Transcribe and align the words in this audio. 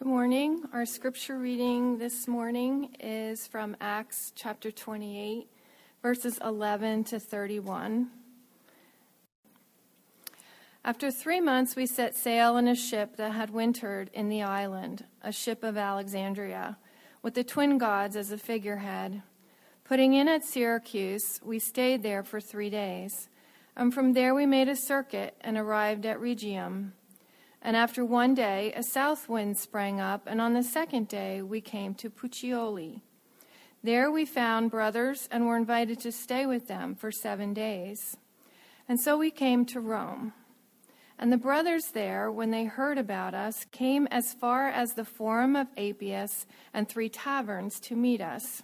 Good 0.00 0.08
morning. 0.08 0.62
Our 0.72 0.86
scripture 0.86 1.38
reading 1.38 1.98
this 1.98 2.26
morning 2.26 2.96
is 3.00 3.46
from 3.46 3.76
Acts 3.82 4.32
chapter 4.34 4.70
28, 4.70 5.46
verses 6.00 6.38
11 6.42 7.04
to 7.04 7.20
31. 7.20 8.08
After 10.82 11.10
three 11.10 11.42
months, 11.42 11.76
we 11.76 11.84
set 11.84 12.16
sail 12.16 12.56
in 12.56 12.66
a 12.66 12.74
ship 12.74 13.16
that 13.16 13.32
had 13.32 13.50
wintered 13.50 14.08
in 14.14 14.30
the 14.30 14.42
island, 14.42 15.04
a 15.20 15.32
ship 15.32 15.62
of 15.62 15.76
Alexandria, 15.76 16.78
with 17.20 17.34
the 17.34 17.44
twin 17.44 17.76
gods 17.76 18.16
as 18.16 18.32
a 18.32 18.38
figurehead. 18.38 19.20
Putting 19.84 20.14
in 20.14 20.28
at 20.28 20.44
Syracuse, 20.46 21.42
we 21.44 21.58
stayed 21.58 22.02
there 22.02 22.22
for 22.22 22.40
three 22.40 22.70
days. 22.70 23.28
And 23.76 23.92
from 23.92 24.14
there, 24.14 24.34
we 24.34 24.46
made 24.46 24.70
a 24.70 24.76
circuit 24.76 25.36
and 25.42 25.58
arrived 25.58 26.06
at 26.06 26.18
Rhegium. 26.20 26.94
And 27.62 27.76
after 27.76 28.04
one 28.04 28.34
day, 28.34 28.72
a 28.74 28.82
south 28.82 29.28
wind 29.28 29.58
sprang 29.58 30.00
up, 30.00 30.22
and 30.26 30.40
on 30.40 30.54
the 30.54 30.62
second 30.62 31.08
day, 31.08 31.42
we 31.42 31.60
came 31.60 31.94
to 31.96 32.08
Puteoli. 32.08 33.02
There 33.82 34.10
we 34.10 34.24
found 34.24 34.70
brothers 34.70 35.28
and 35.30 35.46
were 35.46 35.56
invited 35.56 36.00
to 36.00 36.12
stay 36.12 36.46
with 36.46 36.68
them 36.68 36.94
for 36.94 37.10
seven 37.10 37.52
days. 37.52 38.16
And 38.88 38.98
so 38.98 39.16
we 39.16 39.30
came 39.30 39.64
to 39.66 39.80
Rome. 39.80 40.32
And 41.18 41.30
the 41.30 41.36
brothers 41.36 41.88
there, 41.92 42.32
when 42.32 42.50
they 42.50 42.64
heard 42.64 42.96
about 42.96 43.34
us, 43.34 43.66
came 43.70 44.06
as 44.10 44.32
far 44.32 44.68
as 44.68 44.94
the 44.94 45.04
Forum 45.04 45.54
of 45.54 45.68
Appius 45.76 46.46
and 46.72 46.88
three 46.88 47.10
taverns 47.10 47.78
to 47.80 47.94
meet 47.94 48.22
us. 48.22 48.62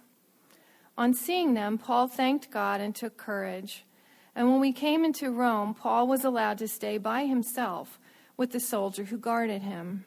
On 0.97 1.13
seeing 1.13 1.53
them, 1.53 1.77
Paul 1.77 2.07
thanked 2.07 2.49
God 2.49 2.81
and 2.81 2.95
took 2.95 3.15
courage. 3.15 3.85
And 4.35 4.49
when 4.49 4.59
we 4.59 4.73
came 4.73 5.05
into 5.05 5.29
Rome, 5.29 5.75
Paul 5.75 6.07
was 6.07 6.23
allowed 6.23 6.57
to 6.57 6.67
stay 6.67 6.97
by 6.97 7.25
himself 7.25 7.99
with 8.37 8.51
the 8.51 8.59
soldier 8.59 9.05
who 9.05 9.17
guarded 9.17 9.63
him. 9.63 10.05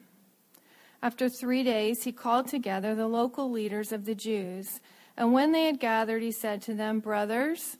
After 1.03 1.29
three 1.29 1.63
days, 1.63 2.03
he 2.03 2.11
called 2.11 2.47
together 2.47 2.95
the 2.95 3.07
local 3.07 3.51
leaders 3.51 3.91
of 3.91 4.05
the 4.05 4.15
Jews. 4.15 4.79
And 5.17 5.33
when 5.33 5.51
they 5.51 5.65
had 5.65 5.79
gathered, 5.79 6.23
he 6.23 6.31
said 6.31 6.61
to 6.63 6.73
them, 6.73 6.99
Brothers, 6.99 7.77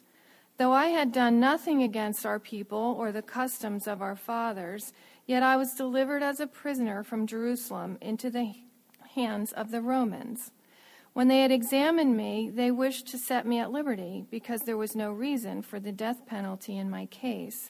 Though 0.58 0.74
I 0.74 0.88
had 0.88 1.12
done 1.12 1.40
nothing 1.40 1.82
against 1.82 2.26
our 2.26 2.38
people 2.38 2.96
or 3.00 3.12
the 3.12 3.24
customs 3.24 3.88
of 3.88 4.02
our 4.02 4.16
fathers, 4.16 4.94
yet 5.26 5.42
I 5.42 5.56
was 5.56 5.74
delivered 5.74 6.22
as 6.22 6.40
a 6.40 6.46
prisoner 6.46 7.04
from 7.04 7.26
Jerusalem 7.26 7.98
into 8.00 8.30
the 8.30 8.54
hands 9.16 9.52
of 9.54 9.72
the 9.72 9.82
Romans. 9.82 10.52
When 11.14 11.28
they 11.28 11.42
had 11.42 11.52
examined 11.52 12.16
me, 12.16 12.52
they 12.54 12.72
wished 12.72 13.08
to 13.08 13.18
set 13.18 13.46
me 13.46 13.60
at 13.60 13.72
liberty, 13.72 14.26
because 14.30 14.62
there 14.62 14.78
was 14.78 14.96
no 14.96 15.12
reason 15.12 15.62
for 15.62 15.80
the 15.80 15.92
death 15.92 16.26
penalty 16.26 16.78
in 16.78 16.90
my 16.90 17.06
case. 17.08 17.70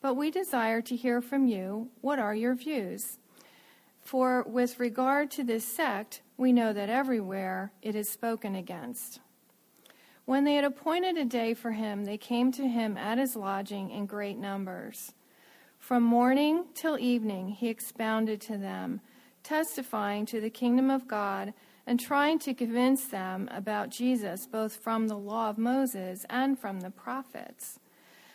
But 0.00 0.14
we 0.14 0.30
desire 0.30 0.80
to 0.82 0.96
hear 0.96 1.20
from 1.20 1.46
you 1.46 1.88
what 2.00 2.18
are 2.18 2.34
your 2.34 2.54
views. 2.54 3.18
For 4.00 4.42
with 4.44 4.80
regard 4.80 5.30
to 5.32 5.44
this 5.44 5.64
sect, 5.64 6.22
we 6.36 6.52
know 6.52 6.72
that 6.72 6.88
everywhere 6.88 7.72
it 7.82 7.94
is 7.94 8.08
spoken 8.08 8.54
against. 8.54 9.20
When 10.24 10.44
they 10.44 10.54
had 10.54 10.64
appointed 10.64 11.16
a 11.16 11.24
day 11.24 11.54
for 11.54 11.72
him, 11.72 12.04
they 12.04 12.16
came 12.16 12.52
to 12.52 12.68
him 12.68 12.96
at 12.96 13.18
his 13.18 13.34
lodging 13.34 13.90
in 13.90 14.06
great 14.06 14.38
numbers. 14.38 15.12
From 15.76 16.02
morning 16.04 16.66
till 16.74 16.98
evening, 16.98 17.48
he 17.48 17.68
expounded 17.68 18.40
to 18.42 18.56
them, 18.56 19.00
testifying 19.42 20.26
to 20.26 20.40
the 20.40 20.50
kingdom 20.50 20.88
of 20.88 21.08
God 21.08 21.52
and 21.86 21.98
trying 21.98 22.38
to 22.40 22.54
convince 22.54 23.06
them 23.06 23.48
about 23.50 23.88
Jesus, 23.88 24.46
both 24.46 24.76
from 24.76 25.08
the 25.08 25.18
law 25.18 25.50
of 25.50 25.58
Moses 25.58 26.24
and 26.30 26.56
from 26.56 26.80
the 26.80 26.90
prophets. 26.90 27.79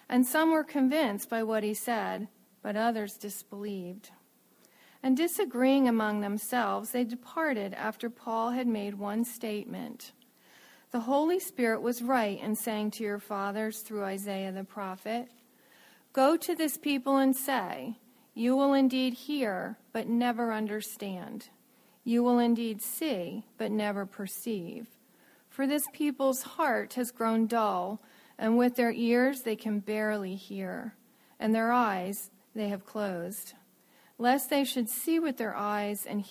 And 0.09 0.25
some 0.25 0.51
were 0.51 0.63
convinced 0.63 1.29
by 1.29 1.43
what 1.43 1.63
he 1.63 1.73
said, 1.73 2.27
but 2.61 2.75
others 2.75 3.17
disbelieved. 3.17 4.11
And 5.01 5.15
disagreeing 5.15 5.87
among 5.87 6.21
themselves, 6.21 6.91
they 6.91 7.03
departed 7.03 7.73
after 7.73 8.09
Paul 8.09 8.51
had 8.51 8.67
made 8.67 8.95
one 8.95 9.23
statement. 9.23 10.13
The 10.91 11.01
Holy 11.01 11.39
Spirit 11.39 11.81
was 11.81 12.01
right 12.01 12.39
in 12.41 12.55
saying 12.55 12.91
to 12.91 13.03
your 13.03 13.19
fathers 13.19 13.81
through 13.81 14.03
Isaiah 14.03 14.51
the 14.51 14.63
prophet, 14.63 15.27
Go 16.13 16.37
to 16.37 16.55
this 16.55 16.77
people 16.77 17.17
and 17.17 17.35
say, 17.35 17.97
You 18.33 18.55
will 18.55 18.73
indeed 18.73 19.13
hear, 19.13 19.77
but 19.91 20.07
never 20.07 20.53
understand. 20.53 21.49
You 22.03 22.23
will 22.23 22.39
indeed 22.39 22.81
see, 22.81 23.45
but 23.57 23.71
never 23.71 24.05
perceive. 24.05 24.87
For 25.49 25.67
this 25.67 25.85
people's 25.91 26.43
heart 26.43 26.93
has 26.93 27.11
grown 27.11 27.47
dull, 27.47 28.01
and 28.37 28.57
with 28.57 28.75
their 28.75 28.91
ears 28.91 29.41
they 29.41 29.55
can 29.55 29.79
barely 29.79 30.35
hear, 30.35 30.95
and 31.39 31.53
their 31.53 31.71
eyes 31.71 32.29
they 32.53 32.69
have 32.69 32.85
closed, 32.85 33.53
lest 34.17 34.49
they 34.49 34.63
should 34.63 34.89
see 34.89 35.19
with 35.19 35.37
their 35.37 35.55
eyes 35.55 36.05
and 36.05 36.25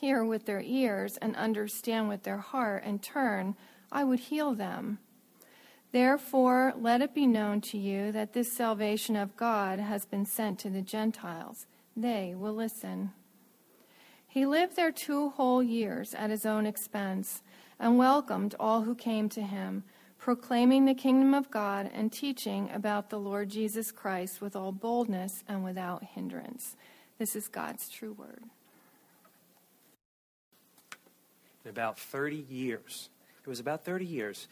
hear 0.00 0.24
with 0.24 0.46
their 0.46 0.60
ears 0.60 1.16
and 1.18 1.34
understand 1.36 2.08
with 2.08 2.22
their 2.22 2.38
heart 2.38 2.82
and 2.84 3.02
turn 3.02 3.56
I 3.90 4.04
would 4.04 4.20
heal 4.20 4.54
them. 4.54 4.98
Therefore, 5.92 6.74
let 6.76 7.00
it 7.00 7.14
be 7.14 7.26
known 7.26 7.60
to 7.62 7.78
you 7.78 8.12
that 8.12 8.32
this 8.32 8.52
salvation 8.52 9.16
of 9.16 9.36
God 9.36 9.78
has 9.78 10.04
been 10.04 10.26
sent 10.26 10.58
to 10.60 10.70
the 10.70 10.82
Gentiles. 10.82 11.66
They 11.96 12.34
will 12.36 12.52
listen. 12.52 13.12
He 14.26 14.44
lived 14.44 14.76
there 14.76 14.92
two 14.92 15.30
whole 15.30 15.62
years 15.62 16.12
at 16.12 16.28
his 16.30 16.44
own 16.44 16.66
expense 16.66 17.42
and 17.78 17.96
welcomed 17.96 18.54
all 18.60 18.82
who 18.82 18.94
came 18.94 19.28
to 19.30 19.42
him, 19.42 19.84
proclaiming 20.26 20.86
the 20.86 20.94
kingdom 20.94 21.34
of 21.34 21.48
God 21.52 21.88
and 21.94 22.10
teaching 22.10 22.68
about 22.74 23.10
the 23.10 23.16
Lord 23.16 23.48
Jesus 23.48 23.92
Christ 23.92 24.40
with 24.40 24.56
all 24.56 24.72
boldness 24.72 25.44
and 25.46 25.62
without 25.62 26.02
hindrance. 26.02 26.74
This 27.16 27.36
is 27.36 27.46
God's 27.46 27.88
true 27.88 28.12
word. 28.12 28.42
In 31.64 31.70
about 31.70 31.96
30 31.96 32.44
years, 32.50 33.08
it 33.40 33.48
was 33.48 33.60
about 33.60 33.84
30 33.84 34.04
years. 34.04 34.48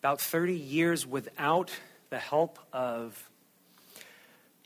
About 0.00 0.20
30 0.20 0.54
years 0.54 1.06
without 1.06 1.70
the 2.08 2.18
help 2.18 2.58
of 2.72 3.30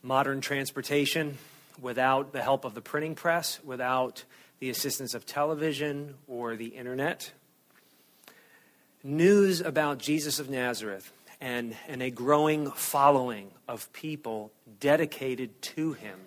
modern 0.01 0.41
transportation, 0.41 1.37
without 1.79 2.33
the 2.33 2.41
help 2.41 2.65
of 2.65 2.73
the 2.73 2.81
printing 2.81 3.13
press, 3.13 3.59
without 3.63 4.23
the 4.57 4.71
assistance 4.71 5.13
of 5.13 5.27
television 5.27 6.15
or 6.27 6.55
the 6.55 6.69
internet. 6.69 7.31
News 9.07 9.61
about 9.61 9.99
Jesus 9.99 10.39
of 10.39 10.49
Nazareth 10.49 11.13
and, 11.39 11.75
and 11.87 12.01
a 12.01 12.09
growing 12.09 12.71
following 12.71 13.51
of 13.67 13.93
people 13.93 14.51
dedicated 14.79 15.61
to 15.61 15.93
him 15.93 16.17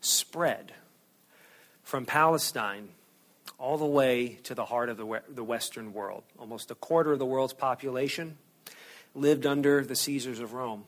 spread 0.00 0.72
from 1.84 2.06
Palestine 2.06 2.88
all 3.56 3.78
the 3.78 3.86
way 3.86 4.40
to 4.42 4.56
the 4.56 4.64
heart 4.64 4.88
of 4.88 4.96
the, 4.96 5.22
the 5.28 5.44
Western 5.44 5.92
world. 5.92 6.24
Almost 6.40 6.72
a 6.72 6.74
quarter 6.74 7.12
of 7.12 7.20
the 7.20 7.24
world's 7.24 7.52
population 7.52 8.36
lived 9.14 9.46
under 9.46 9.84
the 9.84 9.94
Caesars 9.94 10.40
of 10.40 10.54
Rome. 10.54 10.86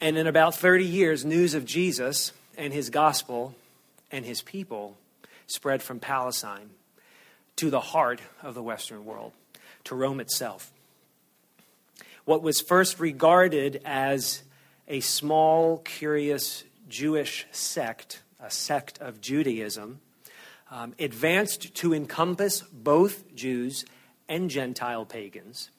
And 0.00 0.18
in 0.18 0.26
about 0.26 0.56
30 0.56 0.86
years, 0.86 1.24
news 1.24 1.54
of 1.54 1.64
Jesus 1.64 2.32
and 2.58 2.72
his 2.72 2.90
gospel 2.90 3.54
and 4.10 4.24
his 4.24 4.42
people 4.42 4.96
spread 5.46 5.84
from 5.84 6.00
Palestine 6.00 6.70
to 7.54 7.70
the 7.70 7.78
heart 7.78 8.20
of 8.42 8.56
the 8.56 8.62
Western 8.64 9.04
world, 9.04 9.30
to 9.84 9.94
Rome 9.94 10.20
itself. 10.20 10.72
What 12.24 12.42
was 12.42 12.60
first 12.60 13.00
regarded 13.00 13.80
as 13.84 14.42
a 14.86 15.00
small, 15.00 15.78
curious 15.78 16.64
Jewish 16.88 17.46
sect, 17.52 18.22
a 18.40 18.50
sect 18.50 18.98
of 19.00 19.20
Judaism, 19.20 20.00
um, 20.70 20.94
advanced 20.98 21.74
to 21.76 21.94
encompass 21.94 22.60
both 22.72 23.34
Jews 23.34 23.84
and 24.28 24.50
Gentile 24.50 25.04
pagans. 25.04 25.70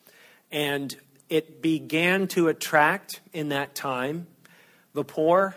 And 0.52 0.96
it 1.30 1.62
began 1.62 2.28
to 2.30 2.50
attract 2.50 3.22
in 3.32 3.50
that 3.50 3.74
time 3.74 4.28
the 4.94 5.04
poor 5.04 5.56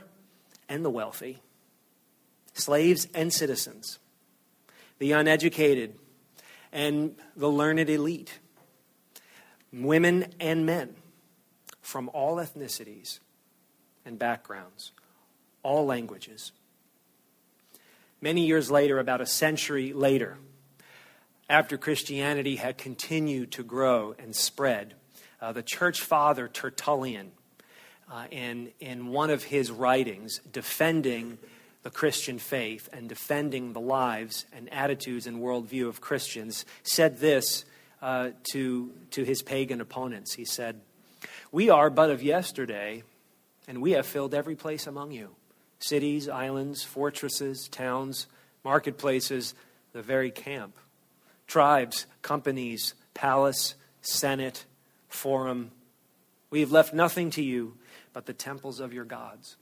and 0.69 0.85
the 0.85 0.91
wealthy, 0.91 1.43
slaves 2.53 3.09
and 3.15 3.33
citizens, 3.33 3.99
the 4.99 5.13
uneducated 5.13 5.95
and 6.75 7.15
the 7.37 7.49
learned 7.49 7.89
elite, 7.89 8.41
women 9.73 10.27
and 10.41 10.67
men 10.67 10.97
from 11.81 12.11
all 12.13 12.37
ethnicities 12.37 13.21
and 14.05 14.19
backgrounds, 14.19 14.91
all 15.63 15.87
languages. 15.87 16.51
Many 18.21 18.45
years 18.47 18.71
later, 18.71 18.99
about 18.99 19.21
a 19.21 19.27
century 19.27 19.93
later, 19.93 20.39
after 21.49 21.79
Christianity 21.79 22.57
had 22.57 22.77
continued 22.77 23.53
to 23.53 23.63
grow 23.63 24.15
and 24.19 24.35
spread, 24.35 24.95
uh, 25.41 25.53
the 25.53 25.63
church 25.63 26.01
father 26.01 26.49
Tertullian, 26.49 27.33
uh, 28.11 28.25
in, 28.31 28.73
in 28.81 29.09
one 29.09 29.31
of 29.31 29.45
his 29.45 29.71
writings, 29.71 30.41
defending 30.51 31.39
the 31.85 31.91
Christian 31.91 32.39
faith 32.39 32.89
and 32.93 33.09
defending 33.09 33.75
the 33.75 33.81
lives 33.81 34.47
and 34.55 34.73
attitudes 34.73 35.27
and 35.27 35.39
worldview 35.39 35.87
of 35.87 36.01
Christians, 36.01 36.65
said 36.83 37.19
this 37.19 37.67
uh, 38.01 38.31
to, 38.53 38.91
to 39.13 39.23
his 39.23 39.43
pagan 39.43 39.81
opponents. 39.83 40.33
He 40.33 40.47
said, 40.47 40.81
We 41.53 41.69
are 41.69 41.91
but 41.91 42.11
of 42.11 42.23
yesterday, 42.23 43.03
and 43.69 43.83
we 43.83 43.93
have 43.93 44.07
filled 44.07 44.35
every 44.35 44.57
place 44.57 44.87
among 44.87 45.13
you 45.13 45.37
cities, 45.79 46.31
islands, 46.31 46.83
fortresses, 46.83 47.69
towns, 47.69 48.27
marketplaces, 48.65 49.55
the 49.93 50.01
very 50.01 50.31
camp, 50.31 50.79
tribes, 51.47 52.07
companies, 52.23 52.95
palace, 53.13 53.75
senate, 54.01 54.65
forum. 55.09 55.71
We 56.49 56.61
have 56.61 56.73
left 56.73 56.95
nothing 56.95 57.29
to 57.33 57.43
you 57.43 57.77
but 58.15 58.25
the 58.25 58.33
temples 58.33 58.81
of 58.81 58.95
your 58.95 59.05
gods. 59.05 59.57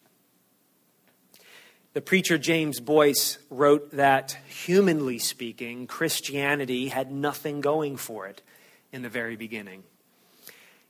The 1.95 2.01
preacher 2.01 2.39
James 2.39 2.81
Boice 2.81 3.37
wrote 3.51 3.91
that, 3.91 4.39
humanly 4.47 5.19
speaking, 5.19 5.87
Christianity 5.87 6.89
had 6.89 7.13
nothing 7.13 7.61
going 7.61 7.99
for 7.99 8.27
it 8.27 8.41
in 8.93 9.03
the 9.03 9.11
very 9.11 9.37
beginning. 9.37 9.83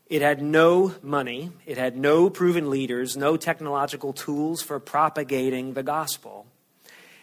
It 0.06 0.22
had 0.22 0.40
no 0.40 0.94
money, 1.02 1.50
it 1.66 1.76
had 1.76 1.96
no 1.96 2.30
proven 2.30 2.70
leaders, 2.70 3.16
no 3.16 3.36
technological 3.36 4.12
tools 4.12 4.62
for 4.62 4.78
propagating 4.78 5.72
the 5.72 5.82
gospel, 5.82 6.46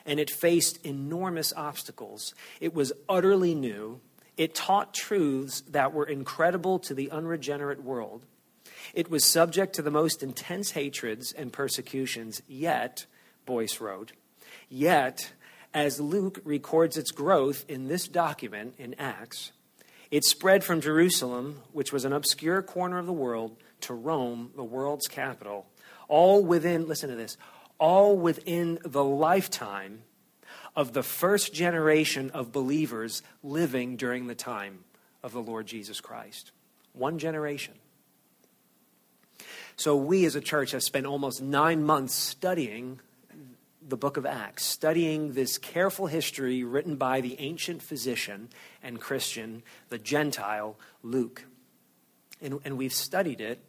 and 0.05 0.19
it 0.19 0.29
faced 0.29 0.85
enormous 0.85 1.53
obstacles. 1.55 2.33
It 2.59 2.73
was 2.73 2.91
utterly 3.07 3.55
new. 3.55 4.01
It 4.35 4.55
taught 4.55 4.93
truths 4.93 5.61
that 5.69 5.93
were 5.93 6.05
incredible 6.05 6.79
to 6.79 6.93
the 6.93 7.09
unregenerate 7.11 7.81
world. 7.81 8.25
It 8.93 9.09
was 9.09 9.23
subject 9.23 9.75
to 9.75 9.81
the 9.81 9.91
most 9.91 10.21
intense 10.21 10.71
hatreds 10.71 11.31
and 11.31 11.53
persecutions, 11.53 12.41
yet, 12.45 13.05
Boice 13.49 13.81
wrote. 13.81 14.11
Yet, 14.69 15.33
as 15.73 15.99
Luke 15.99 16.39
records 16.43 16.97
its 16.97 17.09
growth 17.09 17.65
in 17.67 17.87
this 17.87 18.07
document 18.07 18.75
in 18.77 18.93
Acts, 18.99 19.53
it 20.11 20.23
spread 20.23 20.63
from 20.63 20.81
Jerusalem, 20.81 21.63
which 21.71 21.91
was 21.91 22.05
an 22.05 22.13
obscure 22.13 22.61
corner 22.61 22.99
of 22.99 23.07
the 23.07 23.11
world, 23.11 23.57
to 23.81 23.95
Rome, 23.95 24.51
the 24.55 24.63
world's 24.63 25.07
capital, 25.07 25.65
all 26.07 26.45
within, 26.45 26.87
listen 26.87 27.09
to 27.09 27.15
this, 27.15 27.37
all 27.79 28.15
within 28.15 28.77
the 28.85 29.03
lifetime 29.03 30.03
of 30.75 30.93
the 30.93 31.01
first 31.01 31.51
generation 31.51 32.29
of 32.29 32.51
believers 32.51 33.23
living 33.41 33.95
during 33.95 34.27
the 34.27 34.35
time 34.35 34.83
of 35.23 35.31
the 35.31 35.41
Lord 35.41 35.65
Jesus 35.65 35.99
Christ. 35.99 36.51
One 36.93 37.17
generation. 37.17 37.73
So, 39.75 39.95
we 39.95 40.25
as 40.25 40.35
a 40.35 40.41
church 40.41 40.69
have 40.71 40.83
spent 40.83 41.07
almost 41.07 41.41
nine 41.41 41.83
months 41.83 42.13
studying 42.13 42.99
the 43.89 43.97
book 43.97 44.17
of 44.17 44.25
Acts, 44.25 44.65
studying 44.65 45.33
this 45.33 45.57
careful 45.57 46.07
history 46.07 46.63
written 46.63 46.95
by 46.95 47.21
the 47.21 47.39
ancient 47.39 47.81
physician 47.81 48.49
and 48.83 48.99
Christian, 48.99 49.63
the 49.89 49.97
Gentile 49.97 50.77
Luke. 51.03 51.45
And, 52.41 52.59
and 52.63 52.77
we've 52.77 52.93
studied 52.93 53.41
it 53.41 53.59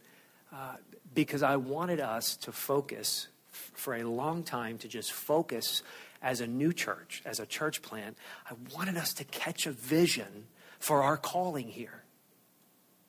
uh, 0.52 0.76
because 1.14 1.43
I 1.43 1.56
wanted 1.56 2.00
us 2.00 2.37
to 2.38 2.52
focus 2.52 3.28
for 3.50 3.94
a 3.94 4.05
long 4.05 4.43
time, 4.43 4.78
to 4.78 4.88
just 4.88 5.12
focus 5.12 5.82
as 6.23 6.40
a 6.40 6.46
new 6.46 6.73
church, 6.73 7.23
as 7.25 7.40
a 7.40 7.46
church 7.46 7.82
plant. 7.82 8.16
I 8.49 8.55
wanted 8.75 8.96
us 8.96 9.14
to 9.14 9.25
catch 9.25 9.66
a 9.66 9.73
vision 9.73 10.46
for 10.78 11.02
our 11.02 11.16
calling 11.16 11.69
here. 11.69 12.05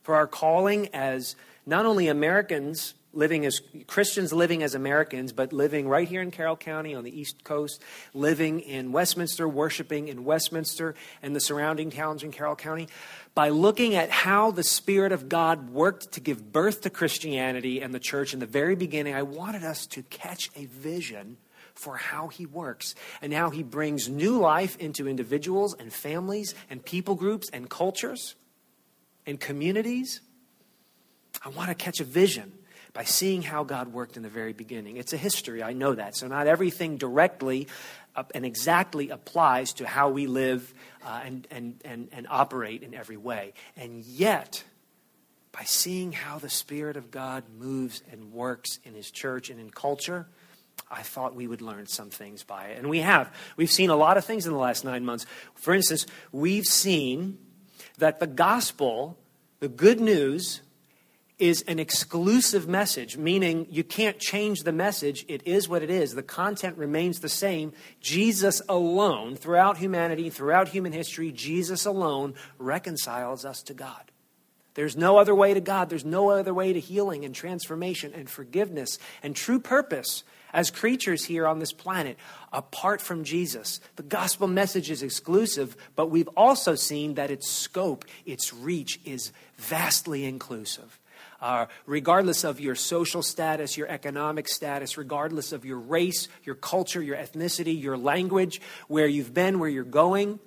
For 0.01 0.15
our 0.15 0.27
calling 0.27 0.89
as 0.93 1.35
not 1.65 1.85
only 1.85 2.07
Americans 2.07 2.95
living 3.13 3.45
as 3.45 3.61
Christians 3.87 4.31
living 4.31 4.63
as 4.63 4.73
Americans, 4.73 5.33
but 5.33 5.51
living 5.51 5.87
right 5.87 6.07
here 6.07 6.21
in 6.21 6.31
Carroll 6.31 6.55
County 6.55 6.95
on 6.95 7.03
the 7.03 7.19
East 7.19 7.43
Coast, 7.43 7.81
living 8.13 8.61
in 8.61 8.91
Westminster, 8.91 9.47
worshiping 9.47 10.07
in 10.07 10.23
Westminster 10.23 10.95
and 11.21 11.35
the 11.35 11.39
surrounding 11.39 11.89
towns 11.89 12.23
in 12.23 12.31
Carroll 12.31 12.55
County, 12.55 12.87
by 13.35 13.49
looking 13.49 13.95
at 13.95 14.09
how 14.09 14.51
the 14.51 14.63
Spirit 14.63 15.11
of 15.11 15.29
God 15.29 15.69
worked 15.69 16.13
to 16.13 16.19
give 16.19 16.51
birth 16.51 16.81
to 16.81 16.89
Christianity 16.89 17.81
and 17.81 17.93
the 17.93 17.99
church 17.99 18.33
in 18.33 18.39
the 18.39 18.45
very 18.45 18.75
beginning, 18.75 19.13
I 19.13 19.23
wanted 19.23 19.63
us 19.63 19.85
to 19.87 20.03
catch 20.03 20.49
a 20.55 20.65
vision 20.65 21.37
for 21.73 21.97
how 21.97 22.27
He 22.27 22.45
works 22.45 22.95
and 23.21 23.33
how 23.33 23.49
He 23.49 23.63
brings 23.63 24.09
new 24.09 24.37
life 24.37 24.77
into 24.77 25.07
individuals 25.07 25.75
and 25.77 25.91
families 25.91 26.55
and 26.69 26.83
people 26.83 27.15
groups 27.15 27.49
and 27.51 27.69
cultures 27.69 28.35
and 29.25 29.39
communities. 29.39 30.21
I 31.43 31.49
want 31.49 31.69
to 31.69 31.75
catch 31.75 31.99
a 31.99 32.03
vision 32.03 32.53
by 32.93 33.03
seeing 33.03 33.41
how 33.41 33.63
God 33.63 33.93
worked 33.93 34.17
in 34.17 34.23
the 34.23 34.29
very 34.29 34.53
beginning. 34.53 34.97
It's 34.97 35.13
a 35.13 35.17
history, 35.17 35.63
I 35.63 35.73
know 35.73 35.93
that. 35.95 36.15
So, 36.15 36.27
not 36.27 36.47
everything 36.47 36.97
directly 36.97 37.67
and 38.33 38.45
exactly 38.45 39.09
applies 39.09 39.73
to 39.73 39.87
how 39.87 40.09
we 40.09 40.27
live 40.27 40.73
uh, 41.05 41.21
and, 41.23 41.47
and, 41.49 41.81
and, 41.85 42.09
and 42.11 42.27
operate 42.29 42.83
in 42.83 42.93
every 42.93 43.17
way. 43.17 43.53
And 43.77 44.03
yet, 44.03 44.63
by 45.51 45.63
seeing 45.63 46.11
how 46.11 46.37
the 46.37 46.49
Spirit 46.49 46.97
of 46.97 47.11
God 47.11 47.43
moves 47.57 48.01
and 48.11 48.31
works 48.31 48.79
in 48.83 48.93
His 48.93 49.11
church 49.11 49.49
and 49.49 49.59
in 49.59 49.69
culture, 49.69 50.27
I 50.89 51.03
thought 51.03 51.35
we 51.35 51.47
would 51.47 51.61
learn 51.61 51.87
some 51.87 52.09
things 52.09 52.43
by 52.43 52.67
it. 52.67 52.77
And 52.77 52.89
we 52.89 52.99
have. 52.99 53.33
We've 53.55 53.71
seen 53.71 53.89
a 53.89 53.95
lot 53.95 54.17
of 54.17 54.25
things 54.25 54.45
in 54.45 54.51
the 54.51 54.59
last 54.59 54.83
nine 54.83 55.05
months. 55.05 55.25
For 55.55 55.73
instance, 55.73 56.05
we've 56.31 56.65
seen 56.65 57.37
that 57.97 58.19
the 58.19 58.27
gospel, 58.27 59.17
the 59.59 59.69
good 59.69 59.99
news, 59.99 60.61
is 61.41 61.63
an 61.63 61.79
exclusive 61.79 62.67
message, 62.67 63.17
meaning 63.17 63.65
you 63.71 63.83
can't 63.83 64.19
change 64.19 64.59
the 64.59 64.71
message. 64.71 65.25
It 65.27 65.41
is 65.47 65.67
what 65.67 65.81
it 65.81 65.89
is. 65.89 66.13
The 66.13 66.21
content 66.21 66.77
remains 66.77 67.19
the 67.19 67.29
same. 67.29 67.73
Jesus 67.99 68.61
alone, 68.69 69.35
throughout 69.35 69.77
humanity, 69.77 70.29
throughout 70.29 70.67
human 70.67 70.93
history, 70.93 71.31
Jesus 71.31 71.85
alone 71.85 72.35
reconciles 72.59 73.43
us 73.43 73.63
to 73.63 73.73
God. 73.73 74.11
There's 74.75 74.95
no 74.95 75.17
other 75.17 75.33
way 75.33 75.55
to 75.55 75.59
God. 75.59 75.89
There's 75.89 76.05
no 76.05 76.29
other 76.29 76.53
way 76.53 76.73
to 76.73 76.79
healing 76.79 77.25
and 77.25 77.33
transformation 77.33 78.13
and 78.13 78.29
forgiveness 78.29 78.99
and 79.23 79.35
true 79.35 79.59
purpose 79.59 80.23
as 80.53 80.69
creatures 80.69 81.25
here 81.25 81.47
on 81.47 81.57
this 81.57 81.73
planet 81.73 82.17
apart 82.53 83.01
from 83.01 83.23
Jesus. 83.23 83.79
The 83.95 84.03
gospel 84.03 84.47
message 84.47 84.91
is 84.91 85.01
exclusive, 85.01 85.75
but 85.95 86.11
we've 86.11 86.29
also 86.37 86.75
seen 86.75 87.15
that 87.15 87.31
its 87.31 87.49
scope, 87.49 88.05
its 88.27 88.53
reach 88.53 88.99
is 89.03 89.31
vastly 89.57 90.23
inclusive 90.23 91.00
uh, 91.41 91.65
regardless 91.85 92.43
of 92.43 92.59
your 92.59 92.75
social 92.75 93.23
status, 93.23 93.75
your 93.75 93.87
economic 93.87 94.47
status, 94.47 94.97
regardless 94.97 95.51
of 95.51 95.65
your 95.65 95.79
race, 95.79 96.27
your 96.43 96.55
culture, 96.55 97.01
your 97.01 97.17
ethnicity, 97.17 97.81
your 97.81 97.97
language, 97.97 98.61
where 98.87 99.07
you've 99.07 99.33
been, 99.33 99.59
where 99.59 99.69
you're 99.69 99.83
going, 99.83 100.39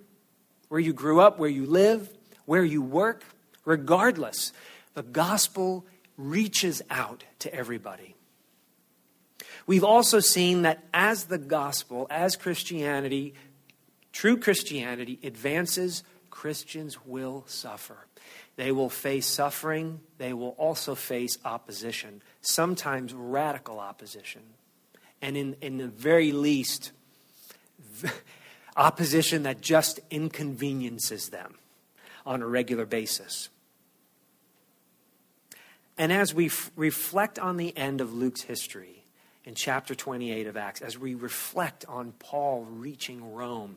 where 0.69 0.81
you 0.81 0.93
grew 0.93 1.21
up, 1.21 1.39
where 1.39 1.51
you 1.51 1.67
live, 1.67 2.09
where 2.47 2.65
you 2.65 2.81
work, 2.81 3.25
regardless, 3.65 4.53
the 4.95 5.03
gospel 5.03 5.85
reaches 6.17 6.81
out 6.91 7.25
to 7.41 7.53
everybody. 7.53 8.15
We've 9.67 9.85
also 9.85 10.21
seen 10.21 10.63
that 10.63 10.85
as 10.93 11.25
the 11.25 11.39
gospel, 11.39 12.07
as 12.11 12.37
Christianity, 12.37 13.35
true 14.13 14.37
Christianity 14.37 15.19
advances, 15.23 16.05
Christians 16.31 17.05
will 17.07 17.45
suffer. 17.47 18.07
They 18.57 18.73
will 18.73 18.91
face 18.91 19.27
suffering. 19.27 20.01
They 20.19 20.33
will 20.33 20.55
also 20.59 20.95
face 20.95 21.39
opposition, 21.45 22.23
sometimes 22.41 23.13
radical 23.13 23.81
opposition. 23.81 24.43
And 25.21 25.37
in, 25.37 25.57
in 25.61 25.79
the 25.79 25.89
very 25.89 26.33
least, 26.33 26.93
opposition 28.77 29.45
that 29.45 29.61
just 29.61 30.01
inconveniences 30.11 31.29
them 31.29 31.55
on 32.27 32.43
a 32.43 32.47
regular 32.47 32.87
basis. 32.87 33.49
And 35.97 36.13
as 36.13 36.35
we 36.35 36.47
f- 36.47 36.71
reflect 36.77 37.39
on 37.39 37.57
the 37.57 37.77
end 37.77 38.01
of 38.01 38.13
Luke's 38.13 38.43
history 38.43 39.05
in 39.45 39.55
chapter 39.55 39.95
28 39.95 40.47
of 40.47 40.57
Acts, 40.57 40.83
as 40.83 40.99
we 40.99 41.15
reflect 41.15 41.85
on 41.87 42.13
Paul 42.19 42.65
reaching 42.65 43.33
Rome, 43.33 43.77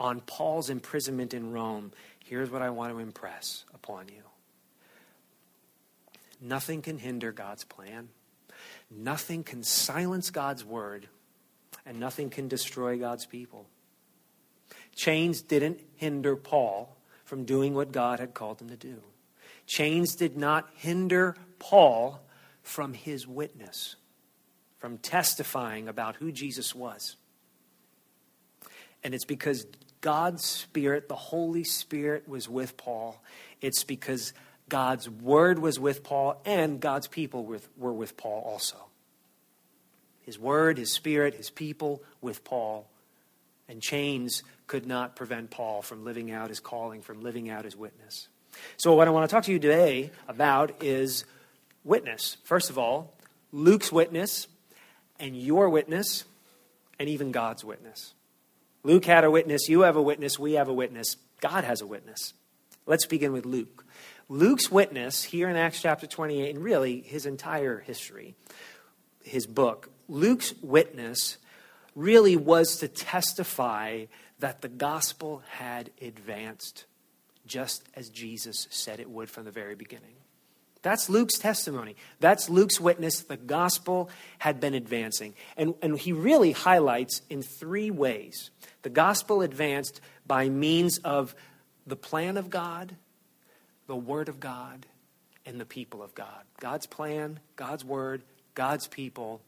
on 0.00 0.20
Paul's 0.20 0.70
imprisonment 0.70 1.32
in 1.32 1.52
Rome, 1.52 1.92
here's 2.24 2.50
what 2.50 2.62
I 2.62 2.70
want 2.70 2.92
to 2.92 2.98
impress 2.98 3.64
upon 3.72 4.08
you 4.08 4.22
nothing 6.40 6.82
can 6.82 6.98
hinder 6.98 7.32
God's 7.32 7.64
plan, 7.64 8.08
nothing 8.90 9.44
can 9.44 9.62
silence 9.62 10.30
God's 10.30 10.64
word, 10.64 11.08
and 11.86 11.98
nothing 11.98 12.28
can 12.28 12.48
destroy 12.48 12.98
God's 12.98 13.24
people. 13.24 13.66
Chains 14.94 15.42
didn't 15.42 15.80
hinder 15.96 16.36
Paul 16.36 16.96
from 17.24 17.44
doing 17.44 17.74
what 17.74 17.92
God 17.92 18.20
had 18.20 18.34
called 18.34 18.60
him 18.60 18.68
to 18.68 18.76
do. 18.76 19.02
Chains 19.66 20.14
did 20.14 20.36
not 20.36 20.68
hinder 20.74 21.36
Paul 21.58 22.20
from 22.62 22.92
his 22.92 23.26
witness, 23.26 23.96
from 24.78 24.98
testifying 24.98 25.88
about 25.88 26.16
who 26.16 26.30
Jesus 26.30 26.74
was. 26.74 27.16
And 29.02 29.14
it's 29.14 29.24
because 29.24 29.66
God's 30.04 30.44
Spirit, 30.44 31.08
the 31.08 31.14
Holy 31.14 31.64
Spirit, 31.64 32.28
was 32.28 32.46
with 32.46 32.76
Paul. 32.76 33.22
It's 33.62 33.84
because 33.84 34.34
God's 34.68 35.08
Word 35.08 35.58
was 35.58 35.80
with 35.80 36.04
Paul, 36.04 36.42
and 36.44 36.78
God's 36.78 37.08
people 37.08 37.50
were 37.78 37.92
with 37.94 38.14
Paul 38.18 38.42
also. 38.46 38.76
His 40.20 40.38
Word, 40.38 40.76
His 40.76 40.92
Spirit, 40.92 41.36
His 41.36 41.48
people 41.48 42.02
with 42.20 42.44
Paul. 42.44 42.86
And 43.66 43.80
chains 43.80 44.42
could 44.66 44.84
not 44.84 45.16
prevent 45.16 45.50
Paul 45.50 45.80
from 45.80 46.04
living 46.04 46.30
out 46.30 46.50
his 46.50 46.60
calling, 46.60 47.00
from 47.00 47.22
living 47.22 47.48
out 47.48 47.64
his 47.64 47.74
witness. 47.74 48.28
So, 48.76 48.94
what 48.94 49.08
I 49.08 49.10
want 49.10 49.26
to 49.26 49.34
talk 49.34 49.44
to 49.44 49.52
you 49.52 49.58
today 49.58 50.10
about 50.28 50.82
is 50.82 51.24
witness. 51.82 52.36
First 52.44 52.68
of 52.68 52.76
all, 52.76 53.14
Luke's 53.52 53.90
witness, 53.90 54.48
and 55.18 55.34
your 55.34 55.70
witness, 55.70 56.24
and 56.98 57.08
even 57.08 57.32
God's 57.32 57.64
witness. 57.64 58.12
Luke 58.84 59.06
had 59.06 59.24
a 59.24 59.30
witness, 59.30 59.68
you 59.68 59.80
have 59.80 59.96
a 59.96 60.02
witness, 60.02 60.38
we 60.38 60.52
have 60.52 60.68
a 60.68 60.74
witness, 60.74 61.16
God 61.40 61.64
has 61.64 61.80
a 61.80 61.86
witness. 61.86 62.34
Let's 62.86 63.06
begin 63.06 63.32
with 63.32 63.46
Luke. 63.46 63.84
Luke's 64.28 64.70
witness 64.70 65.24
here 65.24 65.48
in 65.48 65.56
Acts 65.56 65.82
chapter 65.82 66.06
28, 66.06 66.54
and 66.54 66.62
really 66.62 67.00
his 67.00 67.26
entire 67.26 67.80
history, 67.80 68.34
his 69.22 69.46
book, 69.46 69.90
Luke's 70.08 70.54
witness 70.62 71.38
really 71.94 72.36
was 72.36 72.76
to 72.76 72.88
testify 72.88 74.04
that 74.38 74.60
the 74.60 74.68
gospel 74.68 75.42
had 75.48 75.90
advanced 76.02 76.84
just 77.46 77.88
as 77.94 78.08
Jesus 78.10 78.66
said 78.70 79.00
it 79.00 79.08
would 79.08 79.30
from 79.30 79.44
the 79.44 79.50
very 79.50 79.74
beginning. 79.74 80.14
That's 80.84 81.08
Luke's 81.08 81.38
testimony. 81.38 81.96
That's 82.20 82.50
Luke's 82.50 82.78
witness. 82.78 83.22
The 83.22 83.38
gospel 83.38 84.10
had 84.38 84.60
been 84.60 84.74
advancing. 84.74 85.32
And, 85.56 85.74
and 85.80 85.98
he 85.98 86.12
really 86.12 86.52
highlights 86.52 87.22
in 87.30 87.42
three 87.42 87.90
ways 87.90 88.50
the 88.82 88.90
gospel 88.90 89.40
advanced 89.40 90.02
by 90.26 90.50
means 90.50 90.98
of 90.98 91.34
the 91.86 91.96
plan 91.96 92.36
of 92.36 92.50
God, 92.50 92.94
the 93.86 93.96
word 93.96 94.28
of 94.28 94.38
God, 94.40 94.84
and 95.46 95.58
the 95.58 95.64
people 95.64 96.02
of 96.02 96.14
God. 96.14 96.44
God's 96.60 96.86
plan, 96.86 97.40
God's 97.56 97.82
word, 97.82 98.22
God's 98.54 98.86
people, 98.86 99.40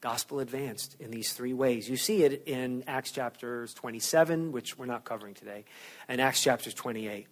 gospel 0.00 0.38
advanced 0.38 0.94
in 1.00 1.10
these 1.10 1.32
three 1.32 1.52
ways. 1.52 1.90
You 1.90 1.96
see 1.96 2.22
it 2.22 2.44
in 2.46 2.84
Acts 2.86 3.10
chapters 3.10 3.74
27, 3.74 4.52
which 4.52 4.78
we're 4.78 4.86
not 4.86 5.04
covering 5.04 5.34
today, 5.34 5.64
and 6.06 6.20
Acts 6.20 6.40
chapters 6.40 6.72
28. 6.72 7.26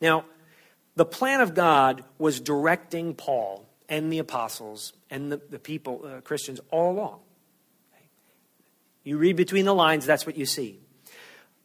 Now, 0.00 0.24
the 0.96 1.04
plan 1.04 1.40
of 1.40 1.54
God 1.54 2.04
was 2.18 2.40
directing 2.40 3.14
Paul 3.14 3.66
and 3.88 4.12
the 4.12 4.18
apostles 4.18 4.92
and 5.10 5.30
the, 5.30 5.40
the 5.50 5.58
people, 5.58 6.02
uh, 6.04 6.20
Christians, 6.20 6.60
all 6.70 6.92
along. 6.92 7.20
You 9.02 9.18
read 9.18 9.36
between 9.36 9.66
the 9.66 9.74
lines, 9.74 10.06
that's 10.06 10.24
what 10.24 10.36
you 10.36 10.46
see. 10.46 10.80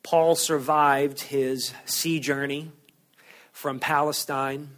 Paul 0.03 0.35
survived 0.35 1.21
his 1.21 1.73
sea 1.85 2.19
journey 2.19 2.71
from 3.51 3.79
Palestine 3.79 4.69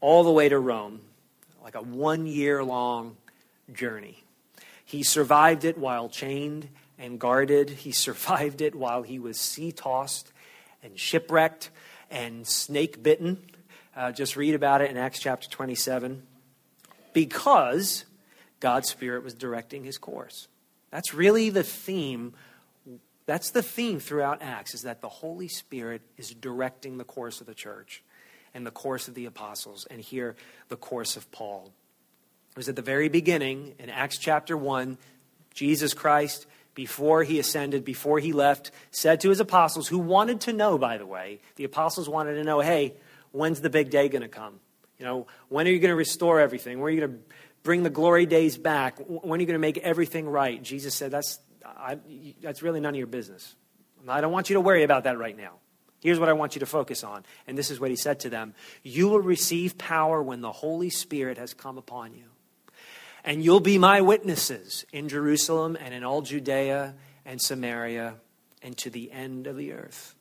all 0.00 0.22
the 0.22 0.30
way 0.30 0.48
to 0.48 0.58
Rome, 0.58 1.00
like 1.62 1.74
a 1.74 1.80
one 1.80 2.26
year 2.26 2.62
long 2.62 3.16
journey. 3.72 4.24
He 4.84 5.02
survived 5.02 5.64
it 5.64 5.78
while 5.78 6.08
chained 6.10 6.68
and 6.98 7.18
guarded. 7.18 7.70
He 7.70 7.92
survived 8.06 8.60
it 8.60 8.74
while 8.74 9.02
he 9.02 9.18
was 9.18 9.38
sea 9.38 9.72
tossed 9.72 10.32
and 10.82 10.98
shipwrecked 10.98 11.70
and 12.10 12.46
snake 12.46 13.02
bitten. 13.02 13.38
Uh, 13.96 14.10
just 14.10 14.36
read 14.36 14.54
about 14.54 14.80
it 14.80 14.90
in 14.90 14.96
Acts 14.96 15.20
chapter 15.20 15.48
27. 15.48 16.22
Because 17.12 18.04
God's 18.58 18.88
Spirit 18.88 19.22
was 19.22 19.34
directing 19.34 19.84
his 19.84 19.98
course. 19.98 20.48
That's 20.90 21.14
really 21.14 21.50
the 21.50 21.62
theme. 21.62 22.34
That's 23.26 23.50
the 23.50 23.62
theme 23.62 24.00
throughout 24.00 24.42
Acts, 24.42 24.74
is 24.74 24.82
that 24.82 25.00
the 25.00 25.08
Holy 25.08 25.46
Spirit 25.46 26.02
is 26.16 26.30
directing 26.30 26.98
the 26.98 27.04
course 27.04 27.40
of 27.40 27.46
the 27.46 27.54
church 27.54 28.02
and 28.52 28.66
the 28.66 28.72
course 28.72 29.06
of 29.08 29.14
the 29.14 29.26
apostles, 29.26 29.86
and 29.90 30.00
here 30.00 30.36
the 30.68 30.76
course 30.76 31.16
of 31.16 31.30
Paul. 31.30 31.72
It 32.50 32.56
was 32.56 32.68
at 32.68 32.76
the 32.76 32.82
very 32.82 33.08
beginning 33.08 33.74
in 33.78 33.90
Acts 33.90 34.18
chapter 34.18 34.56
1. 34.56 34.98
Jesus 35.52 35.94
Christ, 35.94 36.46
before 36.74 37.22
he 37.22 37.38
ascended, 37.38 37.84
before 37.84 38.18
he 38.18 38.32
left, 38.32 38.72
said 38.90 39.20
to 39.20 39.28
his 39.28 39.40
apostles, 39.40 39.86
who 39.86 39.98
wanted 39.98 40.40
to 40.42 40.52
know, 40.52 40.78
by 40.78 40.98
the 40.98 41.06
way, 41.06 41.40
the 41.56 41.64
apostles 41.64 42.08
wanted 42.08 42.34
to 42.34 42.44
know, 42.44 42.60
hey, 42.60 42.94
when's 43.34 43.60
the 43.60 43.70
big 43.70 43.90
day 43.90 44.08
going 44.08 44.22
to 44.22 44.28
come? 44.28 44.60
You 44.98 45.04
know, 45.04 45.26
when 45.48 45.66
are 45.66 45.70
you 45.70 45.80
going 45.80 45.90
to 45.90 45.96
restore 45.96 46.40
everything? 46.40 46.80
When 46.80 46.92
are 46.92 46.94
you 46.94 47.00
going 47.00 47.12
to 47.12 47.18
bring 47.64 47.82
the 47.82 47.90
glory 47.90 48.26
days 48.26 48.56
back? 48.56 48.98
When 48.98 49.38
are 49.38 49.40
you 49.40 49.46
going 49.46 49.54
to 49.54 49.58
make 49.58 49.78
everything 49.78 50.28
right? 50.28 50.62
Jesus 50.62 50.94
said, 50.94 51.10
that's, 51.10 51.40
I, 51.64 51.98
that's 52.40 52.62
really 52.62 52.80
none 52.80 52.94
of 52.94 52.98
your 52.98 53.08
business. 53.08 53.56
I 54.06 54.20
don't 54.20 54.32
want 54.32 54.50
you 54.50 54.54
to 54.54 54.60
worry 54.60 54.82
about 54.82 55.04
that 55.04 55.18
right 55.18 55.36
now. 55.36 55.54
Here's 56.00 56.20
what 56.20 56.28
I 56.28 56.34
want 56.34 56.54
you 56.54 56.60
to 56.60 56.66
focus 56.66 57.02
on. 57.02 57.24
And 57.46 57.56
this 57.56 57.70
is 57.70 57.80
what 57.80 57.90
he 57.90 57.96
said 57.96 58.20
to 58.20 58.30
them 58.30 58.54
You 58.82 59.08
will 59.08 59.20
receive 59.20 59.78
power 59.78 60.22
when 60.22 60.42
the 60.42 60.52
Holy 60.52 60.90
Spirit 60.90 61.38
has 61.38 61.54
come 61.54 61.78
upon 61.78 62.14
you. 62.14 62.26
And 63.24 63.42
you'll 63.42 63.60
be 63.60 63.78
my 63.78 64.02
witnesses 64.02 64.84
in 64.92 65.08
Jerusalem 65.08 65.78
and 65.80 65.94
in 65.94 66.04
all 66.04 66.20
Judea 66.20 66.94
and 67.24 67.40
Samaria 67.40 68.16
and 68.62 68.76
to 68.78 68.90
the 68.90 69.10
end 69.10 69.46
of 69.46 69.56
the 69.56 69.72
earth. 69.72 70.14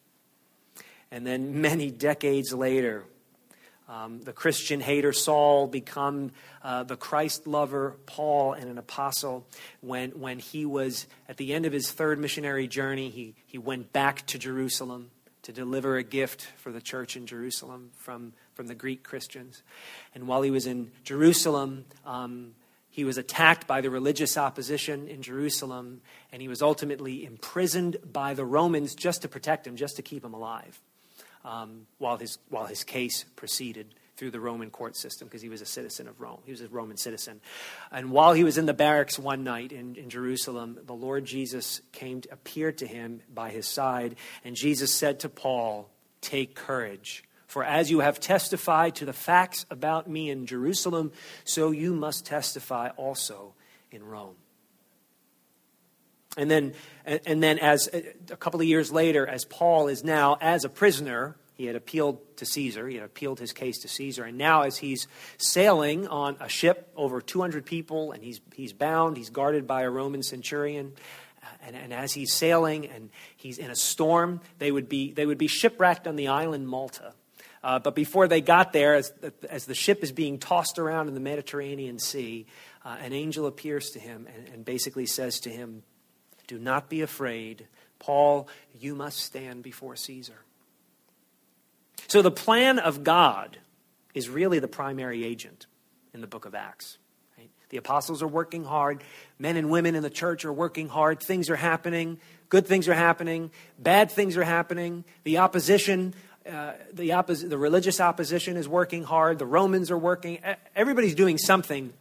And 1.13 1.27
then 1.27 1.61
many 1.61 1.91
decades 1.91 2.51
later, 2.53 3.05
um, 3.87 4.21
the 4.21 4.33
Christian 4.33 4.79
hater 4.79 5.13
Saul 5.13 5.67
become 5.67 6.31
uh, 6.63 6.81
the 6.85 6.95
Christ 6.95 7.45
lover 7.45 7.97
Paul 8.07 8.53
and 8.53 8.67
an 8.67 8.79
apostle. 8.79 9.45
When, 9.81 10.09
when 10.19 10.39
he 10.39 10.65
was 10.65 11.05
at 11.29 11.37
the 11.37 11.53
end 11.53 11.67
of 11.67 11.71
his 11.71 11.91
third 11.91 12.17
missionary 12.17 12.67
journey, 12.67 13.11
he, 13.11 13.35
he 13.45 13.59
went 13.59 13.93
back 13.93 14.25
to 14.25 14.39
Jerusalem 14.39 15.11
to 15.43 15.53
deliver 15.53 15.97
a 15.97 16.03
gift 16.03 16.47
for 16.57 16.71
the 16.71 16.81
church 16.81 17.15
in 17.15 17.27
Jerusalem 17.27 17.91
from, 17.99 18.33
from 18.55 18.65
the 18.65 18.73
Greek 18.73 19.03
Christians. 19.03 19.61
And 20.15 20.27
while 20.27 20.41
he 20.41 20.49
was 20.49 20.65
in 20.65 20.91
Jerusalem, 21.03 21.85
um, 22.07 22.55
he 22.89 23.03
was 23.03 23.19
attacked 23.19 23.67
by 23.67 23.81
the 23.81 23.91
religious 23.91 24.35
opposition 24.35 25.07
in 25.07 25.21
Jerusalem, 25.21 26.01
and 26.31 26.41
he 26.41 26.47
was 26.47 26.63
ultimately 26.63 27.23
imprisoned 27.23 27.97
by 28.11 28.33
the 28.33 28.45
Romans 28.45 28.95
just 28.95 29.21
to 29.21 29.27
protect 29.27 29.67
him, 29.67 29.75
just 29.75 29.97
to 29.97 30.01
keep 30.01 30.25
him 30.25 30.33
alive, 30.33 30.81
um, 31.43 31.87
while, 31.97 32.17
his, 32.17 32.37
while 32.49 32.65
his 32.65 32.83
case 32.83 33.25
proceeded 33.35 33.93
through 34.15 34.31
the 34.31 34.39
Roman 34.39 34.69
court 34.69 34.95
system 34.95 35.27
because 35.27 35.41
he 35.41 35.49
was 35.49 35.61
a 35.61 35.65
citizen 35.65 36.07
of 36.07 36.21
Rome. 36.21 36.39
He 36.45 36.51
was 36.51 36.61
a 36.61 36.67
Roman 36.67 36.97
citizen. 36.97 37.41
And 37.91 38.11
while 38.11 38.33
he 38.33 38.43
was 38.43 38.57
in 38.57 38.65
the 38.65 38.73
barracks 38.73 39.17
one 39.17 39.43
night 39.43 39.71
in, 39.71 39.95
in 39.95 40.09
Jerusalem, 40.09 40.79
the 40.85 40.93
Lord 40.93 41.25
Jesus 41.25 41.81
came 41.91 42.21
to 42.21 42.31
appear 42.31 42.71
to 42.73 42.87
him 42.87 43.21
by 43.33 43.49
his 43.49 43.67
side, 43.67 44.15
and 44.43 44.55
Jesus 44.55 44.93
said 44.93 45.19
to 45.21 45.29
Paul, 45.29 45.89
Take 46.21 46.55
courage. 46.55 47.23
For 47.47 47.63
as 47.63 47.91
you 47.91 47.99
have 47.99 48.19
testified 48.19 48.95
to 48.95 49.05
the 49.05 49.13
facts 49.13 49.65
about 49.69 50.09
me 50.09 50.29
in 50.29 50.45
Jerusalem, 50.45 51.11
so 51.43 51.71
you 51.71 51.93
must 51.93 52.25
testify 52.25 52.89
also 52.95 53.53
in 53.91 54.03
Rome. 54.03 54.35
And 56.35 56.49
then, 56.49 56.73
and 57.05 57.43
then 57.43 57.59
as 57.59 57.89
a 58.31 58.37
couple 58.37 58.59
of 58.59 58.65
years 58.65 58.91
later, 58.91 59.27
as 59.27 59.45
Paul 59.45 59.87
is 59.87 60.03
now 60.03 60.37
as 60.41 60.65
a 60.65 60.69
prisoner, 60.69 61.35
he 61.53 61.65
had 61.65 61.75
appealed 61.75 62.37
to 62.37 62.45
Caesar. 62.45 62.87
He 62.87 62.95
had 62.95 63.05
appealed 63.05 63.39
his 63.39 63.53
case 63.53 63.79
to 63.79 63.87
Caesar. 63.87 64.23
And 64.23 64.37
now, 64.37 64.63
as 64.63 64.77
he's 64.77 65.07
sailing 65.37 66.07
on 66.07 66.37
a 66.39 66.49
ship 66.49 66.91
over 66.95 67.21
200 67.21 67.65
people, 67.65 68.11
and 68.11 68.23
he's, 68.23 68.41
he's 68.55 68.73
bound, 68.73 69.17
he's 69.17 69.29
guarded 69.29 69.67
by 69.67 69.83
a 69.83 69.89
Roman 69.89 70.23
centurion. 70.23 70.93
And, 71.65 71.75
and 71.75 71.93
as 71.93 72.13
he's 72.13 72.33
sailing 72.33 72.87
and 72.87 73.09
he's 73.37 73.59
in 73.59 73.69
a 73.69 73.75
storm, 73.75 74.41
they 74.57 74.71
would 74.71 74.89
be, 74.89 75.13
they 75.13 75.25
would 75.25 75.37
be 75.37 75.47
shipwrecked 75.47 76.07
on 76.07 76.15
the 76.15 76.29
island 76.29 76.67
Malta. 76.67 77.13
Uh, 77.63 77.79
but 77.79 77.95
before 77.95 78.27
they 78.27 78.41
got 78.41 78.73
there, 78.73 78.95
as, 78.95 79.13
as 79.49 79.65
the 79.65 79.75
ship 79.75 80.03
is 80.03 80.11
being 80.11 80.39
tossed 80.39 80.79
around 80.79 81.07
in 81.07 81.13
the 81.13 81.21
Mediterranean 81.21 81.99
Sea, 81.99 82.45
uh, 82.83 82.97
an 82.99 83.13
angel 83.13 83.45
appears 83.45 83.91
to 83.91 83.99
him 83.99 84.27
and, 84.35 84.49
and 84.49 84.65
basically 84.65 85.05
says 85.05 85.39
to 85.41 85.49
him, 85.49 85.83
Do 86.47 86.59
not 86.59 86.89
be 86.89 87.01
afraid. 87.01 87.67
Paul, 87.99 88.47
you 88.79 88.95
must 88.95 89.19
stand 89.19 89.63
before 89.63 89.95
Caesar. 89.95 90.39
So 92.07 92.21
the 92.21 92.31
plan 92.31 92.79
of 92.79 93.03
God 93.03 93.57
is 94.13 94.29
really 94.29 94.59
the 94.59 94.67
primary 94.67 95.23
agent 95.23 95.65
in 96.13 96.21
the 96.21 96.27
book 96.27 96.45
of 96.45 96.53
Acts. 96.53 96.97
Right? 97.37 97.49
The 97.69 97.77
apostles 97.77 98.21
are 98.21 98.27
working 98.27 98.65
hard. 98.65 99.03
Men 99.39 99.57
and 99.57 99.69
women 99.69 99.95
in 99.95 100.03
the 100.03 100.09
church 100.09 100.45
are 100.45 100.53
working 100.53 100.89
hard. 100.89 101.19
Things 101.19 101.49
are 101.49 101.55
happening. 101.55 102.19
Good 102.49 102.67
things 102.67 102.87
are 102.87 102.93
happening. 102.93 103.51
Bad 103.79 104.11
things 104.11 104.37
are 104.37 104.43
happening. 104.43 105.05
The 105.23 105.39
opposition 105.39 106.13
uh, 106.45 106.73
the, 106.91 107.09
oppos- 107.09 107.47
the 107.47 107.57
religious 107.57 108.01
opposition 108.01 108.57
is 108.57 108.67
working 108.67 109.03
hard, 109.03 109.39
the 109.39 109.45
Romans 109.45 109.89
are 109.89 109.97
working, 109.97 110.39
everybody's 110.75 111.15
doing 111.15 111.37
something, 111.37 111.93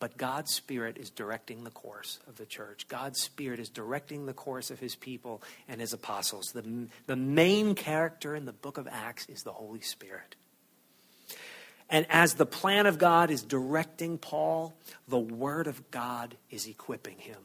but 0.00 0.16
God's 0.16 0.52
Spirit 0.52 0.96
is 0.96 1.10
directing 1.10 1.62
the 1.62 1.70
course 1.70 2.18
of 2.26 2.36
the 2.36 2.46
church. 2.46 2.88
God's 2.88 3.20
Spirit 3.20 3.60
is 3.60 3.68
directing 3.68 4.26
the 4.26 4.32
course 4.32 4.70
of 4.70 4.80
His 4.80 4.96
people 4.96 5.42
and 5.68 5.80
His 5.80 5.92
apostles. 5.92 6.46
The, 6.52 6.88
the 7.06 7.16
main 7.16 7.74
character 7.74 8.34
in 8.34 8.46
the 8.46 8.52
book 8.52 8.78
of 8.78 8.88
Acts 8.90 9.26
is 9.28 9.42
the 9.42 9.52
Holy 9.52 9.82
Spirit. 9.82 10.34
And 11.90 12.06
as 12.08 12.34
the 12.34 12.46
plan 12.46 12.86
of 12.86 12.98
God 12.98 13.30
is 13.30 13.42
directing 13.42 14.16
Paul, 14.16 14.74
the 15.06 15.18
Word 15.18 15.66
of 15.66 15.90
God 15.90 16.36
is 16.50 16.66
equipping 16.66 17.18
him. 17.18 17.40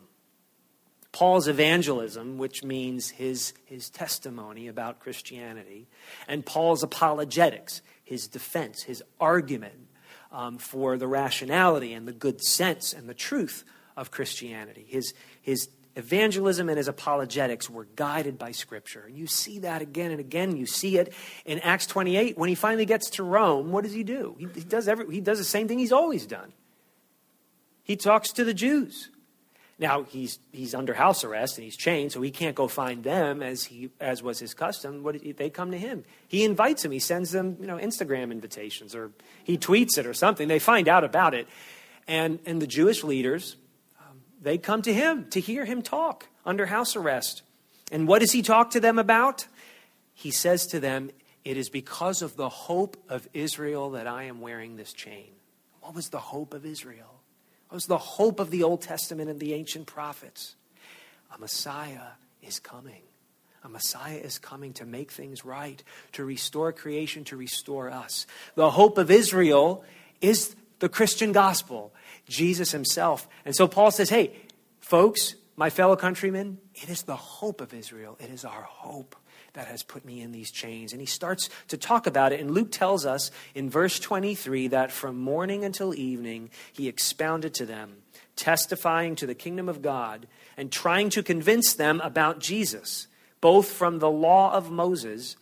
Paul's 1.12 1.48
evangelism, 1.48 2.38
which 2.38 2.64
means 2.64 3.10
his, 3.10 3.54
his 3.66 3.90
testimony 3.90 4.68
about 4.68 5.00
Christianity, 5.00 5.88
and 6.28 6.46
Paul's 6.46 6.84
apologetics, 6.84 7.82
his 8.04 8.28
defense, 8.28 8.84
his 8.84 9.02
argument 9.20 9.85
um, 10.36 10.58
for 10.58 10.98
the 10.98 11.08
rationality 11.08 11.94
and 11.94 12.06
the 12.06 12.12
good 12.12 12.44
sense 12.44 12.92
and 12.92 13.08
the 13.08 13.13
truth 13.13 13.63
of 13.96 14.12
Christianity. 14.12 14.86
His, 14.88 15.13
his 15.42 15.70
evangelism 15.96 16.68
and 16.68 16.77
his 16.77 16.89
apologetics 16.89 17.70
were 17.70 17.88
guided 17.96 18.38
by 18.38 18.51
Scripture. 18.51 19.06
And 19.08 19.18
you 19.18 19.27
see 19.27 19.60
that 19.60 19.82
again 19.82 20.12
and 20.12 20.20
again. 20.20 20.58
You 20.58 20.65
see 20.65 20.98
it 20.98 21.13
in 21.46 21.60
Acts 21.60 21.88
28. 21.88 22.38
When 22.38 22.50
he 22.50 22.56
finally 22.56 22.86
gets 22.86 23.12
to 23.12 23.24
Rome, 23.24 23.72
what 23.72 23.86
does 23.86 23.94
he 23.94 24.04
do? 24.04 24.36
He, 24.38 24.48
he 24.54 24.65
does, 24.65 24.89
every, 24.89 25.10
he 25.10 25.22
does 25.22 25.38
the 25.38 25.46
same 25.46 25.70
thing 25.70 25.80
he's 25.80 25.94
always 25.94 26.25
done. 26.25 26.51
He 27.84 27.96
talks 27.96 28.34
to 28.34 28.44
the 28.44 28.54
Jews. 28.54 29.10
Now 29.77 30.03
he's 30.03 30.39
he's 30.53 30.74
under 30.74 30.94
house 30.94 31.24
arrest 31.24 31.58
and 31.58 31.65
he's 31.65 31.75
chained, 31.75 32.13
so 32.13 32.22
he 32.22 32.32
can't 32.32 32.55
go 32.55 32.67
find 32.67 33.03
them 33.03 33.44
as 33.44 33.65
he 33.65 33.89
as 34.00 34.24
was 34.24 34.39
his 34.39 34.53
custom. 34.53 35.03
What 35.03 35.17
they 35.38 35.50
come 35.50 35.72
to 35.72 35.77
him? 35.77 36.05
He 36.27 36.46
invites 36.46 36.84
them. 36.84 36.91
He 36.91 37.00
sends 37.00 37.32
them 37.32 37.58
you 37.60 37.67
know 37.67 37.77
Instagram 37.77 38.32
invitations 38.32 38.96
or 38.96 39.12
he 39.44 39.58
tweets 39.58 39.98
it 39.98 40.05
or 40.05 40.13
something. 40.13 40.48
They 40.48 40.60
find 40.60 40.88
out 40.88 41.03
about 41.03 41.34
it, 41.34 41.48
and 42.08 42.39
and 42.46 42.62
the 42.62 42.67
Jewish 42.67 43.03
leaders 43.03 43.58
um, 44.00 44.22
they 44.41 44.58
come 44.58 44.82
to 44.84 44.94
him 44.94 45.29
to 45.32 45.41
hear 45.41 45.65
him 45.65 45.82
talk 45.82 46.27
under 46.46 46.67
house 46.67 46.96
arrest. 46.96 47.41
And 47.91 48.08
what 48.08 48.20
does 48.20 48.32
he 48.32 48.41
talk 48.41 48.72
to 48.72 48.79
them 48.79 48.98
about? 48.98 49.48
He 50.13 50.32
says 50.32 50.65
to 50.67 50.79
them, 50.79 51.12
It 51.44 51.58
is 51.58 51.70
because 51.70 52.22
of 52.22 52.36
the 52.36 52.50
hope 52.50 52.98
of 53.10 53.27
Israel 53.34 53.91
that 53.91 54.08
I 54.08 54.24
am 54.24 54.41
wearing 54.41 54.75
this 54.75 54.94
chain. 54.94 55.32
What 55.82 55.94
was 55.94 56.10
the 56.10 56.20
hope 56.20 56.53
of 56.53 56.65
Israel? 56.65 57.14
Was 57.75 57.88
the 57.88 57.98
hope 57.98 58.39
of 58.39 58.51
the 58.51 58.63
Old 58.63 58.82
Testament 58.82 59.29
and 59.29 59.38
the 59.38 59.53
ancient 59.53 59.86
prophets? 59.86 60.55
A 61.36 61.38
Messiah 61.38 62.13
is 62.41 62.58
coming. 62.58 63.01
A 63.65 63.67
Messiah 63.67 64.15
is 64.15 64.39
coming 64.39 64.72
to 64.75 64.86
make 64.86 65.12
things 65.12 65.44
right, 65.44 65.84
to 66.13 66.24
restore 66.24 66.72
creation, 66.72 67.25
to 67.25 67.36
restore 67.36 67.91
us. 67.91 68.27
The 68.55 68.72
hope 68.72 68.98
of 68.98 69.12
Israel 69.12 69.84
is 70.22 70.55
the 70.79 70.88
Christian 70.88 71.34
gospel. 71.34 71.94
Jesus 72.29 72.72
himself. 72.72 73.27
And 73.44 73.53
so 73.53 73.67
Paul 73.67 73.91
says, 73.91 74.10
hey, 74.10 74.32
folks, 74.79 75.36
my 75.58 75.70
fellow 75.70 75.98
countrymen, 75.98 76.60
it 76.75 76.88
is 76.88 77.03
the 77.03 77.17
hope 77.17 77.60
of 77.60 77.74
Israel. 77.74 78.17
It 78.22 78.29
is 78.29 78.46
our 78.46 78.63
hope 78.63 79.17
that 79.56 79.68
has 79.68 79.84
put 79.84 80.06
me 80.06 80.22
in 80.22 80.32
these 80.32 80.52
chains. 80.52 80.94
And 80.94 81.02
he 81.02 81.08
starts 81.08 81.50
to 81.70 81.78
talk 81.78 82.08
about 82.08 82.32
it. 82.32 82.40
And 82.40 82.52
Luke 82.52 82.72
tells 82.72 83.06
us 83.06 83.32
in 83.54 83.70
verse 83.70 84.00
23 84.00 84.68
that 84.70 84.92
from 84.92 85.20
morning 85.20 85.66
until 85.66 85.96
evening, 85.96 86.52
he 86.72 86.88
expounded 86.88 87.54
to 87.56 87.66
them, 87.66 87.98
testifying 88.36 89.16
to 89.16 89.26
the 89.26 89.36
kingdom 89.36 89.68
of 89.68 89.82
God 89.82 90.28
and 90.56 90.72
trying 90.72 91.10
to 91.12 91.24
convince 91.24 91.74
them 91.74 92.00
about 92.02 92.40
Jesus, 92.40 93.08
both 93.42 93.68
from 93.68 94.00
the 94.00 94.12
law 94.12 94.54
of 94.54 94.72
Moses 94.72 95.36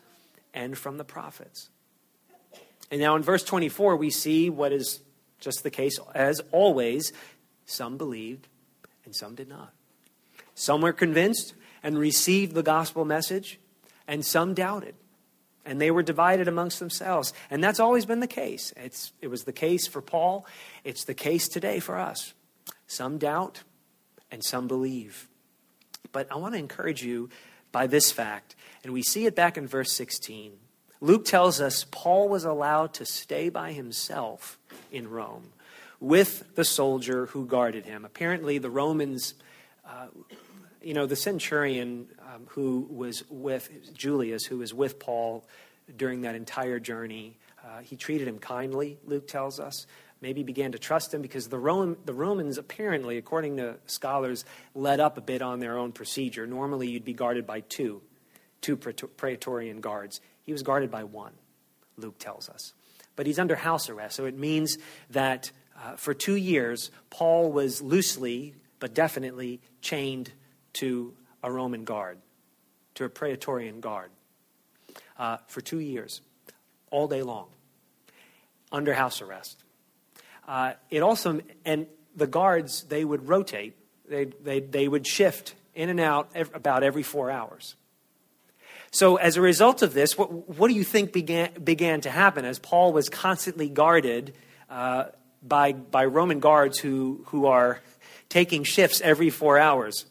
and 0.53 0.77
from 0.77 0.97
the 0.97 1.03
prophets. 1.03 1.69
And 2.89 3.01
now 3.01 3.15
in 3.15 3.23
verse 3.23 3.43
24, 3.43 3.95
we 3.95 4.09
see 4.09 4.49
what 4.49 4.71
is 4.71 5.01
just 5.39 5.63
the 5.63 5.71
case 5.71 5.99
as 6.15 6.41
always. 6.51 7.11
Some 7.65 7.97
believed 7.97 8.47
and 9.05 9.15
some 9.15 9.35
did 9.35 9.49
not. 9.49 9.73
Some 10.55 10.81
were 10.81 10.93
convinced 10.93 11.53
and 11.81 11.97
received 11.97 12.53
the 12.53 12.63
gospel 12.63 13.03
message, 13.05 13.59
and 14.07 14.25
some 14.25 14.53
doubted. 14.53 14.95
And 15.65 15.79
they 15.79 15.91
were 15.91 16.03
divided 16.03 16.47
amongst 16.47 16.79
themselves. 16.79 17.33
And 17.49 17.63
that's 17.63 17.79
always 17.79 18.05
been 18.05 18.19
the 18.19 18.27
case. 18.27 18.73
It's, 18.75 19.13
it 19.21 19.27
was 19.27 19.43
the 19.43 19.53
case 19.53 19.87
for 19.87 20.01
Paul, 20.01 20.45
it's 20.83 21.05
the 21.05 21.13
case 21.13 21.47
today 21.47 21.79
for 21.79 21.97
us. 21.97 22.33
Some 22.87 23.17
doubt 23.17 23.63
and 24.31 24.43
some 24.43 24.67
believe. 24.67 25.29
But 26.11 26.31
I 26.31 26.35
want 26.35 26.53
to 26.53 26.59
encourage 26.59 27.03
you 27.03 27.29
by 27.71 27.87
this 27.87 28.11
fact, 28.11 28.55
and 28.83 28.93
we 28.93 29.01
see 29.01 29.25
it 29.25 29.35
back 29.35 29.57
in 29.57 29.67
verse 29.67 29.91
16. 29.93 30.53
Luke 31.01 31.25
tells 31.25 31.59
us 31.59 31.85
Paul 31.91 32.29
was 32.29 32.45
allowed 32.45 32.93
to 32.95 33.05
stay 33.05 33.49
by 33.49 33.73
himself 33.73 34.57
in 34.91 35.09
Rome 35.09 35.51
with 35.99 36.55
the 36.55 36.63
soldier 36.63 37.27
who 37.27 37.45
guarded 37.45 37.85
him. 37.85 38.05
Apparently, 38.05 38.57
the 38.57 38.69
Romans, 38.69 39.33
uh, 39.85 40.07
you 40.83 40.93
know, 40.93 41.05
the 41.05 41.15
centurion 41.15 42.07
um, 42.21 42.43
who 42.49 42.87
was 42.89 43.23
with 43.29 43.93
Julius, 43.93 44.45
who 44.45 44.57
was 44.59 44.73
with 44.73 44.99
Paul 44.99 45.45
during 45.95 46.21
that 46.21 46.35
entire 46.35 46.79
journey, 46.79 47.37
uh, 47.63 47.79
he 47.79 47.95
treated 47.95 48.27
him 48.27 48.39
kindly, 48.39 48.97
Luke 49.05 49.27
tells 49.27 49.59
us. 49.59 49.85
Maybe 50.21 50.43
began 50.43 50.71
to 50.71 50.79
trust 50.79 51.13
him 51.13 51.21
because 51.21 51.49
the, 51.49 51.59
Rome, 51.59 51.97
the 52.05 52.13
Romans, 52.13 52.57
apparently, 52.57 53.17
according 53.17 53.57
to 53.57 53.75
scholars, 53.87 54.45
let 54.73 55.01
up 55.01 55.17
a 55.17 55.21
bit 55.21 55.41
on 55.41 55.59
their 55.59 55.77
own 55.77 55.91
procedure. 55.91 56.47
Normally, 56.47 56.87
you'd 56.89 57.03
be 57.03 57.13
guarded 57.13 57.45
by 57.45 57.59
two, 57.59 58.01
two 58.61 58.77
Praetorian 58.77 59.81
guards. 59.81 60.21
He 60.43 60.53
was 60.53 60.63
guarded 60.63 60.89
by 60.89 61.03
one, 61.03 61.33
Luke 61.97 62.19
tells 62.19 62.47
us 62.47 62.73
but 63.15 63.25
he's 63.25 63.39
under 63.39 63.55
house 63.55 63.89
arrest. 63.89 64.15
So 64.15 64.25
it 64.25 64.37
means 64.37 64.77
that 65.11 65.51
uh, 65.81 65.95
for 65.95 66.13
two 66.13 66.35
years, 66.35 66.91
Paul 67.09 67.51
was 67.51 67.81
loosely 67.81 68.55
but 68.79 68.93
definitely 68.93 69.61
chained 69.81 70.31
to 70.73 71.13
a 71.43 71.51
Roman 71.51 71.83
guard, 71.83 72.17
to 72.95 73.05
a 73.05 73.09
Praetorian 73.09 73.79
guard, 73.79 74.09
uh, 75.17 75.37
for 75.47 75.61
two 75.61 75.79
years, 75.79 76.21
all 76.91 77.07
day 77.07 77.21
long, 77.21 77.47
under 78.71 78.93
house 78.93 79.21
arrest. 79.21 79.63
Uh, 80.47 80.73
it 80.89 81.01
also, 81.01 81.41
and 81.65 81.87
the 82.15 82.27
guards, 82.27 82.83
they 82.83 83.03
would 83.03 83.27
rotate, 83.27 83.75
they, 84.09 84.25
they, 84.25 84.59
they 84.59 84.87
would 84.87 85.07
shift 85.07 85.55
in 85.73 85.89
and 85.89 85.99
out 85.99 86.29
about 86.53 86.83
every 86.83 87.03
four 87.03 87.31
hours. 87.31 87.75
So, 88.91 89.15
as 89.15 89.37
a 89.37 89.41
result 89.41 89.81
of 89.81 89.95
this, 89.95 90.17
what, 90.17 90.31
what 90.47 90.67
do 90.67 90.75
you 90.75 90.83
think 90.83 91.13
began, 91.13 91.51
began 91.63 92.01
to 92.01 92.11
happen 92.11 92.45
as 92.45 92.59
Paul 92.59 92.93
was 92.93 93.09
constantly 93.09 93.67
guarded 93.67 94.35
uh, 94.69 95.05
by, 95.41 95.73
by 95.73 96.05
Roman 96.05 96.39
guards 96.39 96.77
who, 96.77 97.23
who 97.27 97.47
are 97.47 97.81
taking 98.29 98.63
shifts 98.63 99.01
every 99.01 99.31
four 99.31 99.57
hours? 99.57 100.05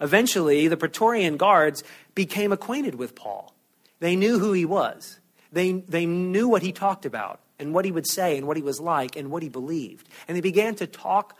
Eventually, 0.00 0.68
the 0.68 0.76
Praetorian 0.76 1.36
guards 1.36 1.84
became 2.14 2.52
acquainted 2.52 2.94
with 2.94 3.14
Paul. 3.14 3.54
They 3.98 4.16
knew 4.16 4.38
who 4.38 4.52
he 4.52 4.64
was, 4.64 5.20
they, 5.52 5.72
they 5.72 6.06
knew 6.06 6.48
what 6.48 6.62
he 6.62 6.72
talked 6.72 7.04
about, 7.04 7.40
and 7.58 7.74
what 7.74 7.84
he 7.84 7.92
would 7.92 8.06
say, 8.06 8.38
and 8.38 8.46
what 8.46 8.56
he 8.56 8.62
was 8.62 8.80
like, 8.80 9.16
and 9.16 9.30
what 9.30 9.42
he 9.42 9.48
believed. 9.48 10.08
And 10.26 10.36
they 10.36 10.40
began 10.40 10.74
to 10.76 10.86
talk 10.86 11.36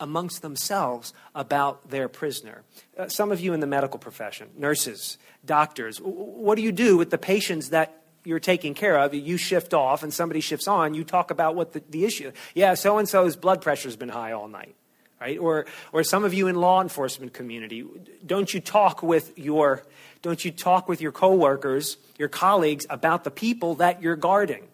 amongst 0.00 0.42
themselves 0.42 1.12
about 1.34 1.90
their 1.90 2.08
prisoner. 2.08 2.62
Uh, 2.98 3.08
some 3.08 3.30
of 3.30 3.40
you 3.40 3.52
in 3.52 3.60
the 3.60 3.66
medical 3.66 3.98
profession, 3.98 4.48
nurses, 4.56 5.18
doctors, 5.44 5.98
what 5.98 6.56
do 6.56 6.62
you 6.62 6.72
do 6.72 6.96
with 6.96 7.10
the 7.10 7.18
patients 7.18 7.68
that 7.68 8.02
you're 8.24 8.40
taking 8.40 8.74
care 8.74 8.98
of? 8.98 9.14
You 9.14 9.36
shift 9.36 9.74
off 9.74 10.02
and 10.02 10.12
somebody 10.12 10.40
shifts 10.40 10.66
on, 10.66 10.94
you 10.94 11.04
talk 11.04 11.30
about 11.30 11.54
what 11.54 11.72
the, 11.72 11.82
the 11.90 12.04
issue. 12.04 12.32
Yeah, 12.54 12.74
so 12.74 12.98
and 12.98 13.08
so's 13.08 13.36
blood 13.36 13.60
pressure's 13.62 13.96
been 13.96 14.08
high 14.08 14.32
all 14.32 14.48
night. 14.48 14.74
Right? 15.22 15.38
Or, 15.38 15.66
or 15.92 16.02
some 16.02 16.24
of 16.24 16.34
you 16.34 16.48
in 16.48 16.56
law 16.56 16.82
enforcement 16.82 17.32
community, 17.32 17.86
don't 18.26 18.52
you 18.52 18.58
talk 18.58 19.04
with 19.04 19.38
your, 19.38 19.84
don't 20.20 20.44
you 20.44 20.50
talk 20.50 20.88
with 20.88 21.00
your 21.00 21.12
coworkers, 21.12 21.96
your 22.18 22.28
colleagues 22.28 22.86
about 22.90 23.22
the 23.22 23.30
people 23.30 23.76
that 23.76 24.02
you're 24.02 24.16
guarding? 24.16 24.66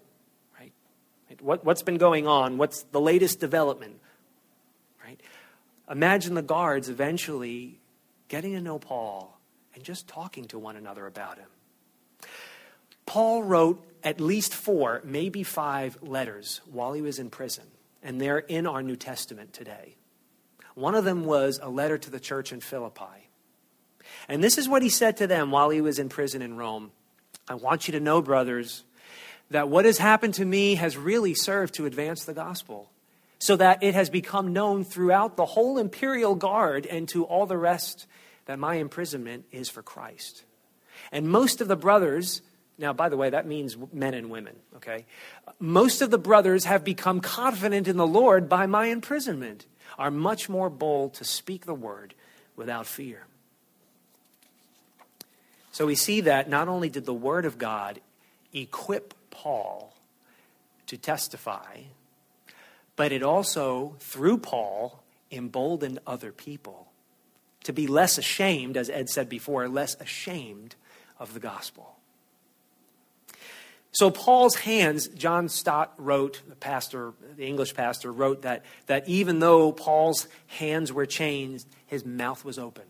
Right? 0.58 0.72
What, 1.42 1.66
what's 1.66 1.82
been 1.82 1.98
going 1.98 2.26
on? 2.26 2.56
What's 2.56 2.84
the 2.84 3.00
latest 3.00 3.40
development? 3.40 4.00
right? 5.04 5.20
Imagine 5.90 6.32
the 6.32 6.40
guards 6.40 6.88
eventually 6.88 7.78
getting 8.28 8.52
to 8.52 8.62
know 8.62 8.78
Paul 8.78 9.38
and 9.74 9.84
just 9.84 10.08
talking 10.08 10.46
to 10.46 10.58
one 10.58 10.76
another 10.76 11.06
about 11.06 11.37
him. 11.37 11.48
Paul 13.04 13.42
wrote 13.42 13.87
at 14.02 14.18
least 14.18 14.54
four, 14.54 15.02
maybe 15.04 15.42
five 15.42 15.98
letters 16.00 16.62
while 16.72 16.94
he 16.94 17.02
was 17.02 17.18
in 17.18 17.28
prison, 17.28 17.64
and 18.02 18.18
they're 18.18 18.38
in 18.38 18.66
our 18.66 18.82
New 18.82 18.96
Testament 18.96 19.52
today. 19.52 19.97
One 20.78 20.94
of 20.94 21.04
them 21.04 21.24
was 21.24 21.58
a 21.60 21.68
letter 21.68 21.98
to 21.98 22.08
the 22.08 22.20
church 22.20 22.52
in 22.52 22.60
Philippi. 22.60 23.28
And 24.28 24.44
this 24.44 24.58
is 24.58 24.68
what 24.68 24.80
he 24.80 24.88
said 24.88 25.16
to 25.16 25.26
them 25.26 25.50
while 25.50 25.70
he 25.70 25.80
was 25.80 25.98
in 25.98 26.08
prison 26.08 26.40
in 26.40 26.56
Rome 26.56 26.92
I 27.48 27.54
want 27.54 27.88
you 27.88 27.92
to 27.92 28.00
know, 28.00 28.22
brothers, 28.22 28.84
that 29.50 29.68
what 29.68 29.86
has 29.86 29.98
happened 29.98 30.34
to 30.34 30.44
me 30.44 30.76
has 30.76 30.96
really 30.96 31.34
served 31.34 31.74
to 31.74 31.86
advance 31.86 32.24
the 32.24 32.34
gospel 32.34 32.90
so 33.38 33.56
that 33.56 33.82
it 33.82 33.94
has 33.94 34.10
become 34.10 34.52
known 34.52 34.84
throughout 34.84 35.36
the 35.36 35.46
whole 35.46 35.78
imperial 35.78 36.34
guard 36.34 36.86
and 36.86 37.08
to 37.08 37.24
all 37.24 37.46
the 37.46 37.56
rest 37.56 38.06
that 38.44 38.58
my 38.58 38.74
imprisonment 38.74 39.46
is 39.50 39.68
for 39.68 39.82
Christ. 39.82 40.44
And 41.10 41.28
most 41.28 41.60
of 41.60 41.68
the 41.68 41.76
brothers, 41.76 42.42
now, 42.78 42.92
by 42.92 43.08
the 43.08 43.16
way, 43.16 43.30
that 43.30 43.46
means 43.46 43.76
men 43.92 44.14
and 44.14 44.30
women, 44.30 44.54
okay? 44.76 45.04
Most 45.58 46.00
of 46.00 46.10
the 46.10 46.18
brothers 46.18 46.64
have 46.64 46.84
become 46.84 47.20
confident 47.20 47.88
in 47.88 47.96
the 47.96 48.06
Lord 48.06 48.48
by 48.48 48.66
my 48.66 48.86
imprisonment, 48.86 49.66
are 49.98 50.12
much 50.12 50.48
more 50.48 50.70
bold 50.70 51.14
to 51.14 51.24
speak 51.24 51.66
the 51.66 51.74
word 51.74 52.14
without 52.54 52.86
fear. 52.86 53.26
So 55.72 55.86
we 55.86 55.96
see 55.96 56.20
that 56.22 56.48
not 56.48 56.68
only 56.68 56.88
did 56.88 57.04
the 57.04 57.14
word 57.14 57.44
of 57.44 57.58
God 57.58 58.00
equip 58.52 59.12
Paul 59.30 59.92
to 60.86 60.96
testify, 60.96 61.82
but 62.94 63.12
it 63.12 63.22
also, 63.22 63.96
through 63.98 64.38
Paul, 64.38 65.02
emboldened 65.30 65.98
other 66.06 66.32
people 66.32 66.88
to 67.64 67.72
be 67.72 67.86
less 67.86 68.18
ashamed, 68.18 68.76
as 68.76 68.88
Ed 68.88 69.08
said 69.08 69.28
before, 69.28 69.68
less 69.68 69.96
ashamed 70.00 70.76
of 71.18 71.34
the 71.34 71.40
gospel. 71.40 71.97
So 73.98 74.12
Paul's 74.12 74.54
hands, 74.54 75.08
John 75.08 75.48
Stott 75.48 75.92
wrote, 75.98 76.40
the 76.48 76.54
pastor, 76.54 77.14
the 77.34 77.48
English 77.48 77.74
pastor, 77.74 78.12
wrote 78.12 78.42
that, 78.42 78.64
that 78.87 79.08
even 79.08 79.40
though 79.40 79.72
Paul's 79.72 80.28
hands 80.46 80.92
were 80.92 81.04
chained, 81.04 81.64
his 81.84 82.06
mouth 82.06 82.44
was 82.44 82.61
open. 82.61 82.84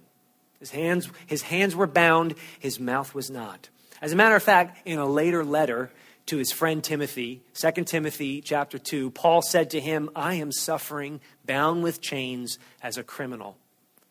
His 0.60 0.70
hands, 0.70 1.08
his 1.24 1.40
hands 1.40 1.74
were 1.74 1.86
bound, 1.86 2.34
his 2.58 2.78
mouth 2.78 3.14
was 3.14 3.30
not. 3.30 3.70
As 4.02 4.12
a 4.12 4.16
matter 4.16 4.36
of 4.36 4.42
fact, 4.42 4.86
in 4.86 4.98
a 4.98 5.06
later 5.06 5.46
letter 5.46 5.90
to 6.26 6.36
his 6.36 6.52
friend 6.52 6.84
Timothy, 6.84 7.40
2 7.54 7.84
Timothy 7.84 8.42
chapter 8.42 8.78
2, 8.78 9.10
Paul 9.12 9.40
said 9.40 9.70
to 9.70 9.80
him, 9.80 10.10
I 10.14 10.34
am 10.34 10.52
suffering, 10.52 11.22
bound 11.46 11.82
with 11.82 12.02
chains 12.02 12.58
as 12.82 12.98
a 12.98 13.02
criminal. 13.02 13.56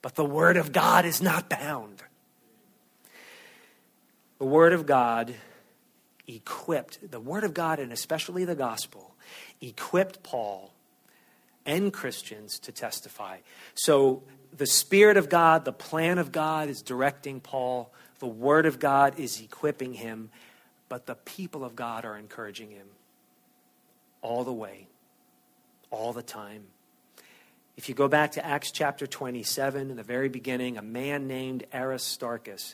But 0.01 0.15
the 0.15 0.25
word 0.25 0.57
of 0.57 0.71
God 0.71 1.05
is 1.05 1.21
not 1.21 1.47
bound. 1.47 2.01
The 4.39 4.45
word 4.45 4.73
of 4.73 4.87
God 4.87 5.35
equipped, 6.27 6.99
the 7.09 7.19
Word 7.19 7.43
of 7.43 7.53
God, 7.53 7.79
and 7.79 7.91
especially 7.91 8.45
the 8.45 8.55
gospel, 8.55 9.15
equipped 9.61 10.23
Paul 10.23 10.73
and 11.65 11.91
Christians 11.91 12.59
to 12.59 12.71
testify. 12.71 13.37
So 13.75 14.23
the 14.55 14.67
Spirit 14.67 15.17
of 15.17 15.29
God, 15.29 15.65
the 15.65 15.73
plan 15.73 16.17
of 16.17 16.31
God 16.31 16.69
is 16.69 16.81
directing 16.81 17.39
Paul, 17.39 17.91
the 18.19 18.27
Word 18.27 18.65
of 18.65 18.79
God 18.79 19.19
is 19.19 19.41
equipping 19.41 19.93
him, 19.93 20.29
but 20.89 21.05
the 21.05 21.15
people 21.15 21.63
of 21.63 21.75
God 21.75 22.05
are 22.05 22.17
encouraging 22.17 22.71
him 22.71 22.87
all 24.21 24.43
the 24.43 24.53
way, 24.53 24.87
all 25.91 26.13
the 26.13 26.23
time. 26.23 26.63
If 27.75 27.89
you 27.89 27.95
go 27.95 28.07
back 28.07 28.31
to 28.33 28.45
Acts 28.45 28.71
chapter 28.71 29.05
27, 29.05 29.91
in 29.91 29.97
the 29.97 30.03
very 30.03 30.29
beginning, 30.29 30.77
a 30.77 30.81
man 30.81 31.27
named 31.27 31.65
Aristarchus, 31.71 32.73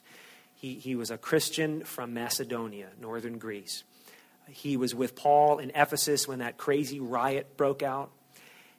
he, 0.64 0.76
he 0.76 0.96
was 0.96 1.12
a 1.12 1.18
Christian 1.18 1.84
from 1.84 2.14
Macedonia, 2.14 2.88
northern 2.98 3.38
Greece. 3.38 3.84
He 4.48 4.78
was 4.78 4.96
with 4.96 5.14
Paul 5.14 5.60
in 5.60 5.74
Ephesus 5.76 6.26
when 6.26 6.40
that 6.40 6.56
crazy 6.56 7.02
riot 7.02 7.58
broke 7.58 7.84
out. 7.84 8.12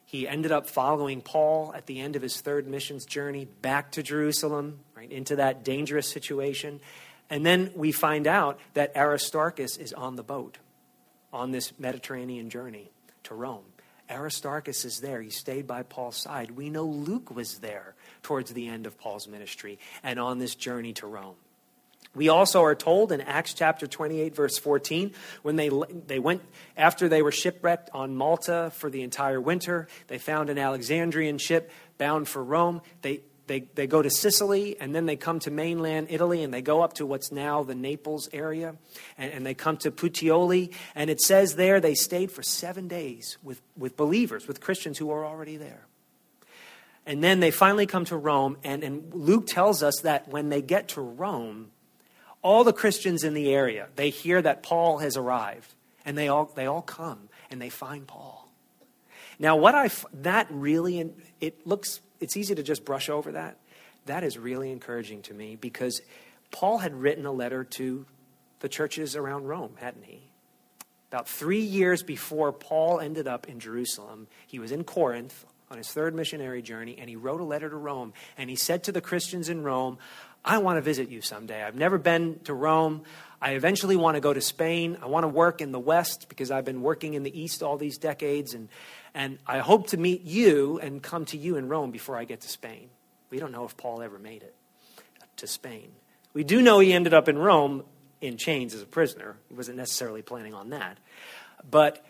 He 0.03 0.27
ended 0.27 0.51
up 0.51 0.67
following 0.67 1.21
Paul 1.21 1.75
at 1.75 1.85
the 1.85 1.99
end 1.99 2.15
of 2.15 2.23
his 2.23 2.41
third 2.41 2.65
missions 2.67 3.05
journey 3.05 3.45
back 3.45 3.91
to 3.91 4.01
Jerusalem, 4.01 4.79
right 4.97 5.11
into 5.11 5.35
that 5.35 5.63
dangerous 5.63 6.09
situation. 6.09 6.79
And 7.29 7.45
then 7.45 7.69
we 7.75 7.91
find 7.91 8.25
out 8.25 8.59
that 8.73 8.97
Aristarchus 8.97 9.77
is 9.77 9.93
on 9.93 10.15
the 10.15 10.23
boat 10.23 10.57
on 11.31 11.51
this 11.51 11.71
Mediterranean 11.77 12.49
journey 12.49 12.89
to 13.25 13.35
Rome. 13.35 13.65
Aristarchus 14.09 14.85
is 14.85 15.01
there. 15.01 15.21
He 15.21 15.29
stayed 15.29 15.67
by 15.67 15.83
Paul's 15.83 16.17
side. 16.17 16.49
We 16.49 16.71
know 16.71 16.85
Luke 16.85 17.29
was 17.29 17.59
there 17.59 17.93
towards 18.23 18.53
the 18.53 18.69
end 18.69 18.87
of 18.87 18.97
Paul's 18.97 19.27
ministry 19.27 19.77
and 20.01 20.19
on 20.19 20.39
this 20.39 20.55
journey 20.55 20.93
to 20.93 21.05
Rome. 21.05 21.35
We 22.15 22.29
also 22.29 22.63
are 22.63 22.75
told 22.75 23.11
in 23.11 23.21
Acts 23.21 23.53
chapter 23.53 23.87
28, 23.87 24.35
verse 24.35 24.57
14, 24.57 25.11
when 25.41 25.57
they, 25.57 25.69
they 26.07 26.19
went, 26.19 26.41
after 26.77 27.09
they 27.09 27.21
were 27.21 27.31
shipwrecked 27.31 27.89
on 27.93 28.15
Malta 28.15 28.71
for 28.75 28.89
the 28.89 29.03
entire 29.03 29.41
winter, 29.41 29.87
they 30.07 30.17
found 30.17 30.49
an 30.49 30.57
Alexandrian 30.57 31.37
ship 31.37 31.69
bound 31.97 32.27
for 32.27 32.43
Rome. 32.43 32.81
They, 33.01 33.21
they, 33.47 33.61
they 33.75 33.85
go 33.85 34.01
to 34.01 34.09
Sicily 34.09 34.79
and 34.79 34.95
then 34.95 35.05
they 35.05 35.15
come 35.15 35.39
to 35.39 35.51
mainland 35.51 36.07
Italy 36.09 36.41
and 36.41 36.53
they 36.53 36.61
go 36.61 36.81
up 36.81 36.93
to 36.93 37.05
what's 37.05 37.31
now 37.31 37.63
the 37.63 37.75
Naples 37.75 38.27
area 38.33 38.75
and, 39.17 39.31
and 39.31 39.45
they 39.45 39.53
come 39.53 39.77
to 39.77 39.91
Puteoli. 39.91 40.73
And 40.95 41.09
it 41.09 41.21
says 41.21 41.55
there 41.55 41.79
they 41.79 41.93
stayed 41.93 42.31
for 42.31 42.41
seven 42.41 42.87
days 42.87 43.37
with, 43.43 43.61
with 43.77 43.97
believers, 43.97 44.47
with 44.47 44.61
Christians 44.61 44.97
who 44.97 45.07
were 45.07 45.25
already 45.25 45.57
there. 45.57 45.85
And 47.05 47.23
then 47.23 47.39
they 47.39 47.51
finally 47.51 47.85
come 47.85 48.05
to 48.05 48.17
Rome. 48.17 48.57
And, 48.63 48.83
and 48.83 49.13
Luke 49.13 49.45
tells 49.45 49.83
us 49.83 49.99
that 50.01 50.27
when 50.27 50.49
they 50.49 50.61
get 50.61 50.89
to 50.89 51.01
Rome, 51.01 51.69
all 52.45 52.63
the 52.63 52.73
Christians 52.73 53.23
in 53.23 53.33
the 53.33 53.51
area, 53.51 53.87
they 53.95 54.11
hear 54.11 54.39
that 54.39 54.61
Paul 54.61 54.99
has 54.99 55.17
arrived, 55.17 55.73
and 56.05 56.15
they 56.15 56.27
all, 56.27 56.51
they 56.53 56.67
all 56.67 56.83
come 56.83 57.27
and 57.49 57.59
they 57.59 57.69
find 57.69 58.05
Paul. 58.05 58.47
Now, 59.39 59.55
what 59.55 59.73
I, 59.73 59.89
that 60.21 60.45
really, 60.51 61.11
it 61.41 61.65
looks, 61.65 62.01
it's 62.19 62.37
easy 62.37 62.53
to 62.53 62.61
just 62.61 62.85
brush 62.85 63.09
over 63.09 63.31
that. 63.31 63.57
That 64.05 64.23
is 64.23 64.37
really 64.37 64.71
encouraging 64.71 65.23
to 65.23 65.33
me 65.33 65.55
because 65.55 66.03
Paul 66.51 66.77
had 66.77 66.93
written 66.93 67.25
a 67.25 67.31
letter 67.31 67.63
to 67.63 68.05
the 68.59 68.69
churches 68.69 69.15
around 69.15 69.47
Rome, 69.47 69.73
hadn't 69.77 70.05
he? 70.05 70.29
About 71.11 71.27
three 71.27 71.63
years 71.63 72.03
before 72.03 72.53
Paul 72.53 72.99
ended 72.99 73.27
up 73.27 73.49
in 73.49 73.59
Jerusalem, 73.59 74.27
he 74.45 74.59
was 74.59 74.71
in 74.71 74.83
Corinth 74.83 75.45
on 75.71 75.79
his 75.79 75.89
third 75.89 76.13
missionary 76.13 76.61
journey, 76.61 76.95
and 76.99 77.09
he 77.09 77.15
wrote 77.15 77.41
a 77.41 77.43
letter 77.43 77.69
to 77.69 77.75
Rome. 77.75 78.13
And 78.37 78.49
he 78.51 78.55
said 78.55 78.83
to 78.83 78.91
the 78.91 79.01
Christians 79.01 79.49
in 79.49 79.63
Rome, 79.63 79.97
I 80.45 80.59
want 80.59 80.77
to 80.77 80.81
visit 80.81 81.09
you 81.09 81.21
someday. 81.21 81.63
I've 81.63 81.75
never 81.75 81.97
been 81.97 82.39
to 82.43 82.53
Rome. 82.53 83.01
I 83.41 83.53
eventually 83.53 83.95
want 83.95 84.15
to 84.15 84.21
go 84.21 84.31
to 84.31 84.41
Spain. 84.41 84.97
I 85.01 85.07
want 85.07 85.23
to 85.23 85.27
work 85.27 85.59
in 85.59 85.71
the 85.71 85.79
West 85.79 86.29
because 86.29 86.51
I've 86.51 86.65
been 86.65 86.83
working 86.83 87.15
in 87.15 87.23
the 87.23 87.39
East 87.39 87.63
all 87.63 87.77
these 87.77 87.97
decades. 87.97 88.53
And, 88.53 88.69
and 89.15 89.39
I 89.47 89.57
hope 89.57 89.87
to 89.87 89.97
meet 89.97 90.21
you 90.21 90.79
and 90.79 91.01
come 91.01 91.25
to 91.25 91.37
you 91.37 91.57
in 91.57 91.67
Rome 91.67 91.89
before 91.89 92.15
I 92.15 92.25
get 92.25 92.41
to 92.41 92.47
Spain. 92.47 92.89
We 93.31 93.39
don't 93.39 93.51
know 93.51 93.65
if 93.65 93.75
Paul 93.75 94.03
ever 94.03 94.19
made 94.19 94.43
it 94.43 94.53
to 95.37 95.47
Spain. 95.47 95.91
We 96.33 96.43
do 96.43 96.61
know 96.61 96.79
he 96.79 96.93
ended 96.93 97.13
up 97.13 97.27
in 97.27 97.39
Rome 97.39 97.83
in 98.21 98.37
chains 98.37 98.75
as 98.75 98.83
a 98.83 98.85
prisoner. 98.85 99.37
He 99.49 99.55
wasn't 99.55 99.77
necessarily 99.77 100.21
planning 100.21 100.53
on 100.53 100.69
that. 100.69 100.99
But 101.69 102.05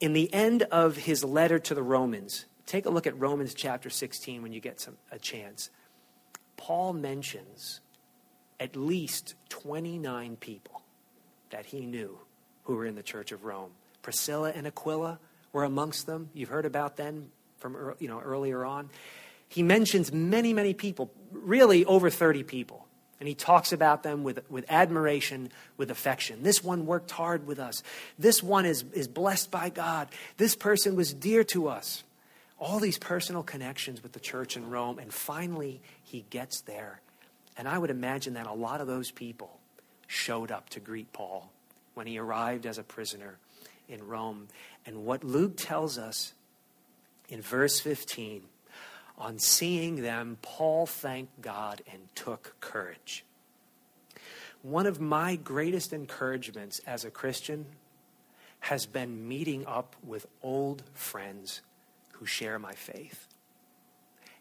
in 0.00 0.14
the 0.14 0.32
end 0.32 0.62
of 0.62 0.96
his 0.96 1.22
letter 1.22 1.58
to 1.58 1.74
the 1.74 1.82
Romans, 1.82 2.46
take 2.64 2.86
a 2.86 2.90
look 2.90 3.06
at 3.06 3.18
Romans 3.18 3.52
chapter 3.52 3.90
16 3.90 4.42
when 4.42 4.52
you 4.52 4.60
get 4.60 4.80
some, 4.80 4.96
a 5.10 5.18
chance. 5.18 5.68
Paul 6.62 6.92
mentions 6.92 7.80
at 8.60 8.76
least 8.76 9.34
29 9.48 10.36
people 10.36 10.82
that 11.50 11.66
he 11.66 11.80
knew 11.80 12.16
who 12.62 12.76
were 12.76 12.86
in 12.86 12.94
the 12.94 13.02
church 13.02 13.32
of 13.32 13.44
Rome. 13.44 13.72
Priscilla 14.00 14.52
and 14.54 14.64
Aquila 14.64 15.18
were 15.52 15.64
amongst 15.64 16.06
them. 16.06 16.30
You've 16.34 16.50
heard 16.50 16.64
about 16.64 16.96
them 16.96 17.32
from 17.58 17.94
you 17.98 18.06
know, 18.06 18.20
earlier 18.20 18.64
on. 18.64 18.90
He 19.48 19.64
mentions 19.64 20.12
many, 20.12 20.52
many 20.52 20.72
people, 20.72 21.10
really 21.32 21.84
over 21.84 22.10
30 22.10 22.44
people. 22.44 22.86
And 23.18 23.26
he 23.28 23.34
talks 23.34 23.72
about 23.72 24.04
them 24.04 24.22
with, 24.22 24.48
with 24.48 24.64
admiration, 24.68 25.50
with 25.76 25.90
affection. 25.90 26.44
This 26.44 26.62
one 26.62 26.86
worked 26.86 27.10
hard 27.10 27.44
with 27.44 27.58
us. 27.58 27.82
This 28.20 28.40
one 28.40 28.66
is, 28.66 28.84
is 28.92 29.08
blessed 29.08 29.50
by 29.50 29.68
God. 29.68 30.10
This 30.36 30.54
person 30.54 30.94
was 30.94 31.12
dear 31.12 31.42
to 31.42 31.66
us 31.66 32.04
all 32.62 32.78
these 32.78 32.96
personal 32.96 33.42
connections 33.42 34.04
with 34.04 34.12
the 34.12 34.20
church 34.20 34.56
in 34.56 34.70
Rome, 34.70 35.00
and 35.00 35.12
finally 35.12 35.82
he 36.04 36.24
gets 36.30 36.60
there. 36.60 37.00
And 37.56 37.66
I 37.66 37.76
would 37.76 37.90
imagine 37.90 38.34
that 38.34 38.46
a 38.46 38.52
lot 38.52 38.80
of 38.80 38.86
those 38.86 39.10
people 39.10 39.58
showed 40.06 40.52
up 40.52 40.70
to 40.70 40.78
greet 40.80 41.12
Paul 41.12 41.50
when 41.94 42.06
he 42.06 42.18
arrived 42.18 42.64
as 42.64 42.78
a 42.78 42.84
prisoner 42.84 43.38
in 43.88 44.06
Rome. 44.06 44.46
And 44.86 45.04
what 45.04 45.24
Luke 45.24 45.54
tells 45.56 45.98
us 45.98 46.34
in 47.28 47.42
verse 47.42 47.80
15 47.80 48.42
on 49.18 49.40
seeing 49.40 50.00
them, 50.00 50.38
Paul 50.40 50.86
thanked 50.86 51.42
God 51.42 51.82
and 51.92 52.02
took 52.14 52.54
courage. 52.60 53.24
One 54.62 54.86
of 54.86 55.00
my 55.00 55.34
greatest 55.34 55.92
encouragements 55.92 56.80
as 56.86 57.04
a 57.04 57.10
Christian 57.10 57.66
has 58.60 58.86
been 58.86 59.26
meeting 59.26 59.66
up 59.66 59.96
with 60.04 60.26
old 60.44 60.84
friends 60.94 61.60
who 62.22 62.26
share 62.26 62.56
my 62.56 62.72
faith. 62.72 63.26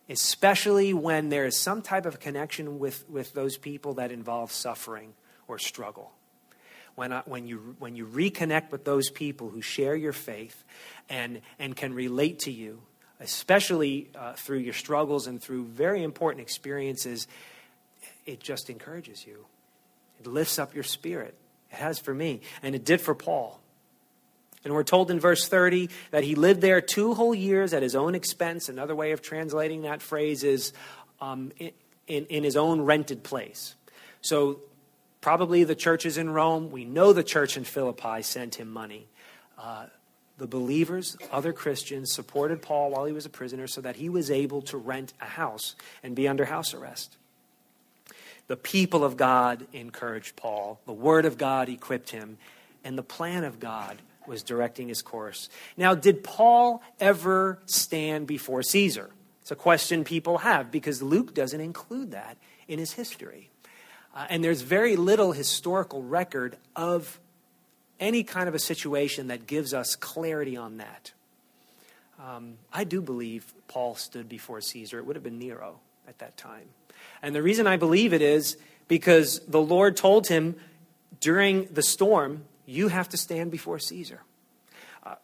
Especially 0.08 0.94
when 0.94 1.30
there 1.30 1.48
is 1.48 1.58
some 1.58 1.82
type 1.82 2.06
of 2.06 2.20
connection 2.20 2.78
with, 2.78 3.10
with 3.10 3.34
those 3.34 3.58
people 3.58 3.96
that 3.96 4.12
involve 4.12 4.52
suffering 4.52 5.14
or 5.48 5.58
struggle. 5.58 6.12
When, 6.94 7.12
I, 7.12 7.24
when, 7.26 7.48
you, 7.48 7.76
when 7.80 7.96
you 7.96 8.06
reconnect 8.06 8.70
with 8.70 8.86
those 8.86 9.10
people 9.10 9.50
who 9.50 9.64
share 9.64 9.96
your 9.96 10.14
faith 10.14 10.64
and, 11.10 11.42
and 11.58 11.76
can 11.76 11.96
relate 11.96 12.38
to 12.42 12.52
you, 12.52 12.84
especially 13.20 14.12
uh, 14.14 14.34
through 14.34 14.60
your 14.60 14.76
struggles 14.76 15.26
and 15.26 15.42
through 15.42 15.66
very 15.66 16.04
important 16.04 16.44
experiences, 16.44 17.26
it 18.28 18.40
just 18.40 18.70
encourages 18.70 19.26
you. 19.26 19.48
It 20.20 20.28
lifts 20.28 20.60
up 20.60 20.76
your 20.76 20.84
spirit. 20.84 21.34
It 21.72 21.78
has 21.78 21.98
for 21.98 22.14
me, 22.14 22.42
and 22.62 22.76
it 22.76 22.86
did 22.86 23.02
for 23.02 23.16
Paul. 23.16 23.60
And 24.64 24.74
we're 24.74 24.84
told 24.84 25.10
in 25.10 25.20
verse 25.20 25.48
30 25.48 25.90
that 26.12 26.24
he 26.24 26.36
lived 26.36 26.62
there 26.62 26.82
two 26.82 27.14
whole 27.14 27.34
years 27.34 27.74
at 27.74 27.82
his 27.82 27.96
own 27.96 28.14
expense. 28.14 28.70
Another 28.70 28.96
way 28.96 29.12
of 29.12 29.22
translating 29.22 29.84
that 29.84 30.02
phrase 30.02 30.44
is 30.44 30.72
um, 31.20 31.52
in, 31.58 31.72
in, 32.08 32.26
in 32.28 32.44
his 32.44 32.56
own 32.56 32.82
rented 32.82 33.24
place. 33.24 33.76
So, 34.22 34.60
probably 35.20 35.64
the 35.64 35.76
churches 35.76 36.18
in 36.18 36.30
Rome, 36.30 36.72
we 36.72 36.86
know 36.86 37.14
the 37.14 37.24
church 37.24 37.58
in 37.58 37.64
Philippi 37.64 38.22
sent 38.22 38.56
him 38.56 38.72
money. 38.72 39.08
Uh, 39.58 39.86
the 40.38 40.48
believers, 40.48 41.18
other 41.32 41.54
Christians, 41.54 42.12
supported 42.12 42.62
Paul 42.62 42.92
while 42.92 43.06
he 43.06 43.14
was 43.14 43.28
a 43.28 43.30
prisoner 43.30 43.68
so 43.68 43.82
that 43.82 43.96
he 43.96 44.10
was 44.10 44.32
able 44.32 44.64
to 44.64 44.78
rent 44.78 45.14
a 45.22 45.26
house 45.26 45.76
and 46.02 46.16
be 46.16 46.28
under 46.28 46.46
house 46.46 46.74
arrest. 46.74 47.18
The 48.48 48.58
people 48.58 49.04
of 49.04 49.18
God 49.18 49.68
encouraged 49.72 50.36
Paul, 50.36 50.80
the 50.86 50.94
word 50.94 51.26
of 51.26 51.38
God 51.38 51.70
equipped 51.70 52.10
him, 52.10 52.38
and 52.84 52.98
the 52.98 53.04
plan 53.04 53.44
of 53.44 53.60
God 53.60 53.98
was 54.28 54.44
directing 54.44 54.88
his 54.88 55.02
course. 55.02 55.50
Now, 55.78 55.96
did 55.96 56.24
Paul 56.24 56.82
ever 57.00 57.60
stand 57.66 58.28
before 58.28 58.64
Caesar? 58.64 59.10
It's 59.42 59.52
a 59.52 59.56
question 59.56 60.04
people 60.04 60.40
have 60.40 60.72
because 60.72 61.02
Luke 61.02 61.34
doesn't 61.34 61.60
include 61.60 62.12
that 62.12 62.38
in 62.68 62.80
his 62.80 62.94
history. 62.94 63.50
Uh, 64.16 64.28
and 64.30 64.44
there's 64.44 64.62
very 64.62 64.96
little 64.96 65.32
historical 65.32 66.04
record 66.04 66.58
of 66.76 67.20
any 68.00 68.24
kind 68.24 68.48
of 68.48 68.56
a 68.56 68.60
situation 68.60 69.28
that 69.28 69.48
gives 69.48 69.74
us 69.74 69.96
clarity 69.96 70.58
on 70.58 70.78
that. 70.78 71.12
Um, 72.20 72.56
I 72.72 72.84
do 72.84 73.02
believe 73.02 73.54
Paul 73.68 73.96
stood 73.96 74.30
before 74.30 74.62
Caesar. 74.62 75.00
It 75.00 75.06
would 75.06 75.16
have 75.16 75.24
been 75.24 75.40
Nero 75.40 75.80
at 76.08 76.20
that 76.20 76.38
time. 76.38 76.70
And 77.22 77.34
the 77.34 77.42
reason 77.42 77.68
I 77.68 77.78
believe 77.78 78.14
it 78.14 78.22
is 78.22 78.58
because 78.88 79.40
the 79.48 79.62
Lord 79.62 79.96
told 79.96 80.28
him 80.28 80.56
during 81.20 81.66
the 81.72 81.82
storm, 81.82 82.44
You 82.72 82.88
have 82.88 83.10
to 83.10 83.18
stand 83.18 83.52
before 83.52 83.80
Caesar. 83.80 84.22
Uh, 85.06 85.16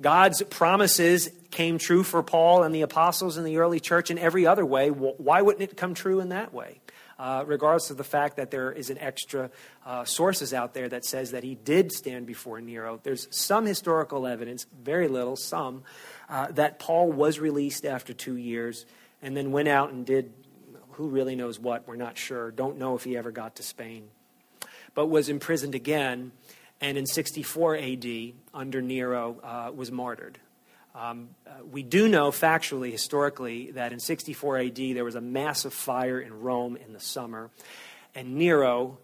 God's 0.00 0.42
promises 0.42 1.30
came 1.50 1.78
true 1.78 2.02
for 2.02 2.22
Paul 2.22 2.64
and 2.64 2.74
the 2.74 2.82
apostles 2.82 3.38
in 3.38 3.44
the 3.44 3.58
early 3.58 3.80
church 3.80 4.10
in 4.10 4.18
every 4.18 4.46
other 4.46 4.66
way. 4.66 4.88
Why 4.90 5.42
wouldn't 5.42 5.62
it 5.62 5.76
come 5.76 5.94
true 5.94 6.20
in 6.20 6.30
that 6.30 6.52
way? 6.52 6.80
Uh, 7.18 7.42
regardless 7.46 7.90
of 7.90 7.96
the 7.96 8.04
fact 8.04 8.36
that 8.36 8.50
there 8.50 8.70
is 8.70 8.90
an 8.90 8.98
extra 8.98 9.50
uh, 9.84 10.04
sources 10.04 10.54
out 10.54 10.72
there 10.74 10.88
that 10.88 11.04
says 11.04 11.32
that 11.32 11.42
he 11.42 11.56
did 11.56 11.90
stand 11.90 12.26
before 12.26 12.60
Nero. 12.60 13.00
There's 13.02 13.26
some 13.30 13.66
historical 13.66 14.26
evidence, 14.26 14.66
very 14.82 15.08
little, 15.08 15.34
some, 15.34 15.82
uh, 16.28 16.52
that 16.52 16.78
Paul 16.78 17.10
was 17.10 17.40
released 17.40 17.84
after 17.84 18.12
two 18.12 18.36
years 18.36 18.86
and 19.20 19.36
then 19.36 19.50
went 19.50 19.66
out 19.68 19.90
and 19.90 20.06
did 20.06 20.32
who 20.92 21.08
really 21.08 21.36
knows 21.36 21.60
what? 21.60 21.86
We're 21.86 21.96
not 21.96 22.18
sure. 22.18 22.50
Don't 22.50 22.76
know 22.76 22.96
if 22.96 23.04
he 23.04 23.16
ever 23.16 23.30
got 23.30 23.56
to 23.56 23.62
Spain. 23.62 24.08
But 24.94 25.06
was 25.06 25.28
imprisoned 25.28 25.76
again, 25.76 26.32
and 26.80 26.96
in 26.96 27.06
64 27.06 27.76
AD, 27.76 28.06
under 28.54 28.80
Nero, 28.80 29.40
uh, 29.42 29.72
was 29.74 29.90
martyred. 29.90 30.38
Um, 30.94 31.30
uh, 31.46 31.50
we 31.70 31.82
do 31.82 32.08
know 32.08 32.30
factually, 32.30 32.90
historically, 32.90 33.72
that 33.72 33.92
in 33.92 34.00
64 34.00 34.58
AD 34.58 34.76
there 34.76 35.04
was 35.04 35.14
a 35.14 35.20
massive 35.20 35.72
fire 35.72 36.20
in 36.20 36.40
Rome 36.40 36.76
in 36.76 36.92
the 36.92 37.00
summer. 37.00 37.50
And 38.14 38.36
Nero, 38.36 38.98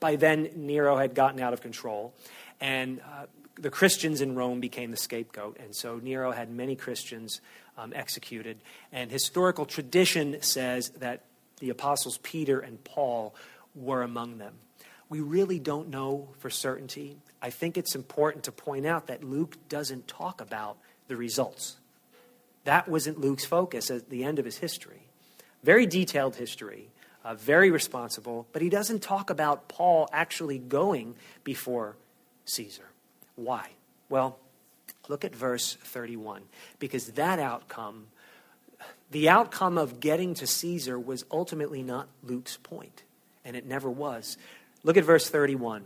by 0.00 0.16
then, 0.16 0.50
Nero 0.54 0.96
had 0.96 1.14
gotten 1.14 1.40
out 1.40 1.52
of 1.52 1.60
control. 1.60 2.14
And 2.60 3.00
uh, 3.00 3.26
the 3.54 3.70
Christians 3.70 4.20
in 4.20 4.34
Rome 4.34 4.60
became 4.60 4.90
the 4.90 4.96
scapegoat. 4.96 5.56
And 5.60 5.74
so 5.74 5.98
Nero 6.02 6.32
had 6.32 6.50
many 6.50 6.76
Christians 6.76 7.40
um, 7.76 7.92
executed. 7.94 8.58
And 8.92 9.10
historical 9.10 9.66
tradition 9.66 10.42
says 10.42 10.90
that 10.98 11.24
the 11.58 11.70
apostles 11.70 12.18
Peter 12.22 12.60
and 12.60 12.82
Paul 12.84 13.34
were 13.74 14.02
among 14.02 14.38
them. 14.38 14.54
We 15.10 15.20
really 15.20 15.58
don't 15.58 15.90
know 15.90 16.28
for 16.38 16.48
certainty. 16.48 17.18
I 17.42 17.50
think 17.50 17.76
it's 17.76 17.94
important 17.94 18.44
to 18.44 18.52
point 18.52 18.86
out 18.86 19.08
that 19.08 19.22
Luke 19.22 19.56
doesn't 19.68 20.08
talk 20.08 20.40
about 20.40 20.78
the 21.08 21.16
results. 21.16 21.76
That 22.64 22.88
wasn't 22.88 23.20
Luke's 23.20 23.44
focus 23.44 23.90
at 23.90 24.08
the 24.08 24.24
end 24.24 24.38
of 24.38 24.44
his 24.44 24.58
history. 24.58 25.02
Very 25.62 25.84
detailed 25.84 26.36
history, 26.36 26.88
uh, 27.24 27.34
very 27.34 27.70
responsible, 27.70 28.46
but 28.52 28.62
he 28.62 28.70
doesn't 28.70 29.02
talk 29.02 29.28
about 29.28 29.68
Paul 29.68 30.08
actually 30.12 30.58
going 30.58 31.16
before 31.44 31.96
Caesar. 32.46 32.88
Why? 33.36 33.68
Well, 34.08 34.38
look 35.08 35.24
at 35.24 35.34
verse 35.34 35.76
31, 35.82 36.42
because 36.78 37.08
that 37.08 37.38
outcome 37.38 38.06
the 39.10 39.28
outcome 39.28 39.76
of 39.76 39.98
getting 39.98 40.34
to 40.34 40.46
Caesar 40.46 40.98
was 40.98 41.24
ultimately 41.32 41.82
not 41.82 42.08
Luke's 42.22 42.56
point, 42.56 43.02
and 43.44 43.56
it 43.56 43.66
never 43.66 43.90
was. 43.90 44.36
Look 44.82 44.96
at 44.96 45.04
verse 45.04 45.28
31. 45.28 45.84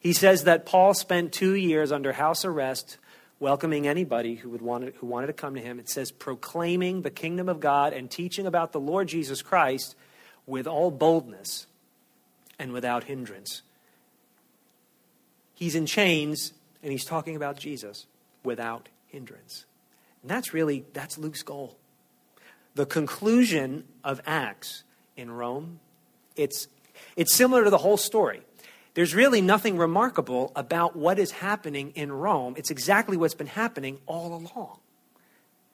He 0.00 0.12
says 0.12 0.44
that 0.44 0.66
Paul 0.66 0.94
spent 0.94 1.32
two 1.32 1.54
years 1.54 1.92
under 1.92 2.12
house 2.12 2.44
arrest, 2.44 2.98
welcoming 3.38 3.86
anybody 3.86 4.36
who, 4.36 4.50
would 4.50 4.62
want 4.62 4.84
to, 4.86 4.92
who 4.98 5.06
wanted 5.06 5.28
to 5.28 5.32
come 5.32 5.54
to 5.54 5.60
him. 5.60 5.78
It 5.78 5.88
says, 5.88 6.10
proclaiming 6.10 7.02
the 7.02 7.10
kingdom 7.10 7.48
of 7.48 7.60
God 7.60 7.92
and 7.92 8.10
teaching 8.10 8.46
about 8.46 8.72
the 8.72 8.80
Lord 8.80 9.08
Jesus 9.08 9.42
Christ 9.42 9.94
with 10.46 10.66
all 10.66 10.90
boldness 10.90 11.66
and 12.58 12.72
without 12.72 13.04
hindrance. 13.04 13.62
He's 15.54 15.74
in 15.74 15.86
chains, 15.86 16.52
and 16.82 16.90
he's 16.90 17.04
talking 17.04 17.36
about 17.36 17.56
Jesus 17.56 18.06
without 18.42 18.88
hindrance. 19.06 19.64
And 20.22 20.30
that's 20.30 20.52
really, 20.52 20.84
that's 20.92 21.18
Luke's 21.18 21.42
goal. 21.42 21.76
The 22.74 22.86
conclusion 22.86 23.84
of 24.02 24.20
Acts 24.26 24.82
in 25.16 25.30
Rome, 25.30 25.78
it's, 26.34 26.66
it's 27.16 27.34
similar 27.34 27.64
to 27.64 27.70
the 27.70 27.78
whole 27.78 27.96
story. 27.96 28.42
There's 28.94 29.14
really 29.14 29.40
nothing 29.40 29.78
remarkable 29.78 30.52
about 30.54 30.96
what 30.96 31.18
is 31.18 31.30
happening 31.30 31.92
in 31.94 32.12
Rome. 32.12 32.54
It's 32.56 32.70
exactly 32.70 33.16
what's 33.16 33.34
been 33.34 33.46
happening 33.46 33.98
all 34.06 34.34
along. 34.34 34.78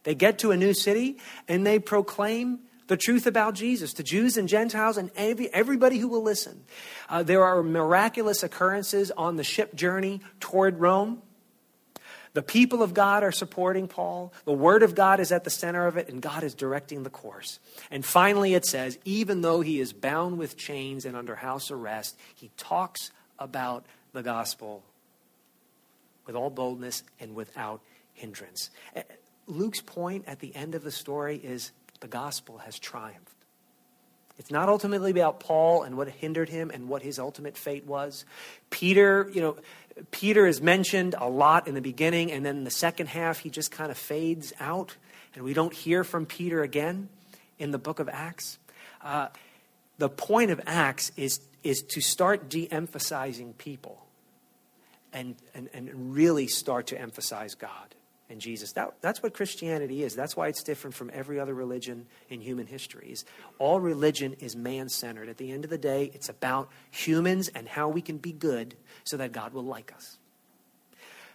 They 0.05 0.15
get 0.15 0.39
to 0.41 0.53
a 0.53 0.57
new 0.57 0.73
city 0.73 1.19
and 1.49 1.67
they 1.67 1.79
proclaim 1.79 2.61
the 2.87 2.97
truth 2.97 3.27
about 3.27 3.55
Jesus 3.55 3.93
to 3.95 4.03
Jews 4.03 4.37
and 4.37 4.49
Gentiles 4.49 4.97
and 4.97 5.11
every, 5.17 5.53
everybody 5.53 5.99
who 5.99 6.09
will 6.09 6.23
listen. 6.23 6.65
Uh, 7.09 7.23
there 7.23 7.45
are 7.45 7.63
miraculous 7.63 8.43
occurrences 8.43 9.11
on 9.11 9.37
the 9.37 9.45
ship 9.45 9.75
journey 9.75 10.21
toward 10.41 10.81
Rome. 10.81 11.23
The 12.35 12.43
people 12.43 12.83
of 12.83 12.95
God 12.95 13.23
are 13.23 13.33
supporting 13.33 13.89
Paul. 13.89 14.33
The 14.45 14.53
Word 14.53 14.83
of 14.83 14.95
God 14.95 15.21
is 15.21 15.33
at 15.33 15.45
the 15.45 15.51
center 15.51 15.87
of 15.87 15.97
it, 15.97 16.09
and 16.09 16.21
God 16.21 16.43
is 16.43 16.55
directing 16.55 17.03
the 17.03 17.11
course. 17.11 17.59
And 17.91 18.05
finally, 18.05 18.55
it 18.55 18.67
says, 18.67 18.99
even 19.05 19.41
though 19.41 19.61
he 19.61 19.81
is 19.81 19.93
bound 19.93 20.39
with 20.39 20.57
chains 20.57 21.05
and 21.05 21.17
under 21.17 21.37
house 21.37 21.71
arrest, 21.71 22.17
he 22.35 22.51
talks 22.57 23.11
about 23.39 23.87
the 24.13 24.23
gospel 24.23 24.83
with 26.27 26.37
all 26.37 26.51
boldness 26.51 27.03
and 27.19 27.35
without 27.35 27.81
hindrance. 28.13 28.71
Eh, 28.95 29.03
Luke's 29.47 29.81
point 29.81 30.25
at 30.27 30.41
the 30.41 30.55
end 30.55 30.75
of 30.75 30.85
the 30.85 30.91
story 30.91 31.37
is 31.37 31.73
the 32.01 32.09
gospel 32.09 32.59
has 32.59 32.79
triumphed. 32.79 33.35
It's 34.39 34.53
not 34.53 34.69
ultimately 34.69 35.11
about 35.11 35.41
Paul 35.41 35.83
and 35.83 35.97
what 35.97 36.09
hindered 36.09 36.49
him 36.49 36.71
and 36.71 36.89
what 36.89 37.03
his 37.03 37.19
ultimate 37.19 37.57
fate 37.57 37.87
was. 37.87 38.25
Peter, 38.71 39.29
you 39.35 39.41
know, 39.41 39.57
Peter 40.11 40.47
is 40.47 40.61
mentioned 40.61 41.15
a 41.19 41.29
lot 41.29 41.69
in 41.69 41.75
the 41.75 41.81
beginning, 41.81 42.33
and 42.33 42.45
then 42.45 42.59
in 42.59 42.65
the 42.65 42.71
second 42.71 43.09
half, 43.09 43.39
he 43.39 43.51
just 43.51 43.71
kind 43.71 43.91
of 43.91 43.99
fades 43.99 44.53
out, 44.61 44.97
and 45.35 45.45
we 45.45 45.53
don't 45.53 45.75
hear 45.75 46.05
from 46.05 46.27
Peter 46.27 46.63
again 46.63 47.09
in 47.59 47.71
the 47.71 47.79
book 47.79 47.99
of 47.99 48.09
Acts. 48.09 48.59
Uh, 49.03 49.29
the 49.99 50.09
point 50.09 50.51
of 50.51 50.61
Acts 50.67 51.13
is, 51.17 51.41
is 51.63 51.83
to 51.83 52.01
start 52.01 52.49
de 52.49 52.71
emphasizing 52.71 53.53
people 53.55 54.07
and, 55.13 55.37
and, 55.55 55.69
and 55.73 56.15
really 56.15 56.47
start 56.47 56.89
to 56.89 57.01
emphasize 57.01 57.55
God 57.55 57.95
and 58.31 58.41
Jesus. 58.41 58.73
That, 58.73 58.95
that's 59.01 59.23
what 59.23 59.35
Christianity 59.35 60.03
is. 60.03 60.15
That's 60.15 60.37
why 60.37 60.49
it's 60.49 60.63
different 60.63 60.95
from 60.95 61.11
every 61.15 61.41
other 61.41 61.55
religion 61.55 62.07
in 62.29 62.41
human 62.41 62.67
history. 62.67 63.11
Is 63.11 63.25
all 63.59 63.81
religion 63.81 64.37
is 64.41 64.55
man-centered. 64.55 65.29
At 65.29 65.39
the 65.39 65.51
end 65.51 65.65
of 65.65 65.71
the 65.71 65.79
day, 65.79 66.11
it's 66.15 66.29
about 66.29 66.69
humans 66.91 67.49
and 67.49 67.69
how 67.69 67.89
we 67.89 68.03
can 68.03 68.19
be 68.19 68.33
good 68.33 68.75
so 69.05 69.17
that 69.17 69.33
God 69.33 69.53
will 69.53 69.65
like 69.65 69.93
us. 69.95 70.19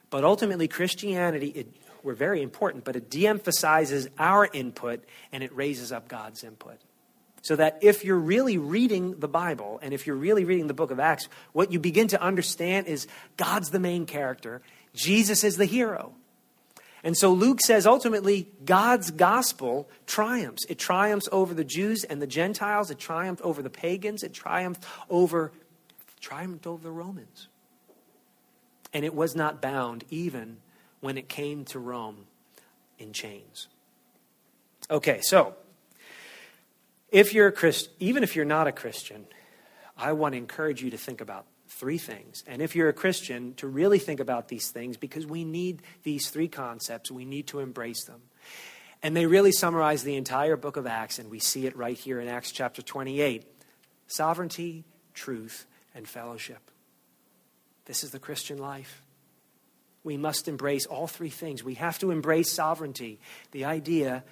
But 0.10 0.24
ultimately, 0.24 0.68
Christianity, 0.68 1.48
it, 1.48 1.68
we're 2.04 2.14
very 2.14 2.44
important, 2.44 2.84
but 2.84 2.96
it 2.96 3.10
de-emphasizes 3.10 4.08
our 4.20 4.48
input 4.54 5.04
and 5.32 5.42
it 5.44 5.56
raises 5.56 5.92
up 5.92 6.08
God's 6.08 6.44
input. 6.44 6.80
So 7.42 7.56
that 7.58 7.80
if 7.82 8.06
you're 8.06 8.16
really 8.16 8.58
reading 8.58 9.20
the 9.20 9.28
Bible 9.28 9.80
and 9.82 9.94
if 9.94 10.08
you're 10.08 10.16
really 10.16 10.46
reading 10.46 10.68
the 10.68 10.74
book 10.74 10.92
of 10.92 11.00
Acts, 11.00 11.28
what 11.52 11.72
you 11.74 11.80
begin 11.80 12.08
to 12.10 12.22
understand 12.22 12.88
is 12.88 13.08
God's 13.36 13.72
the 13.72 13.80
main 13.80 14.06
character, 14.06 14.62
Jesus 14.94 15.44
is 15.44 15.58
the 15.58 15.66
hero. 15.66 16.14
And 17.04 17.18
so 17.18 17.34
Luke 17.34 17.60
says 17.60 17.86
ultimately, 17.86 18.48
God's 18.64 19.12
gospel 19.12 19.90
triumphs. 20.08 20.66
It 20.70 20.80
triumphs 20.80 21.28
over 21.32 21.54
the 21.54 21.66
Jews 21.66 22.06
and 22.06 22.22
the 22.22 22.28
Gentiles. 22.28 22.90
It 22.90 22.98
triumphed 22.98 23.42
over 23.42 23.62
the 23.62 23.70
pagans. 23.70 24.24
It 24.24 24.34
triumphed 24.34 24.86
over, 25.10 25.52
triumphed 26.22 26.66
over 26.66 26.82
the 26.82 26.92
Romans. 26.92 27.50
And 28.94 29.04
it 29.04 29.14
was 29.14 29.36
not 29.36 29.62
bound 29.62 30.06
even 30.10 30.58
when 31.02 31.18
it 31.18 31.28
came 31.28 31.66
to 31.66 31.80
Rome 31.80 32.26
in 32.98 33.12
chains. 33.12 33.68
Okay, 34.90 35.20
so 35.22 35.56
if 37.12 37.34
you're 37.34 37.48
a 37.48 37.52
Christian, 37.52 37.92
even 38.00 38.24
if 38.24 38.36
you're 38.36 38.46
not 38.46 38.68
a 38.68 38.72
Christian, 38.72 39.26
I 39.98 40.14
want 40.14 40.34
to 40.34 40.38
encourage 40.38 40.82
you 40.82 40.90
to 40.92 40.98
think 40.98 41.20
about 41.20 41.46
three 41.74 41.98
things. 41.98 42.44
And 42.48 42.62
if 42.62 42.76
you're 42.76 42.90
a 42.90 42.94
Christian, 42.94 43.54
to 43.56 43.68
really 43.68 44.00
think 44.00 44.20
about 44.20 44.48
these 44.48 44.70
things 44.70 44.98
because 44.98 45.26
we 45.26 45.44
need 45.44 45.82
these 46.04 46.30
three 46.30 46.48
concepts. 46.48 47.12
We 47.12 47.26
need 47.26 47.48
to 47.48 47.60
embrace 47.60 48.06
them. 48.06 48.22
And 49.02 49.18
they 49.18 49.26
really 49.26 49.52
summarize 49.52 50.04
the 50.04 50.16
entire 50.16 50.56
book 50.56 50.78
of 50.78 50.88
Acts, 50.88 51.20
and 51.20 51.30
we 51.30 51.40
see 51.40 51.66
it 51.66 51.76
right 51.76 51.98
here 51.98 52.22
in 52.22 52.28
Acts 52.28 52.52
chapter 52.52 52.82
28 52.82 53.46
sovereignty, 54.08 54.84
truth, 55.14 55.66
and 55.96 56.08
fellowship. 56.08 56.60
This 57.86 58.04
is 58.04 58.12
the 58.12 58.20
Christian 58.20 58.60
life. 58.60 59.02
We 60.04 60.18
must 60.18 60.48
embrace 60.48 60.86
all 60.86 61.08
three 61.08 61.30
things. 61.30 61.64
We 61.64 61.76
have 61.76 61.98
to 62.00 62.12
embrace 62.12 62.52
sovereignty, 62.52 63.20
the 63.52 63.66
idea 63.66 64.24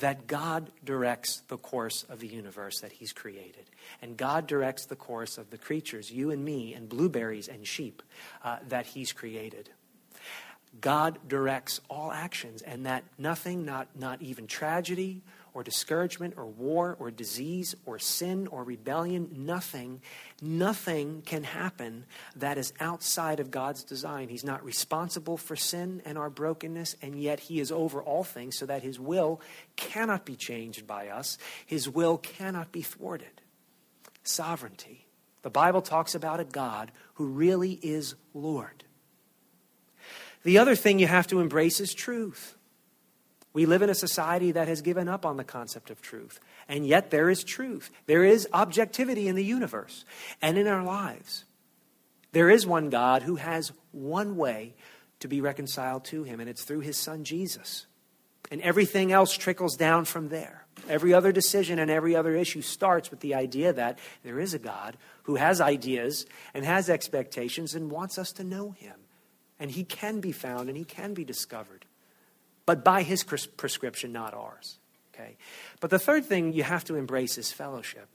that 0.00 0.26
God 0.26 0.70
directs 0.84 1.42
the 1.48 1.56
course 1.56 2.04
of 2.08 2.20
the 2.20 2.26
universe 2.26 2.80
that 2.80 2.92
He's 2.92 3.12
created. 3.12 3.64
And 4.02 4.16
God 4.16 4.46
directs 4.46 4.86
the 4.86 4.96
course 4.96 5.38
of 5.38 5.50
the 5.50 5.58
creatures, 5.58 6.10
you 6.10 6.30
and 6.30 6.44
me, 6.44 6.74
and 6.74 6.88
blueberries 6.88 7.48
and 7.48 7.66
sheep, 7.66 8.02
uh, 8.44 8.58
that 8.68 8.86
He's 8.86 9.12
created. 9.12 9.70
God 10.80 11.18
directs 11.26 11.80
all 11.88 12.12
actions, 12.12 12.60
and 12.62 12.84
that 12.86 13.04
nothing, 13.18 13.64
not, 13.64 13.88
not 13.98 14.20
even 14.20 14.46
tragedy 14.46 15.22
or 15.56 15.62
discouragement 15.62 16.34
or 16.36 16.44
war 16.44 16.98
or 17.00 17.10
disease 17.10 17.74
or 17.86 17.98
sin 17.98 18.46
or 18.48 18.62
rebellion, 18.62 19.26
nothing, 19.34 20.02
nothing 20.42 21.22
can 21.24 21.42
happen 21.44 22.04
that 22.36 22.58
is 22.58 22.74
outside 22.78 23.40
of 23.40 23.50
God's 23.50 23.82
design. 23.82 24.28
He's 24.28 24.44
not 24.44 24.62
responsible 24.62 25.38
for 25.38 25.56
sin 25.56 26.02
and 26.04 26.18
our 26.18 26.28
brokenness, 26.28 26.96
and 27.00 27.18
yet 27.18 27.40
He 27.40 27.58
is 27.58 27.72
over 27.72 28.02
all 28.02 28.22
things 28.22 28.58
so 28.58 28.66
that 28.66 28.82
His 28.82 29.00
will 29.00 29.40
cannot 29.76 30.26
be 30.26 30.36
changed 30.36 30.86
by 30.86 31.08
us, 31.08 31.38
His 31.64 31.88
will 31.88 32.18
cannot 32.18 32.70
be 32.70 32.82
thwarted. 32.82 33.40
Sovereignty. 34.24 35.06
The 35.40 35.48
Bible 35.48 35.80
talks 35.80 36.14
about 36.14 36.38
a 36.38 36.44
God 36.44 36.92
who 37.14 37.24
really 37.24 37.80
is 37.82 38.14
Lord. 38.34 38.84
The 40.42 40.58
other 40.58 40.76
thing 40.76 40.98
you 40.98 41.06
have 41.06 41.28
to 41.28 41.40
embrace 41.40 41.80
is 41.80 41.94
truth. 41.94 42.55
We 43.56 43.64
live 43.64 43.80
in 43.80 43.88
a 43.88 43.94
society 43.94 44.52
that 44.52 44.68
has 44.68 44.82
given 44.82 45.08
up 45.08 45.24
on 45.24 45.38
the 45.38 45.42
concept 45.42 45.88
of 45.88 46.02
truth. 46.02 46.40
And 46.68 46.86
yet 46.86 47.10
there 47.10 47.30
is 47.30 47.42
truth. 47.42 47.90
There 48.04 48.22
is 48.22 48.46
objectivity 48.52 49.28
in 49.28 49.34
the 49.34 49.42
universe 49.42 50.04
and 50.42 50.58
in 50.58 50.66
our 50.66 50.84
lives. 50.84 51.46
There 52.32 52.50
is 52.50 52.66
one 52.66 52.90
God 52.90 53.22
who 53.22 53.36
has 53.36 53.72
one 53.92 54.36
way 54.36 54.74
to 55.20 55.28
be 55.28 55.40
reconciled 55.40 56.04
to 56.04 56.22
him, 56.22 56.38
and 56.38 56.50
it's 56.50 56.64
through 56.64 56.80
his 56.80 56.98
son 56.98 57.24
Jesus. 57.24 57.86
And 58.50 58.60
everything 58.60 59.10
else 59.10 59.34
trickles 59.34 59.74
down 59.74 60.04
from 60.04 60.28
there. 60.28 60.66
Every 60.86 61.14
other 61.14 61.32
decision 61.32 61.78
and 61.78 61.90
every 61.90 62.14
other 62.14 62.34
issue 62.34 62.60
starts 62.60 63.10
with 63.10 63.20
the 63.20 63.34
idea 63.34 63.72
that 63.72 63.98
there 64.22 64.38
is 64.38 64.52
a 64.52 64.58
God 64.58 64.98
who 65.22 65.36
has 65.36 65.62
ideas 65.62 66.26
and 66.52 66.62
has 66.66 66.90
expectations 66.90 67.74
and 67.74 67.90
wants 67.90 68.18
us 68.18 68.32
to 68.32 68.44
know 68.44 68.72
him. 68.72 68.96
And 69.58 69.70
he 69.70 69.82
can 69.82 70.20
be 70.20 70.32
found 70.32 70.68
and 70.68 70.76
he 70.76 70.84
can 70.84 71.14
be 71.14 71.24
discovered 71.24 71.85
but 72.66 72.84
by 72.84 73.02
his 73.02 73.22
prescription, 73.22 74.12
not 74.12 74.34
ours. 74.34 74.78
Okay? 75.14 75.36
But 75.80 75.90
the 75.90 75.98
third 75.98 76.26
thing 76.26 76.52
you 76.52 76.64
have 76.64 76.84
to 76.84 76.96
embrace 76.96 77.38
is 77.38 77.52
fellowship. 77.52 78.08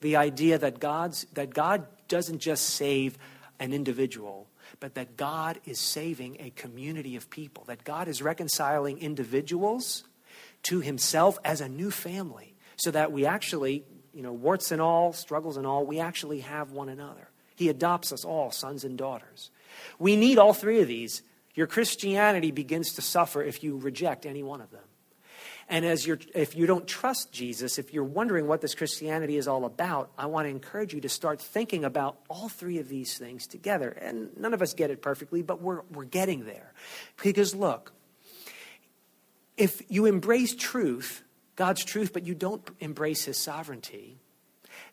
The 0.00 0.16
idea 0.16 0.58
that, 0.58 0.80
God's, 0.80 1.26
that 1.34 1.54
God 1.54 1.86
doesn't 2.08 2.38
just 2.38 2.64
save 2.64 3.18
an 3.60 3.72
individual, 3.72 4.48
but 4.80 4.94
that 4.94 5.16
God 5.16 5.58
is 5.64 5.78
saving 5.78 6.38
a 6.40 6.50
community 6.50 7.16
of 7.16 7.30
people, 7.30 7.64
that 7.66 7.84
God 7.84 8.08
is 8.08 8.22
reconciling 8.22 8.98
individuals 8.98 10.04
to 10.64 10.80
himself 10.80 11.38
as 11.44 11.60
a 11.60 11.68
new 11.68 11.90
family, 11.90 12.54
so 12.76 12.90
that 12.90 13.12
we 13.12 13.26
actually, 13.26 13.84
you 14.14 14.22
know, 14.22 14.32
warts 14.32 14.70
and 14.70 14.80
all, 14.80 15.12
struggles 15.12 15.56
and 15.56 15.66
all, 15.66 15.84
we 15.84 15.98
actually 16.00 16.40
have 16.40 16.70
one 16.70 16.88
another. 16.88 17.28
He 17.56 17.68
adopts 17.68 18.12
us 18.12 18.24
all, 18.24 18.50
sons 18.50 18.84
and 18.84 18.96
daughters. 18.96 19.50
We 19.98 20.16
need 20.16 20.38
all 20.38 20.54
three 20.54 20.80
of 20.80 20.88
these 20.88 21.22
your 21.58 21.66
Christianity 21.66 22.52
begins 22.52 22.92
to 22.92 23.02
suffer 23.02 23.42
if 23.42 23.64
you 23.64 23.78
reject 23.78 24.26
any 24.26 24.44
one 24.44 24.60
of 24.60 24.70
them. 24.70 24.84
And 25.68 25.84
as 25.84 26.06
you're, 26.06 26.20
if 26.32 26.54
you 26.54 26.66
don't 26.66 26.86
trust 26.86 27.32
Jesus, 27.32 27.80
if 27.80 27.92
you're 27.92 28.04
wondering 28.04 28.46
what 28.46 28.60
this 28.60 28.76
Christianity 28.76 29.36
is 29.36 29.48
all 29.48 29.64
about, 29.64 30.12
I 30.16 30.26
want 30.26 30.44
to 30.44 30.50
encourage 30.50 30.94
you 30.94 31.00
to 31.00 31.08
start 31.08 31.40
thinking 31.40 31.84
about 31.84 32.20
all 32.28 32.48
three 32.48 32.78
of 32.78 32.88
these 32.88 33.18
things 33.18 33.48
together. 33.48 33.88
And 33.88 34.30
none 34.36 34.54
of 34.54 34.62
us 34.62 34.72
get 34.72 34.92
it 34.92 35.02
perfectly, 35.02 35.42
but 35.42 35.60
we're, 35.60 35.80
we're 35.92 36.04
getting 36.04 36.44
there. 36.44 36.74
Because 37.20 37.56
look, 37.56 37.92
if 39.56 39.82
you 39.88 40.06
embrace 40.06 40.54
truth, 40.54 41.24
God's 41.56 41.84
truth, 41.84 42.12
but 42.12 42.24
you 42.24 42.36
don't 42.36 42.70
embrace 42.78 43.24
his 43.24 43.36
sovereignty, 43.36 44.20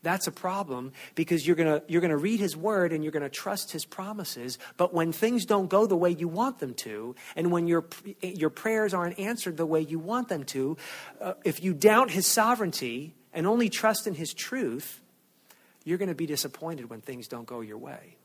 that's 0.01 0.27
a 0.27 0.31
problem 0.31 0.91
because 1.15 1.45
you're 1.45 1.55
going 1.55 1.81
you're 1.87 2.01
to 2.01 2.17
read 2.17 2.39
his 2.39 2.55
word 2.55 2.93
and 2.93 3.03
you're 3.03 3.11
going 3.11 3.23
to 3.23 3.29
trust 3.29 3.71
his 3.71 3.85
promises. 3.85 4.57
But 4.77 4.93
when 4.93 5.11
things 5.11 5.45
don't 5.45 5.69
go 5.69 5.85
the 5.85 5.95
way 5.95 6.11
you 6.11 6.27
want 6.27 6.59
them 6.59 6.73
to, 6.75 7.15
and 7.35 7.51
when 7.51 7.67
your, 7.67 7.85
your 8.21 8.49
prayers 8.49 8.93
aren't 8.93 9.19
answered 9.19 9.57
the 9.57 9.65
way 9.65 9.81
you 9.81 9.99
want 9.99 10.29
them 10.29 10.43
to, 10.45 10.77
uh, 11.21 11.33
if 11.43 11.63
you 11.63 11.73
doubt 11.73 12.11
his 12.11 12.27
sovereignty 12.27 13.15
and 13.33 13.47
only 13.47 13.69
trust 13.69 14.07
in 14.07 14.13
his 14.13 14.33
truth, 14.33 15.01
you're 15.83 15.97
going 15.97 16.09
to 16.09 16.15
be 16.15 16.25
disappointed 16.25 16.89
when 16.89 17.01
things 17.01 17.27
don't 17.27 17.45
go 17.45 17.61
your 17.61 17.77
way. 17.77 18.17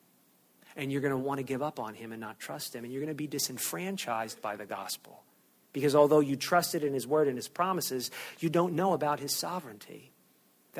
And 0.77 0.93
you're 0.93 1.01
going 1.01 1.13
to 1.13 1.19
want 1.19 1.39
to 1.39 1.45
give 1.45 1.63
up 1.63 1.81
on 1.81 1.95
him 1.95 2.13
and 2.13 2.21
not 2.21 2.39
trust 2.39 2.75
him. 2.75 2.85
And 2.85 2.93
you're 2.93 3.03
going 3.03 3.09
to 3.09 3.15
be 3.15 3.27
disenfranchised 3.27 4.41
by 4.41 4.57
the 4.57 4.65
gospel. 4.67 5.23
Because 5.73 5.95
although 5.95 6.21
you 6.21 6.37
trusted 6.37 6.85
in 6.85 6.95
his 6.95 7.07
word 7.07 7.29
and 7.29 7.37
his 7.37 7.49
promises, 7.49 8.11
you 8.39 8.49
don't 8.49 8.75
know 8.75 8.93
about 8.93 9.21
his 9.21 9.35
sovereignty 9.35 10.13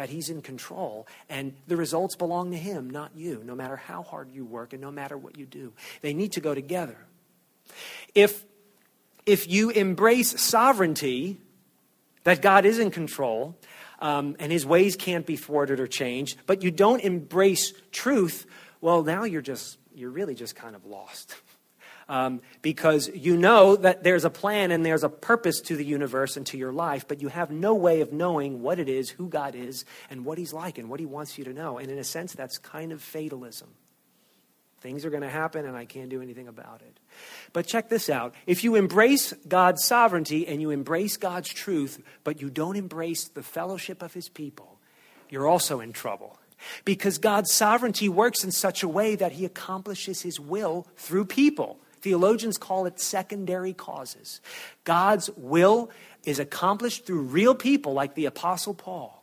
that 0.01 0.09
He's 0.09 0.31
in 0.31 0.41
control, 0.41 1.07
and 1.29 1.53
the 1.67 1.77
results 1.77 2.17
belong 2.17 2.53
to 2.53 2.57
Him, 2.57 2.89
not 2.89 3.11
you, 3.15 3.43
no 3.45 3.55
matter 3.55 3.77
how 3.77 4.03
hard 4.03 4.31
you 4.33 4.47
work 4.47 4.73
and 4.73 4.81
no 4.81 4.91
matter 4.91 5.15
what 5.19 5.37
you 5.37 5.45
do. 5.45 5.75
They 6.01 6.15
need 6.15 6.33
to 6.33 6.41
go 6.41 6.55
together. 6.55 6.97
If, 8.15 8.47
if 9.27 9.47
you 9.47 9.69
embrace 9.69 10.41
sovereignty, 10.41 11.37
that 12.25 12.41
God 12.41 12.65
is 12.65 12.79
in 12.79 12.91
control, 12.91 13.59
um, 13.99 14.37
and 14.39 14.51
His 14.51 14.65
ways 14.65 14.97
can't 14.97 15.27
be 15.27 15.37
thwarted 15.37 15.81
or 15.81 15.87
changed, 15.87 16.39
but 16.47 16.63
you 16.63 16.71
don't 16.71 17.03
embrace 17.03 17.75
truth, 17.93 18.47
well, 18.81 19.03
now 19.03 19.25
you're 19.25 19.43
just, 19.43 19.77
you're 19.95 20.09
really 20.09 20.35
just 20.35 20.57
kind 20.57 20.75
of 20.75 20.87
lost. 20.87 21.37
um, 22.11 22.41
because 22.61 23.09
you 23.15 23.37
know 23.37 23.77
that 23.77 24.03
there's 24.03 24.25
a 24.25 24.31
plan 24.31 24.73
and 24.73 24.85
there's 24.85 25.05
a 25.05 25.09
purpose 25.09 25.61
to 25.61 25.77
the 25.77 25.85
universe 25.85 26.37
and 26.37 26.45
to 26.47 26.59
your 26.59 26.73
life, 26.73 27.07
but 27.07 27.23
you 27.23 27.29
have 27.29 27.53
no 27.53 27.75
way 27.77 28.01
of 28.01 28.13
knowing 28.13 28.63
what 28.63 28.81
it 28.81 28.89
is, 28.89 29.11
who 29.11 29.29
God 29.29 29.55
is, 29.55 29.85
and 30.11 30.25
what 30.25 30.37
He's 30.37 30.53
like, 30.53 30.77
and 30.77 30.91
what 30.91 30.99
He 30.99 31.07
wants 31.07 31.39
you 31.39 31.45
to 31.45 31.53
know. 31.53 31.79
And 31.79 31.89
in 31.89 31.99
a 31.99 32.05
sense, 32.05 32.33
that's 32.33 32.59
kind 32.59 32.91
of 32.91 33.01
fatalism. 33.01 33.69
Things 34.81 35.05
are 35.05 35.11
going 35.11 35.23
to 35.23 35.31
happen, 35.31 35.65
and 35.67 35.77
I 35.77 35.85
can't 35.85 36.09
do 36.09 36.21
anything 36.21 36.49
about 36.49 36.83
it. 36.83 36.99
But 37.53 37.69
check 37.69 37.89
this 37.89 38.11
out. 38.11 38.35
If 38.45 38.65
you 38.65 38.75
embrace 38.75 39.33
God's 39.47 39.85
sovereignty 39.85 40.49
and 40.49 40.61
you 40.61 40.71
embrace 40.71 41.17
God's 41.17 41.51
truth, 41.51 42.03
but 42.25 42.41
you 42.41 42.51
don't 42.51 42.77
embrace 42.77 43.29
the 43.29 43.43
fellowship 43.43 44.03
of 44.03 44.15
His 44.15 44.29
people, 44.29 44.81
you're 45.29 45.47
also 45.47 45.79
in 45.79 45.93
trouble. 45.93 46.41
Because 46.85 47.19
God's 47.19 47.53
sovereignty 47.53 48.09
works 48.09 48.43
in 48.43 48.51
such 48.51 48.83
a 48.83 48.89
way 48.89 49.15
that 49.15 49.33
He 49.33 49.45
accomplishes 49.45 50.23
His 50.23 50.41
will 50.41 50.89
through 50.97 51.27
people. 51.27 51.79
Theologians 52.01 52.59
call 52.59 52.87
it 52.87 53.01
secondary 53.01 53.73
causes. 53.73 54.41
God's 54.85 55.31
will 55.37 55.91
is 56.25 56.39
accomplished 56.39 57.07
through 57.07 57.23
real 57.23 57.55
people 57.55 57.93
like 57.93 58.15
the 58.15 58.27
Apostle 58.27 58.75
Paul, 58.75 59.23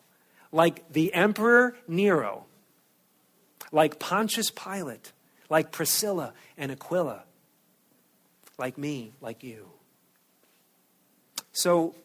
like 0.51 0.91
the 0.91 1.13
Emperor 1.13 1.75
Nero, 1.87 2.45
like 3.71 3.99
Pontius 3.99 4.51
Pilate, 4.51 5.11
like 5.49 5.71
Priscilla 5.71 6.33
and 6.57 6.71
Aquila, 6.71 7.23
like 8.57 8.77
me, 8.77 9.13
like 9.21 9.43
you. 9.43 9.69
So, 11.51 11.95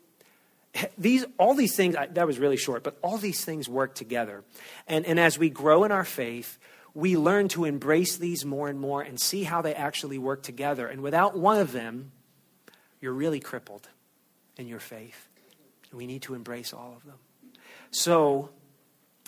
these 0.96 1.26
all 1.38 1.54
these 1.54 1.76
things 1.76 1.94
that 1.94 2.26
was 2.26 2.38
really 2.38 2.56
short 2.56 2.82
but 2.82 2.96
all 3.02 3.18
these 3.18 3.44
things 3.44 3.68
work 3.68 3.94
together 3.94 4.42
and, 4.88 5.04
and 5.04 5.20
as 5.20 5.38
we 5.38 5.50
grow 5.50 5.84
in 5.84 5.92
our 5.92 6.04
faith 6.04 6.58
we 6.94 7.16
learn 7.16 7.48
to 7.48 7.64
embrace 7.64 8.16
these 8.16 8.44
more 8.44 8.68
and 8.68 8.78
more 8.78 9.02
and 9.02 9.20
see 9.20 9.44
how 9.44 9.62
they 9.62 9.74
actually 9.74 10.18
work 10.18 10.42
together. 10.42 10.86
And 10.86 11.00
without 11.02 11.36
one 11.36 11.58
of 11.58 11.72
them, 11.72 12.12
you're 13.00 13.12
really 13.12 13.40
crippled 13.40 13.88
in 14.56 14.68
your 14.68 14.78
faith. 14.78 15.28
We 15.92 16.06
need 16.06 16.22
to 16.22 16.34
embrace 16.34 16.72
all 16.72 16.94
of 16.96 17.04
them. 17.04 17.16
So, 17.90 18.50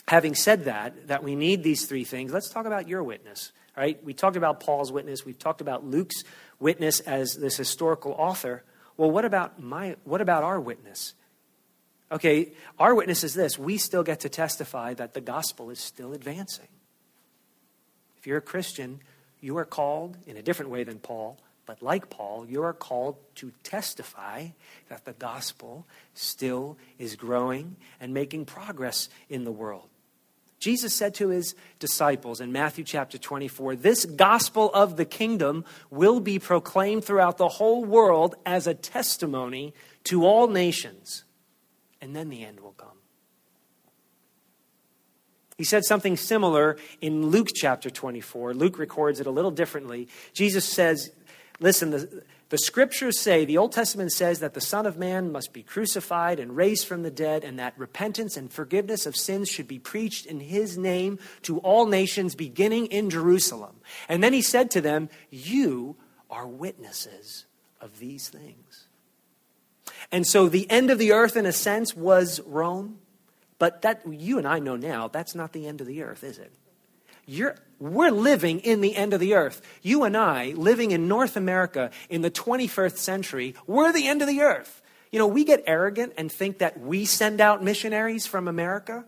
having 0.08 0.34
said 0.34 0.64
that, 0.64 1.08
that 1.08 1.22
we 1.22 1.34
need 1.34 1.62
these 1.62 1.86
three 1.86 2.04
things, 2.04 2.32
let's 2.32 2.48
talk 2.48 2.66
about 2.66 2.88
your 2.88 3.02
witness. 3.02 3.52
Right? 3.76 4.02
We 4.04 4.14
talked 4.14 4.36
about 4.36 4.60
Paul's 4.60 4.92
witness. 4.92 5.24
We've 5.24 5.38
talked 5.38 5.60
about 5.60 5.84
Luke's 5.84 6.22
witness 6.60 7.00
as 7.00 7.34
this 7.34 7.56
historical 7.56 8.12
author. 8.12 8.62
Well, 8.96 9.10
what 9.10 9.24
about 9.24 9.60
my 9.60 9.96
what 10.04 10.20
about 10.20 10.44
our 10.44 10.60
witness? 10.60 11.14
Okay, 12.12 12.52
our 12.78 12.94
witness 12.94 13.24
is 13.24 13.34
this. 13.34 13.58
We 13.58 13.76
still 13.78 14.04
get 14.04 14.20
to 14.20 14.28
testify 14.28 14.94
that 14.94 15.14
the 15.14 15.20
gospel 15.20 15.70
is 15.70 15.80
still 15.80 16.12
advancing. 16.12 16.68
If 18.24 18.28
you're 18.28 18.38
a 18.38 18.40
Christian, 18.40 19.00
you 19.42 19.58
are 19.58 19.66
called 19.66 20.16
in 20.26 20.38
a 20.38 20.42
different 20.42 20.70
way 20.70 20.82
than 20.82 20.98
Paul, 20.98 21.36
but 21.66 21.82
like 21.82 22.08
Paul, 22.08 22.46
you 22.48 22.62
are 22.62 22.72
called 22.72 23.16
to 23.34 23.52
testify 23.62 24.46
that 24.88 25.04
the 25.04 25.12
gospel 25.12 25.86
still 26.14 26.78
is 26.98 27.16
growing 27.16 27.76
and 28.00 28.14
making 28.14 28.46
progress 28.46 29.10
in 29.28 29.44
the 29.44 29.52
world. 29.52 29.90
Jesus 30.58 30.94
said 30.94 31.12
to 31.16 31.28
his 31.28 31.54
disciples 31.78 32.40
in 32.40 32.50
Matthew 32.50 32.82
chapter 32.82 33.18
24, 33.18 33.76
This 33.76 34.06
gospel 34.06 34.70
of 34.72 34.96
the 34.96 35.04
kingdom 35.04 35.66
will 35.90 36.18
be 36.18 36.38
proclaimed 36.38 37.04
throughout 37.04 37.36
the 37.36 37.48
whole 37.48 37.84
world 37.84 38.36
as 38.46 38.66
a 38.66 38.72
testimony 38.72 39.74
to 40.04 40.24
all 40.24 40.48
nations, 40.48 41.24
and 42.00 42.16
then 42.16 42.30
the 42.30 42.42
end 42.42 42.60
will 42.60 42.72
come. 42.72 42.93
He 45.56 45.64
said 45.64 45.84
something 45.84 46.16
similar 46.16 46.76
in 47.00 47.26
Luke 47.28 47.48
chapter 47.54 47.88
24. 47.88 48.54
Luke 48.54 48.78
records 48.78 49.20
it 49.20 49.26
a 49.26 49.30
little 49.30 49.52
differently. 49.52 50.08
Jesus 50.32 50.64
says, 50.64 51.10
Listen, 51.60 51.90
the, 51.90 52.24
the 52.48 52.58
scriptures 52.58 53.20
say, 53.20 53.44
the 53.44 53.58
Old 53.58 53.72
Testament 53.72 54.12
says 54.12 54.40
that 54.40 54.54
the 54.54 54.60
Son 54.60 54.86
of 54.86 54.98
Man 54.98 55.30
must 55.30 55.52
be 55.52 55.62
crucified 55.62 56.40
and 56.40 56.56
raised 56.56 56.86
from 56.86 57.02
the 57.02 57.10
dead, 57.10 57.44
and 57.44 57.58
that 57.58 57.78
repentance 57.78 58.36
and 58.36 58.52
forgiveness 58.52 59.06
of 59.06 59.16
sins 59.16 59.48
should 59.48 59.68
be 59.68 59.78
preached 59.78 60.26
in 60.26 60.40
his 60.40 60.76
name 60.76 61.20
to 61.42 61.58
all 61.58 61.86
nations, 61.86 62.34
beginning 62.34 62.86
in 62.86 63.08
Jerusalem. 63.08 63.76
And 64.08 64.22
then 64.22 64.32
he 64.32 64.42
said 64.42 64.72
to 64.72 64.80
them, 64.80 65.08
You 65.30 65.96
are 66.28 66.46
witnesses 66.48 67.46
of 67.80 68.00
these 68.00 68.28
things. 68.28 68.88
And 70.10 70.26
so 70.26 70.48
the 70.48 70.68
end 70.70 70.90
of 70.90 70.98
the 70.98 71.12
earth, 71.12 71.36
in 71.36 71.46
a 71.46 71.52
sense, 71.52 71.94
was 71.94 72.40
Rome. 72.40 72.98
But 73.58 73.82
that 73.82 74.02
you 74.08 74.38
and 74.38 74.46
I 74.46 74.58
know 74.58 74.76
now, 74.76 75.08
that's 75.08 75.34
not 75.34 75.52
the 75.52 75.66
end 75.66 75.80
of 75.80 75.86
the 75.86 76.02
earth, 76.02 76.24
is 76.24 76.38
it? 76.38 76.52
You're, 77.26 77.56
we're 77.78 78.10
living 78.10 78.60
in 78.60 78.80
the 78.80 78.96
end 78.96 79.14
of 79.14 79.20
the 79.20 79.34
earth. 79.34 79.62
You 79.82 80.04
and 80.04 80.16
I, 80.16 80.50
living 80.50 80.90
in 80.90 81.08
North 81.08 81.36
America 81.36 81.90
in 82.10 82.22
the 82.22 82.30
21st 82.30 82.96
century, 82.96 83.54
we're 83.66 83.92
the 83.92 84.06
end 84.06 84.20
of 84.22 84.28
the 84.28 84.42
earth. 84.42 84.82
You 85.10 85.18
know, 85.18 85.26
we 85.26 85.44
get 85.44 85.62
arrogant 85.66 86.14
and 86.18 86.30
think 86.30 86.58
that 86.58 86.80
we 86.80 87.04
send 87.04 87.40
out 87.40 87.62
missionaries 87.62 88.26
from 88.26 88.48
America. 88.48 89.04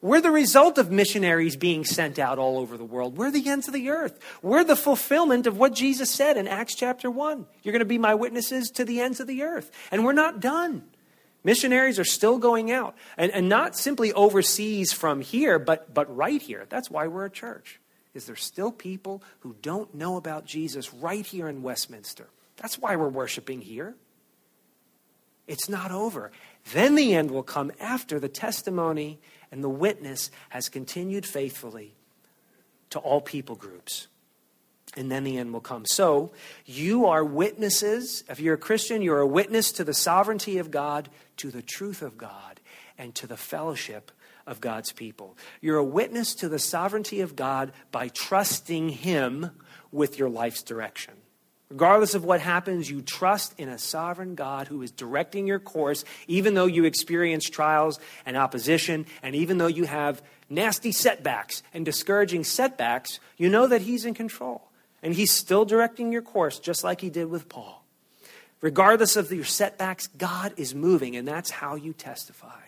We're 0.00 0.20
the 0.20 0.30
result 0.30 0.78
of 0.78 0.90
missionaries 0.90 1.56
being 1.56 1.84
sent 1.84 2.18
out 2.18 2.38
all 2.38 2.58
over 2.58 2.76
the 2.76 2.84
world. 2.84 3.16
We're 3.16 3.32
the 3.32 3.48
ends 3.48 3.66
of 3.66 3.74
the 3.74 3.90
earth. 3.90 4.18
We're 4.40 4.64
the 4.64 4.76
fulfillment 4.76 5.46
of 5.46 5.58
what 5.58 5.74
Jesus 5.74 6.10
said 6.10 6.36
in 6.36 6.46
Acts 6.46 6.74
chapter 6.74 7.10
1. 7.10 7.46
You're 7.62 7.72
going 7.72 7.80
to 7.80 7.84
be 7.84 7.98
my 7.98 8.14
witnesses 8.14 8.70
to 8.70 8.84
the 8.84 9.00
ends 9.00 9.20
of 9.20 9.26
the 9.26 9.42
earth. 9.42 9.70
And 9.90 10.04
we're 10.04 10.12
not 10.12 10.40
done. 10.40 10.84
Missionaries 11.44 11.98
are 11.98 12.04
still 12.04 12.38
going 12.38 12.72
out, 12.72 12.96
and, 13.18 13.30
and 13.30 13.48
not 13.48 13.76
simply 13.76 14.12
overseas 14.14 14.92
from 14.92 15.20
here, 15.20 15.58
but, 15.58 15.92
but 15.92 16.14
right 16.14 16.40
here. 16.40 16.66
That's 16.68 16.90
why 16.90 17.06
we're 17.06 17.26
a 17.26 17.30
church. 17.30 17.78
Is 18.14 18.26
there 18.26 18.36
still 18.36 18.72
people 18.72 19.22
who 19.40 19.54
don't 19.60 19.94
know 19.94 20.16
about 20.16 20.46
Jesus 20.46 20.94
right 20.94 21.26
here 21.26 21.48
in 21.48 21.62
Westminster? 21.62 22.28
That's 22.56 22.78
why 22.78 22.96
we're 22.96 23.08
worshiping 23.08 23.60
here. 23.60 23.94
It's 25.46 25.68
not 25.68 25.90
over. 25.90 26.32
Then 26.72 26.94
the 26.94 27.14
end 27.14 27.30
will 27.30 27.42
come 27.42 27.72
after 27.78 28.18
the 28.18 28.28
testimony 28.28 29.18
and 29.52 29.62
the 29.62 29.68
witness 29.68 30.30
has 30.48 30.68
continued 30.68 31.26
faithfully 31.26 31.94
to 32.90 32.98
all 32.98 33.20
people 33.20 33.56
groups. 33.56 34.06
And 34.96 35.10
then 35.10 35.24
the 35.24 35.38
end 35.38 35.52
will 35.52 35.60
come. 35.60 35.84
So, 35.86 36.30
you 36.64 37.06
are 37.06 37.24
witnesses. 37.24 38.22
If 38.28 38.38
you're 38.38 38.54
a 38.54 38.58
Christian, 38.58 39.02
you're 39.02 39.20
a 39.20 39.26
witness 39.26 39.72
to 39.72 39.84
the 39.84 39.92
sovereignty 39.92 40.58
of 40.58 40.70
God, 40.70 41.08
to 41.38 41.50
the 41.50 41.62
truth 41.62 42.02
of 42.02 42.16
God, 42.16 42.60
and 42.98 43.14
to 43.16 43.26
the 43.26 43.36
fellowship 43.36 44.10
of 44.46 44.60
God's 44.60 44.92
people. 44.92 45.36
You're 45.60 45.78
a 45.78 45.84
witness 45.84 46.34
to 46.36 46.48
the 46.48 46.58
sovereignty 46.58 47.20
of 47.20 47.36
God 47.36 47.72
by 47.90 48.08
trusting 48.08 48.90
Him 48.90 49.50
with 49.90 50.18
your 50.18 50.28
life's 50.28 50.62
direction. 50.62 51.14
Regardless 51.70 52.14
of 52.14 52.24
what 52.24 52.40
happens, 52.40 52.90
you 52.90 53.00
trust 53.00 53.58
in 53.58 53.68
a 53.68 53.78
sovereign 53.78 54.34
God 54.34 54.68
who 54.68 54.82
is 54.82 54.90
directing 54.90 55.46
your 55.46 55.58
course, 55.58 56.04
even 56.28 56.54
though 56.54 56.66
you 56.66 56.84
experience 56.84 57.48
trials 57.48 57.98
and 58.26 58.36
opposition, 58.36 59.06
and 59.22 59.34
even 59.34 59.58
though 59.58 59.66
you 59.66 59.84
have 59.84 60.22
nasty 60.48 60.92
setbacks 60.92 61.62
and 61.72 61.84
discouraging 61.84 62.44
setbacks, 62.44 63.18
you 63.36 63.48
know 63.48 63.66
that 63.66 63.82
He's 63.82 64.04
in 64.04 64.14
control. 64.14 64.68
And 65.02 65.14
He's 65.14 65.32
still 65.32 65.64
directing 65.64 66.12
your 66.12 66.22
course, 66.22 66.58
just 66.58 66.84
like 66.84 67.00
He 67.00 67.10
did 67.10 67.30
with 67.30 67.48
Paul. 67.48 67.83
Regardless 68.64 69.16
of 69.16 69.30
your 69.30 69.44
setbacks, 69.44 70.06
God 70.06 70.54
is 70.56 70.74
moving, 70.74 71.16
and 71.16 71.28
that's 71.28 71.50
how 71.50 71.74
you 71.74 71.92
testify. 71.92 72.62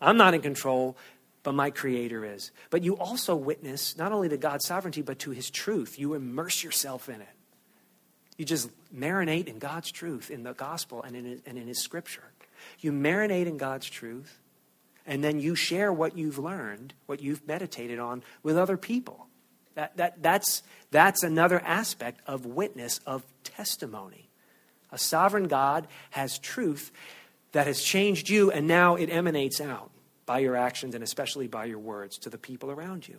I'm 0.00 0.16
not 0.16 0.32
in 0.32 0.40
control, 0.40 0.96
but 1.42 1.52
my 1.52 1.68
Creator 1.68 2.24
is. 2.24 2.50
But 2.70 2.82
you 2.82 2.96
also 2.96 3.36
witness 3.36 3.98
not 3.98 4.10
only 4.10 4.30
to 4.30 4.38
God's 4.38 4.66
sovereignty, 4.66 5.02
but 5.02 5.18
to 5.18 5.32
His 5.32 5.50
truth. 5.50 5.98
You 5.98 6.14
immerse 6.14 6.64
yourself 6.64 7.10
in 7.10 7.20
it. 7.20 7.28
You 8.38 8.46
just 8.46 8.70
marinate 8.90 9.48
in 9.48 9.58
God's 9.58 9.92
truth, 9.92 10.30
in 10.30 10.44
the 10.44 10.54
gospel, 10.54 11.02
and 11.02 11.14
in, 11.14 11.26
his, 11.26 11.40
and 11.44 11.58
in 11.58 11.66
His 11.66 11.82
scripture. 11.82 12.32
You 12.78 12.90
marinate 12.90 13.44
in 13.44 13.58
God's 13.58 13.90
truth, 13.90 14.38
and 15.06 15.22
then 15.22 15.40
you 15.40 15.56
share 15.56 15.92
what 15.92 16.16
you've 16.16 16.38
learned, 16.38 16.94
what 17.04 17.20
you've 17.20 17.46
meditated 17.46 17.98
on 17.98 18.22
with 18.42 18.56
other 18.56 18.78
people. 18.78 19.26
That, 19.74 19.98
that, 19.98 20.22
that's, 20.22 20.62
that's 20.90 21.22
another 21.22 21.60
aspect 21.60 22.22
of 22.26 22.46
witness, 22.46 22.98
of 23.04 23.24
testimony. 23.44 24.29
A 24.92 24.98
sovereign 24.98 25.48
God 25.48 25.86
has 26.10 26.38
truth 26.38 26.92
that 27.52 27.66
has 27.66 27.82
changed 27.82 28.28
you, 28.28 28.50
and 28.50 28.66
now 28.66 28.96
it 28.96 29.06
emanates 29.06 29.60
out 29.60 29.90
by 30.26 30.38
your 30.38 30.56
actions 30.56 30.94
and 30.94 31.02
especially 31.02 31.48
by 31.48 31.64
your 31.64 31.78
words 31.78 32.18
to 32.18 32.30
the 32.30 32.38
people 32.38 32.70
around 32.70 33.08
you. 33.08 33.18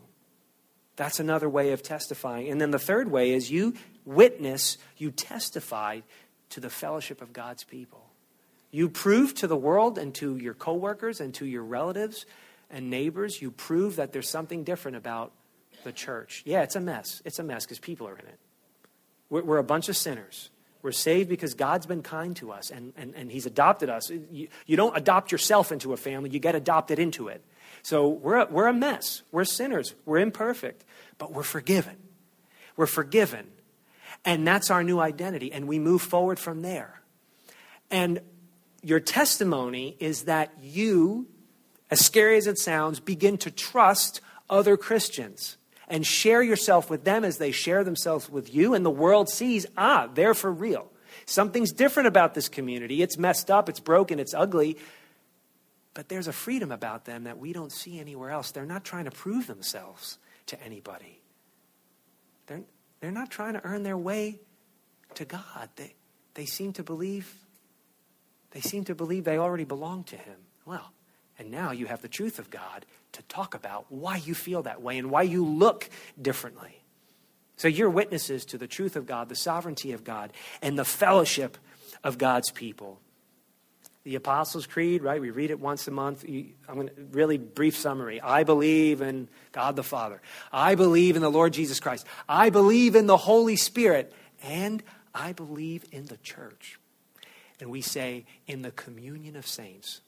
That's 0.96 1.20
another 1.20 1.50
way 1.50 1.72
of 1.72 1.84
testifying. 1.84 2.50
And 2.50 2.62
then 2.62 2.72
the 2.72 2.80
third 2.80 3.10
way 3.10 3.32
is 3.32 3.52
you 3.52 3.74
witness, 4.06 4.78
you 4.98 5.12
testify 5.12 6.02
to 6.50 6.60
the 6.60 6.70
fellowship 6.70 7.22
of 7.22 7.34
God's 7.34 7.64
people. 7.64 8.06
You 8.72 8.88
prove 8.88 9.34
to 9.36 9.48
the 9.48 9.58
world 9.58 9.98
and 9.98 10.14
to 10.16 10.38
your 10.38 10.54
coworkers 10.54 11.20
and 11.20 11.34
to 11.36 11.46
your 11.46 11.64
relatives 11.64 12.26
and 12.70 12.90
neighbors, 12.90 13.42
you 13.42 13.52
prove 13.52 13.98
that 13.98 14.14
there's 14.14 14.30
something 14.30 14.64
different 14.64 14.98
about 14.98 15.34
the 15.84 15.92
church. 15.92 16.44
Yeah, 16.46 16.62
it's 16.64 16.76
a 16.76 16.80
mess. 16.80 17.22
It's 17.26 17.40
a 17.40 17.44
mess 17.44 17.66
because 17.66 17.80
people 17.80 18.08
are 18.08 18.16
in 18.16 18.26
it. 18.26 18.40
We're, 19.30 19.44
we're, 19.44 19.58
a 19.58 19.64
bunch 19.64 19.90
of 19.90 19.98
sinners. 19.98 20.50
We're 20.82 20.92
saved 20.92 21.30
because 21.30 21.54
God's 21.54 21.86
been 21.86 22.02
kind 22.02 22.36
to 22.38 22.52
us 22.52 22.72
and, 22.72 22.94
and, 22.98 23.14
and 23.16 23.32
He's 23.32 23.46
adopted 23.46 23.90
us. 23.90 24.10
You, 24.10 24.48
you 24.66 24.78
don't 24.78 24.98
adopt 24.98 25.32
yourself 25.32 25.72
into 25.72 25.94
a 25.94 25.98
family, 25.98 26.30
you 26.30 26.40
get 26.40 26.56
adopted 26.56 27.00
into 27.00 27.28
it. 27.28 27.44
So 27.84 28.08
we're 28.08 28.46
we're 28.46 28.68
a 28.68 28.74
mess. 28.74 29.24
We're 29.32 29.46
sinners. 29.46 29.96
We're 30.06 30.20
imperfect, 30.20 30.86
but 31.18 31.32
we're 31.32 31.44
forgiven. 31.44 31.98
We're 32.76 32.86
forgiven. 32.86 33.48
And 34.24 34.48
that's 34.48 34.70
our 34.70 34.84
new 34.84 35.00
identity. 35.00 35.52
And 35.52 35.68
we 35.68 35.80
move 35.80 36.02
forward 36.02 36.38
from 36.38 36.62
there. 36.62 37.02
And 37.90 38.22
your 38.84 39.00
testimony 39.00 39.96
is 40.00 40.24
that 40.24 40.54
you, 40.62 41.28
as 41.90 42.06
scary 42.06 42.38
as 42.38 42.48
it 42.48 42.60
sounds, 42.60 43.00
begin 43.00 43.38
to 43.40 43.52
trust 43.52 44.22
other 44.50 44.78
Christians 44.78 45.58
and 45.92 46.08
share 46.08 46.42
yourself 46.42 46.90
with 46.90 47.04
them 47.04 47.24
as 47.24 47.38
they 47.38 47.52
share 47.52 47.84
themselves 47.84 48.30
with 48.30 48.54
you. 48.54 48.74
And 48.74 48.84
the 48.84 48.90
world 48.90 49.30
sees, 49.30 49.68
ah, 49.78 50.10
they're 50.12 50.34
for 50.34 50.52
real. 50.52 50.90
Something's 51.26 51.72
different 51.74 52.08
about 52.08 52.34
this 52.34 52.50
community. 52.50 53.02
It's 53.04 53.18
messed 53.18 53.52
up, 53.52 53.70
it's 53.70 53.82
broken, 53.82 54.18
it's 54.18 54.34
ugly, 54.34 54.78
but 55.94 56.08
there's 56.08 56.28
a 56.28 56.34
freedom 56.34 56.72
about 56.72 57.04
them 57.06 57.26
that 57.26 57.38
we 57.38 57.52
don't 57.52 57.72
see 57.72 58.00
anywhere 58.00 58.32
else. 58.32 58.52
They're 58.52 58.66
not 58.66 58.86
trying 58.86 59.06
to 59.06 59.12
prove 59.12 59.48
themselves 59.48 60.18
to 60.48 60.64
anybody. 60.64 61.20
They're, 62.48 62.62
they're 63.02 63.12
not 63.12 63.30
trying 63.30 63.54
to 63.54 63.64
earn 63.66 63.84
their 63.84 63.98
way 63.98 64.40
to 65.16 65.26
God. 65.26 65.70
They, 65.76 65.94
they 66.34 66.46
seem 66.46 66.74
to 66.74 66.84
believe 66.84 67.36
they 68.52 68.60
seem 68.60 68.84
to 68.86 68.96
believe 68.96 69.24
they 69.24 69.38
already 69.38 69.64
belong 69.64 70.04
to 70.06 70.18
him. 70.18 70.36
Well, 70.66 70.92
and 71.40 71.52
now 71.52 71.72
you 71.72 71.86
have 71.86 72.02
the 72.02 72.10
truth 72.10 72.38
of 72.38 72.50
God 72.50 72.86
to 73.14 73.22
talk 73.24 73.54
about 73.54 73.86
why 73.90 74.18
you 74.18 74.34
feel 74.34 74.64
that 74.64 74.82
way 74.82 74.98
and 74.98 75.10
why 75.10 75.24
you 75.24 75.46
look 75.46 75.90
differently. 76.22 76.84
So 77.58 77.68
you're 77.68 77.90
witnesses 77.90 78.46
to 78.46 78.58
the 78.58 78.68
truth 78.68 78.96
of 78.96 79.06
God, 79.06 79.30
the 79.30 79.36
sovereignty 79.36 79.92
of 79.92 80.04
God, 80.04 80.34
and 80.62 80.78
the 80.78 80.86
fellowship 80.86 81.58
of 82.04 82.18
God's 82.18 82.52
people 82.52 83.00
the 84.04 84.16
Apostles' 84.16 84.66
Creed, 84.66 85.04
right? 85.04 85.22
We 85.22 85.30
read 85.30 85.52
it 85.52 85.60
once 85.60 85.88
a 85.88 85.92
month. 85.92 86.24
I'm 86.24 86.56
going 86.74 86.88
to 86.88 86.94
really 87.12 87.38
brief 87.38 87.78
summary. 87.78 88.20
I 88.20 88.44
believe 88.44 89.02
in 89.02 89.28
God 89.52 89.76
the 89.76 89.84
Father. 89.84 90.22
I 90.52 90.76
believe 90.76 91.16
in 91.16 91.22
the 91.22 91.30
Lord 91.30 91.54
Jesus 91.54 91.80
Christ. 91.80 92.08
I 92.28 92.50
believe 92.50 92.96
in 92.96 93.06
the 93.06 93.18
Holy 93.18 93.56
Spirit. 93.56 94.12
And 94.42 94.82
I 95.14 95.34
believe 95.34 95.86
in 95.92 96.06
the 96.06 96.18
church. 96.18 96.80
And 97.60 97.70
we 97.70 97.82
say, 97.82 98.26
in 98.48 98.64
the 98.64 98.72
communion 98.72 99.36
of 99.36 99.46
saints. 99.46 100.02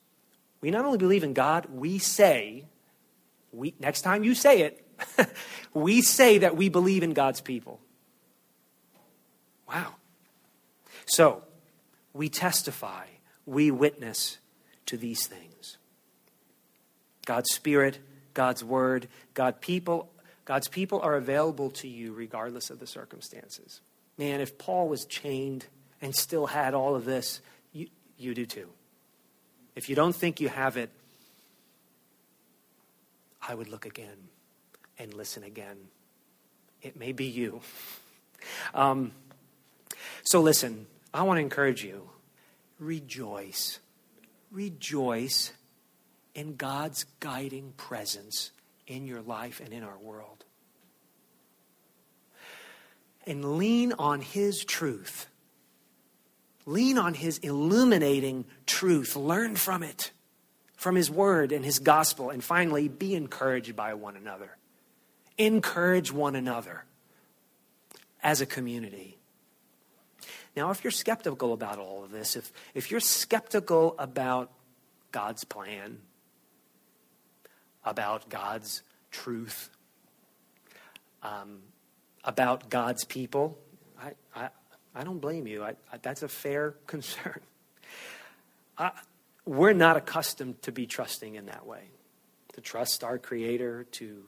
We 0.60 0.72
not 0.72 0.86
only 0.86 0.98
believe 0.98 1.24
in 1.24 1.34
God, 1.34 1.68
we 1.72 2.00
say, 2.00 2.66
we, 3.54 3.76
next 3.80 4.02
time 4.02 4.24
you 4.24 4.36
say 4.36 4.62
it, 4.62 4.86
we 5.74 6.02
say 6.02 6.40
that 6.40 6.56
we 6.56 6.70
believe 6.70 7.04
in 7.04 7.14
God's 7.14 7.42
people. 7.42 7.80
Wow. 9.68 9.96
So, 11.06 11.44
we 12.14 12.30
testify 12.30 13.06
we 13.46 13.72
witness 13.72 14.38
to 14.86 14.98
these 14.98 15.28
things. 15.28 15.78
God's 17.26 17.54
Spirit, 17.54 18.00
God's 18.34 18.64
Word, 18.64 19.08
God 19.34 19.62
people, 19.62 20.12
God's 20.46 20.68
people 20.68 21.00
are 21.02 21.16
available 21.16 21.70
to 21.72 21.88
you 21.88 22.14
regardless 22.14 22.70
of 22.70 22.80
the 22.80 22.88
circumstances. 22.88 23.82
Man, 24.18 24.42
if 24.42 24.58
Paul 24.58 24.88
was 24.88 25.06
chained 25.06 25.66
and 26.02 26.16
still 26.16 26.48
had 26.48 26.74
all 26.74 26.96
of 26.96 27.06
this, 27.06 27.42
you, 27.72 27.88
you 28.18 28.34
do 28.34 28.46
too. 28.46 28.70
If 29.76 29.90
you 29.90 29.96
don't 29.96 30.16
think 30.16 30.40
you 30.40 30.50
have 30.50 30.78
it, 30.78 30.92
I 33.48 33.56
would 33.56 33.70
look 33.70 33.86
again 33.86 34.30
and 34.98 35.14
listen 35.14 35.44
again. 35.44 35.78
It 36.82 36.98
may 36.98 37.12
be 37.12 37.26
you. 37.26 37.62
Um, 38.74 39.14
so, 40.24 40.42
listen, 40.42 40.86
I 41.14 41.24
want 41.24 41.38
to 41.38 41.42
encourage 41.42 41.82
you 41.82 42.10
rejoice. 42.78 43.80
Rejoice 44.52 45.54
in 46.36 46.56
God's 46.56 47.06
guiding 47.20 47.74
presence 47.78 48.52
in 48.88 49.06
your 49.06 49.22
life 49.22 49.62
and 49.64 49.74
in 49.74 49.84
our 49.84 49.98
world. 49.98 50.44
And 53.26 53.58
lean 53.58 53.94
on 53.94 54.22
His 54.22 54.66
truth. 54.66 55.28
Lean 56.66 56.98
on 56.98 57.14
His 57.14 57.38
illuminating 57.40 58.46
truth. 58.66 59.16
Learn 59.16 59.56
from 59.56 59.84
it, 59.84 60.12
from 60.84 60.96
His 60.96 61.10
Word 61.10 61.52
and 61.52 61.64
His 61.64 61.80
gospel. 61.80 62.30
And 62.30 62.44
finally, 62.44 62.90
be 62.90 63.16
encouraged 63.16 63.76
by 63.76 63.94
one 63.94 64.18
another. 64.18 64.58
Encourage 65.38 66.12
one 66.12 66.36
another. 66.36 66.84
as 68.22 68.40
a 68.40 68.46
community. 68.46 69.18
Now, 70.56 70.72
if 70.72 70.84
you're 70.84 70.92
skeptical 70.92 71.52
about 71.52 71.78
all 71.78 72.06
of 72.06 72.12
this, 72.12 72.38
if, 72.38 72.54
if 72.74 72.90
you're 72.90 73.02
skeptical 73.02 73.96
about 74.00 74.50
God's 75.12 75.44
plan, 75.44 75.98
about 77.84 78.30
God's 78.30 78.82
truth, 79.12 79.70
um, 81.22 81.60
about 82.24 82.70
God's 82.70 83.04
people, 83.04 83.58
I, 84.02 84.12
I, 84.34 84.50
I 84.96 85.04
don't 85.04 85.20
blame 85.20 85.48
you. 85.48 85.64
I, 85.64 85.72
I, 85.92 85.98
that's 86.02 86.24
a 86.24 86.30
fair 86.30 86.76
concern. 86.88 87.42
We're 89.46 89.74
not 89.74 89.98
accustomed 89.98 90.62
to 90.64 90.72
be 90.72 90.86
trusting 90.86 91.36
in 91.36 91.48
that 91.48 91.66
way, 91.66 91.90
to 92.54 92.62
trust 92.62 93.04
our 93.04 93.18
Creator, 93.18 93.86
to, 93.92 94.24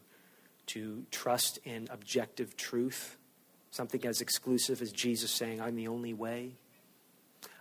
to 0.67 1.05
trust 1.11 1.59
in 1.63 1.87
objective 1.91 2.57
truth, 2.57 3.17
something 3.71 4.05
as 4.05 4.21
exclusive 4.21 4.81
as 4.81 4.91
Jesus 4.91 5.31
saying, 5.31 5.61
I'm 5.61 5.75
the 5.75 5.87
only 5.87 6.13
way. 6.13 6.55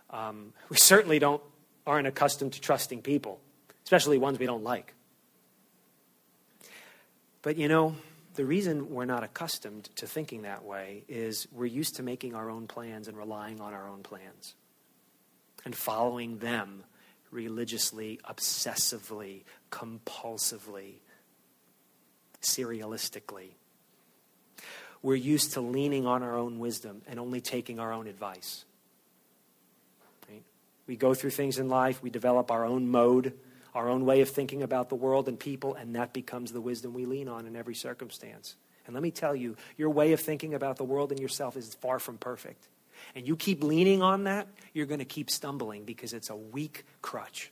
Um, 0.09 0.53
we 0.69 0.77
certainly 0.77 1.19
don't, 1.19 1.41
aren't 1.87 2.07
accustomed 2.07 2.53
to 2.53 2.61
trusting 2.61 3.01
people, 3.01 3.39
especially 3.83 4.17
ones 4.17 4.39
we 4.39 4.45
don't 4.45 4.63
like. 4.63 4.93
But 7.41 7.57
you 7.57 7.67
know, 7.67 7.95
the 8.35 8.45
reason 8.45 8.89
we're 8.89 9.05
not 9.05 9.23
accustomed 9.23 9.85
to 9.95 10.07
thinking 10.07 10.41
that 10.41 10.63
way 10.65 11.03
is 11.07 11.47
we're 11.51 11.65
used 11.65 11.95
to 11.97 12.03
making 12.03 12.35
our 12.35 12.49
own 12.49 12.67
plans 12.67 13.07
and 13.07 13.17
relying 13.17 13.61
on 13.61 13.73
our 13.73 13.87
own 13.87 14.03
plans 14.03 14.55
and 15.63 15.75
following 15.75 16.39
them 16.39 16.83
religiously, 17.35 18.19
obsessively, 18.27 19.43
compulsively, 19.71 20.95
serialistically. 22.41 23.49
We're 25.03 25.15
used 25.15 25.53
to 25.53 25.61
leaning 25.61 26.07
on 26.07 26.23
our 26.23 26.35
own 26.35 26.57
wisdom 26.57 27.03
and 27.05 27.19
only 27.19 27.41
taking 27.41 27.79
our 27.79 27.93
own 27.93 28.07
advice. 28.07 28.65
Right? 30.27 30.43
We 30.87 30.95
go 30.95 31.13
through 31.13 31.29
things 31.29 31.59
in 31.59 31.69
life, 31.69 32.01
we 32.01 32.09
develop 32.09 32.49
our 32.49 32.65
own 32.65 32.89
mode 32.89 33.33
our 33.75 33.89
own 33.89 34.05
way 34.05 34.21
of 34.21 34.29
thinking 34.29 34.63
about 34.63 34.87
the 34.87 34.95
world 34.95 35.27
and 35.27 35.37
people, 35.37 35.75
and 35.75 35.95
that 35.95 36.13
becomes 36.13 36.53
the 36.53 36.61
wisdom 36.61 36.93
we 36.93 37.05
lean 37.05 37.27
on 37.27 37.45
in 37.45 37.57
every 37.57 37.75
circumstance. 37.75 38.55
And 38.87 38.93
let 38.93 39.03
me 39.03 39.11
tell 39.11 39.35
you, 39.35 39.57
your 39.77 39.89
way 39.89 40.13
of 40.13 40.21
thinking 40.21 40.53
about 40.53 40.77
the 40.77 40.85
world 40.85 41.11
and 41.11 41.19
yourself 41.19 41.57
is 41.57 41.75
far 41.75 41.99
from 41.99 42.17
perfect. 42.17 42.69
And 43.15 43.27
you 43.27 43.35
keep 43.35 43.63
leaning 43.63 44.01
on 44.01 44.25
that, 44.25 44.47
you're 44.73 44.85
going 44.85 44.99
to 44.99 45.05
keep 45.05 45.29
stumbling 45.29 45.85
because 45.85 46.13
it's 46.13 46.29
a 46.29 46.35
weak 46.35 46.85
crutch. 47.01 47.51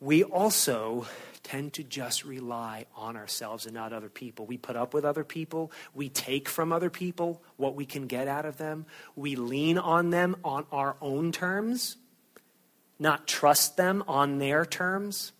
We 0.00 0.22
also 0.22 1.06
tend 1.42 1.74
to 1.74 1.82
just 1.82 2.24
rely 2.24 2.86
on 2.96 3.16
ourselves 3.16 3.64
and 3.64 3.74
not 3.74 3.92
other 3.92 4.08
people. 4.08 4.44
We 4.46 4.58
put 4.58 4.76
up 4.76 4.92
with 4.92 5.04
other 5.04 5.24
people. 5.24 5.72
We 5.94 6.08
take 6.08 6.48
from 6.48 6.72
other 6.72 6.90
people 6.90 7.42
what 7.56 7.74
we 7.74 7.86
can 7.86 8.06
get 8.06 8.28
out 8.28 8.44
of 8.44 8.56
them. 8.56 8.86
We 9.14 9.36
lean 9.36 9.78
on 9.78 10.10
them 10.10 10.36
on 10.44 10.66
our 10.72 10.96
own 11.00 11.32
terms 11.32 11.96
not 12.98 13.26
trust 13.26 13.76
them 13.76 14.04
on 14.06 14.38
their 14.38 14.64
terms. 14.64 15.32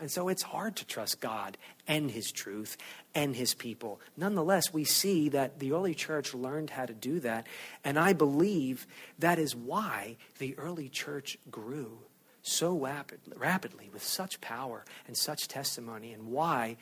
And 0.00 0.10
so 0.10 0.28
it's 0.28 0.42
hard 0.42 0.76
to 0.76 0.86
trust 0.86 1.20
God 1.20 1.56
and 1.86 2.10
His 2.10 2.32
truth 2.32 2.76
and 3.14 3.34
His 3.36 3.54
people. 3.54 4.00
Nonetheless, 4.16 4.72
we 4.72 4.84
see 4.84 5.28
that 5.30 5.58
the 5.58 5.72
early 5.72 5.94
church 5.94 6.34
learned 6.34 6.70
how 6.70 6.86
to 6.86 6.94
do 6.94 7.20
that. 7.20 7.46
And 7.84 7.98
I 7.98 8.12
believe 8.12 8.86
that 9.18 9.38
is 9.38 9.54
why 9.54 10.16
the 10.38 10.56
early 10.58 10.88
church 10.88 11.38
grew 11.50 11.98
so 12.42 12.76
rapid, 12.76 13.20
rapidly 13.36 13.90
with 13.92 14.02
such 14.02 14.40
power 14.40 14.84
and 15.06 15.16
such 15.16 15.48
testimony, 15.48 16.12
and 16.12 16.26
why 16.26 16.76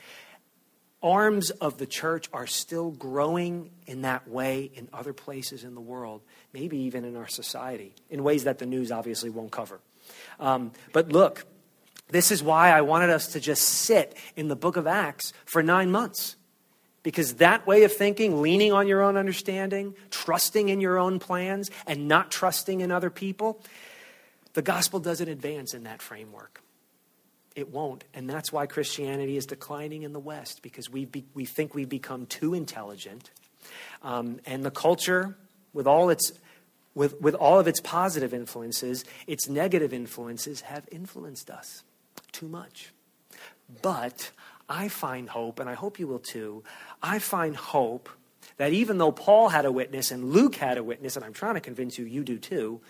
arms 1.03 1.51
of 1.51 1.79
the 1.79 1.87
church 1.87 2.29
are 2.33 2.47
still 2.47 2.91
growing 2.91 3.71
in 3.87 4.03
that 4.03 4.29
way 4.29 4.71
in 4.75 4.89
other 4.93 5.13
places 5.13 5.65
in 5.65 5.75
the 5.75 5.81
world, 5.81 6.23
maybe 6.53 6.79
even 6.79 7.05
in 7.05 7.17
our 7.17 7.29
society, 7.29 7.95
in 8.11 8.23
ways 8.23 8.45
that 8.45 8.59
the 8.59 8.67
news 8.67 8.93
obviously 8.93 9.31
won't 9.31 9.51
cover. 9.51 9.81
Um, 10.39 10.73
but 10.93 11.11
look, 11.11 11.45
this 12.13 12.31
is 12.31 12.43
why 12.43 12.71
I 12.71 12.83
wanted 12.83 13.09
us 13.09 13.29
to 13.29 13.41
just 13.41 13.63
sit 13.63 14.15
in 14.37 14.49
the 14.49 14.55
book 14.55 14.77
of 14.77 14.87
Acts 14.87 15.33
for 15.47 15.63
nine 15.63 15.91
months. 15.91 16.37
Because 17.03 17.35
that 17.37 17.67
way 17.67 17.85
of 17.85 17.93
thinking, 17.93 18.43
leaning 18.43 18.71
on 18.71 18.87
your 18.87 19.03
own 19.03 19.17
understanding, 19.17 19.95
trusting 20.11 20.69
in 20.69 20.81
your 20.81 20.99
own 20.99 21.19
plans, 21.19 21.71
and 21.87 22.07
not 22.07 22.31
trusting 22.31 22.83
in 22.83 22.93
other 22.93 23.09
people, 23.09 23.61
the 24.53 24.61
gospel 24.61 25.01
doesn't 25.01 25.29
advance 25.29 25.73
in 25.73 25.85
that 25.85 26.03
framework. 26.03 26.61
It 27.57 27.71
won't. 27.71 28.05
And 28.13 28.29
that's 28.29 28.53
why 28.53 28.67
Christianity 28.67 29.39
is 29.39 29.47
declining 29.47 30.03
in 30.03 30.13
the 30.13 30.21
West, 30.21 30.63
because 30.63 30.91
we, 30.91 31.07
be, 31.07 31.25
we 31.33 31.47
think 31.47 31.75
we've 31.75 31.89
become 31.89 32.27
too 32.27 32.53
intelligent. 32.53 33.31
Um, 34.03 34.39
and 34.45 34.65
the 34.65 34.71
culture, 34.71 35.35
with 35.73 35.87
all, 35.87 36.11
its, 36.11 36.33
with, 36.95 37.19
with 37.23 37.35
all 37.35 37.59
of 37.59 37.67
its 37.67 37.81
positive 37.81 38.35
influences, 38.35 39.05
its 39.27 39.49
negative 39.49 39.95
influences 39.95 40.61
have 40.61 40.87
influenced 40.93 41.49
us 41.51 41.83
too 42.33 42.49
much. 42.49 42.93
But 43.81 44.31
I 44.69 44.89
find 44.89 45.29
hope, 45.29 45.61
and 45.61 45.69
I 45.69 45.75
hope 45.75 45.99
you 45.99 46.07
will 46.07 46.19
too. 46.19 46.65
I 47.03 47.19
find 47.19 47.57
hope 47.57 48.09
that 48.57 48.73
even 48.73 48.99
though 48.99 49.13
Paul 49.13 49.49
had 49.49 49.65
a 49.65 49.73
witness 49.73 50.11
and 50.11 50.33
Luke 50.33 50.57
had 50.57 50.79
a 50.79 50.85
witness, 50.85 51.17
and 51.17 51.25
I'm 51.25 51.33
trying 51.33 51.55
to 51.55 51.61
convince 51.61 51.99
you, 51.99 52.05
you 52.05 52.25
do 52.25 52.39
too, 52.39 52.81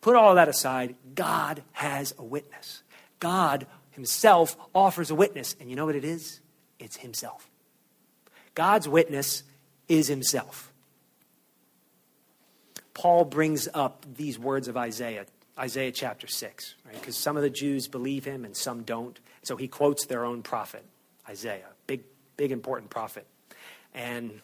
put 0.00 0.16
all 0.16 0.34
that 0.34 0.48
aside, 0.48 0.94
God 1.14 1.62
has 1.72 2.14
a 2.18 2.24
witness. 2.24 2.82
God 3.20 3.66
himself 3.90 4.56
offers 4.74 5.10
a 5.10 5.14
witness. 5.14 5.54
And 5.60 5.70
you 5.70 5.76
know 5.76 5.86
what 5.86 5.96
it 5.96 6.04
is? 6.04 6.40
It's 6.78 6.96
himself. 6.96 7.48
God's 8.54 8.88
witness 8.88 9.44
is 9.88 10.08
himself. 10.08 10.72
Paul 12.94 13.24
brings 13.24 13.68
up 13.72 14.04
these 14.16 14.38
words 14.38 14.68
of 14.68 14.76
Isaiah, 14.76 15.26
Isaiah 15.58 15.92
chapter 15.92 16.26
6, 16.26 16.74
right? 16.86 16.94
Because 16.94 17.16
some 17.16 17.36
of 17.36 17.42
the 17.42 17.50
Jews 17.50 17.88
believe 17.88 18.24
him 18.24 18.44
and 18.44 18.56
some 18.56 18.82
don't. 18.82 19.18
So 19.42 19.56
he 19.56 19.68
quotes 19.68 20.06
their 20.06 20.24
own 20.24 20.42
prophet, 20.42 20.84
Isaiah, 21.28 21.68
big, 21.86 22.02
big 22.36 22.52
important 22.52 22.90
prophet. 22.90 23.26
And 23.94 24.40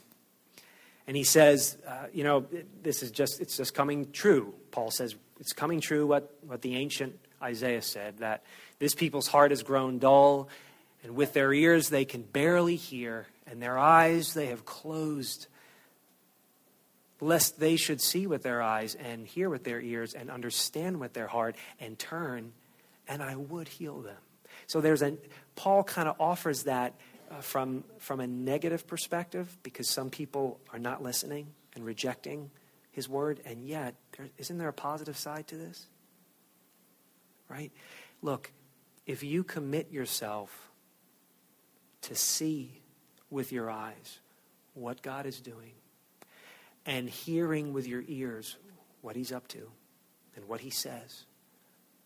and 1.08 1.16
he 1.16 1.24
says, 1.24 1.78
uh, 1.86 2.08
you 2.12 2.22
know, 2.22 2.46
this 2.82 3.02
is 3.02 3.10
just, 3.10 3.40
it's 3.40 3.56
just 3.56 3.72
coming 3.74 4.12
true. 4.12 4.52
Paul 4.70 4.90
says, 4.90 5.14
it's 5.40 5.54
coming 5.54 5.80
true 5.80 6.06
what, 6.06 6.34
what 6.46 6.60
the 6.60 6.76
ancient 6.76 7.18
Isaiah 7.42 7.80
said, 7.80 8.18
that 8.18 8.44
this 8.78 8.94
people's 8.94 9.26
heart 9.26 9.50
has 9.50 9.62
grown 9.62 9.98
dull, 9.98 10.50
and 11.02 11.16
with 11.16 11.32
their 11.32 11.50
ears 11.50 11.88
they 11.88 12.04
can 12.04 12.20
barely 12.20 12.76
hear, 12.76 13.26
and 13.46 13.62
their 13.62 13.78
eyes 13.78 14.34
they 14.34 14.48
have 14.48 14.66
closed, 14.66 15.46
lest 17.20 17.58
they 17.58 17.76
should 17.76 18.00
see 18.00 18.26
with 18.26 18.42
their 18.42 18.62
eyes, 18.62 18.94
and 18.94 19.26
hear 19.26 19.50
with 19.50 19.64
their 19.64 19.80
ears, 19.80 20.14
and 20.14 20.30
understand 20.30 21.00
with 21.00 21.12
their 21.12 21.26
heart, 21.26 21.56
and 21.80 21.98
turn, 21.98 22.52
and 23.08 23.22
I 23.22 23.36
would 23.36 23.68
heal 23.68 24.00
them. 24.00 24.16
So 24.66 24.80
there's 24.80 25.02
a, 25.02 25.16
Paul 25.56 25.82
kind 25.82 26.08
of 26.08 26.16
offers 26.20 26.64
that 26.64 26.94
uh, 27.30 27.40
from, 27.40 27.84
from 27.98 28.20
a 28.20 28.26
negative 28.26 28.86
perspective, 28.86 29.56
because 29.62 29.88
some 29.88 30.10
people 30.10 30.60
are 30.72 30.78
not 30.78 31.02
listening 31.02 31.48
and 31.74 31.84
rejecting 31.84 32.50
his 32.92 33.08
word, 33.08 33.40
and 33.44 33.66
yet, 33.66 33.94
there, 34.16 34.28
isn't 34.38 34.58
there 34.58 34.68
a 34.68 34.72
positive 34.72 35.16
side 35.16 35.46
to 35.48 35.56
this? 35.56 35.86
Right? 37.48 37.72
Look, 38.22 38.52
if 39.06 39.22
you 39.22 39.42
commit 39.42 39.90
yourself 39.90 40.70
to 42.02 42.14
see 42.14 42.82
with 43.30 43.52
your 43.52 43.70
eyes 43.70 44.18
what 44.74 45.02
God 45.02 45.26
is 45.26 45.40
doing 45.40 45.72
and 46.88 47.08
hearing 47.08 47.74
with 47.74 47.86
your 47.86 48.02
ears 48.08 48.56
what 49.02 49.14
He's 49.14 49.30
up 49.30 49.46
to 49.48 49.70
and 50.34 50.48
what 50.48 50.60
He 50.62 50.70
says, 50.70 51.26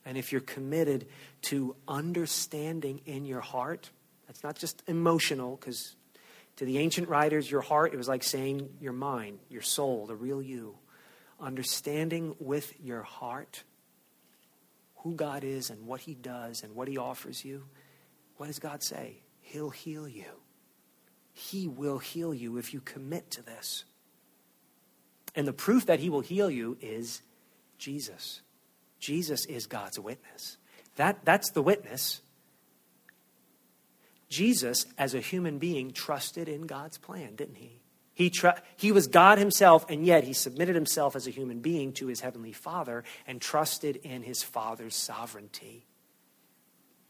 and 0.04 0.18
if 0.18 0.32
you're 0.32 0.40
committed 0.40 1.06
to 1.42 1.76
understanding 1.86 3.00
in 3.06 3.24
your 3.24 3.40
heart, 3.40 3.90
that's 4.26 4.42
not 4.42 4.56
just 4.56 4.82
emotional, 4.88 5.56
because 5.56 5.94
to 6.56 6.64
the 6.64 6.78
ancient 6.78 7.08
writers, 7.08 7.48
your 7.48 7.60
heart, 7.60 7.94
it 7.94 7.96
was 7.96 8.08
like 8.08 8.24
saying 8.24 8.68
your 8.80 8.92
mind, 8.92 9.38
your 9.48 9.62
soul, 9.62 10.06
the 10.06 10.16
real 10.16 10.42
you. 10.42 10.74
Understanding 11.40 12.34
with 12.38 12.74
your 12.80 13.02
heart 13.02 13.62
who 14.96 15.14
God 15.14 15.44
is 15.44 15.70
and 15.70 15.86
what 15.86 16.00
He 16.00 16.14
does 16.14 16.62
and 16.62 16.74
what 16.74 16.88
He 16.88 16.98
offers 16.98 17.44
you, 17.44 17.64
what 18.36 18.46
does 18.46 18.58
God 18.58 18.82
say? 18.82 19.22
He'll 19.40 19.70
heal 19.70 20.08
you. 20.08 20.24
He 21.32 21.68
will 21.68 21.98
heal 21.98 22.34
you 22.34 22.58
if 22.58 22.74
you 22.74 22.80
commit 22.80 23.30
to 23.32 23.42
this. 23.42 23.84
And 25.34 25.46
the 25.46 25.52
proof 25.52 25.86
that 25.86 26.00
He 26.00 26.10
will 26.10 26.20
heal 26.20 26.50
you 26.50 26.76
is 26.80 27.22
Jesus. 27.78 28.42
Jesus 28.98 29.44
is 29.46 29.66
God's 29.66 29.98
witness. 29.98 30.56
That, 30.96 31.24
that's 31.24 31.50
the 31.50 31.62
witness. 31.62 32.20
Jesus, 34.28 34.86
as 34.96 35.14
a 35.14 35.20
human 35.20 35.58
being, 35.58 35.92
trusted 35.92 36.48
in 36.48 36.62
God's 36.62 36.98
plan, 36.98 37.34
didn't 37.34 37.56
he? 37.56 37.80
He, 38.14 38.30
tr- 38.30 38.60
he 38.76 38.92
was 38.92 39.06
God 39.06 39.38
himself, 39.38 39.84
and 39.88 40.06
yet 40.06 40.24
he 40.24 40.32
submitted 40.32 40.74
himself 40.74 41.16
as 41.16 41.26
a 41.26 41.30
human 41.30 41.60
being 41.60 41.92
to 41.94 42.06
his 42.06 42.20
heavenly 42.20 42.52
Father 42.52 43.04
and 43.26 43.40
trusted 43.40 43.96
in 43.96 44.22
his 44.22 44.42
Father's 44.42 44.94
sovereignty. 44.94 45.86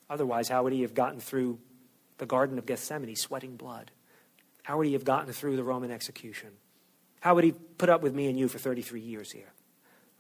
Otherwise, 0.09 0.49
how 0.49 0.63
would 0.63 0.73
he 0.73 0.83
have 0.83 0.95
gotten 0.95 1.21
through 1.21 1.59
the 2.19 2.27
Garden 2.27 2.59
of 2.59 2.67
Gethsemane 2.67 3.17
sweating 3.17 3.57
blood? 3.57 3.91
How 4.63 4.79
would 4.79 4.87
he 4.87 4.93
have 4.93 5.05
gotten 5.05 5.33
through 5.33 5.57
the 5.57 5.65
Roman 5.65 5.91
execution? 5.91 6.51
How 7.23 7.37
would 7.37 7.45
he 7.45 7.53
put 7.53 7.89
up 7.89 8.03
with 8.03 8.17
me 8.17 8.27
and 8.27 8.37
you 8.37 8.49
for 8.49 8.59
33 8.59 9.01
years 9.01 9.31
here? 9.31 9.53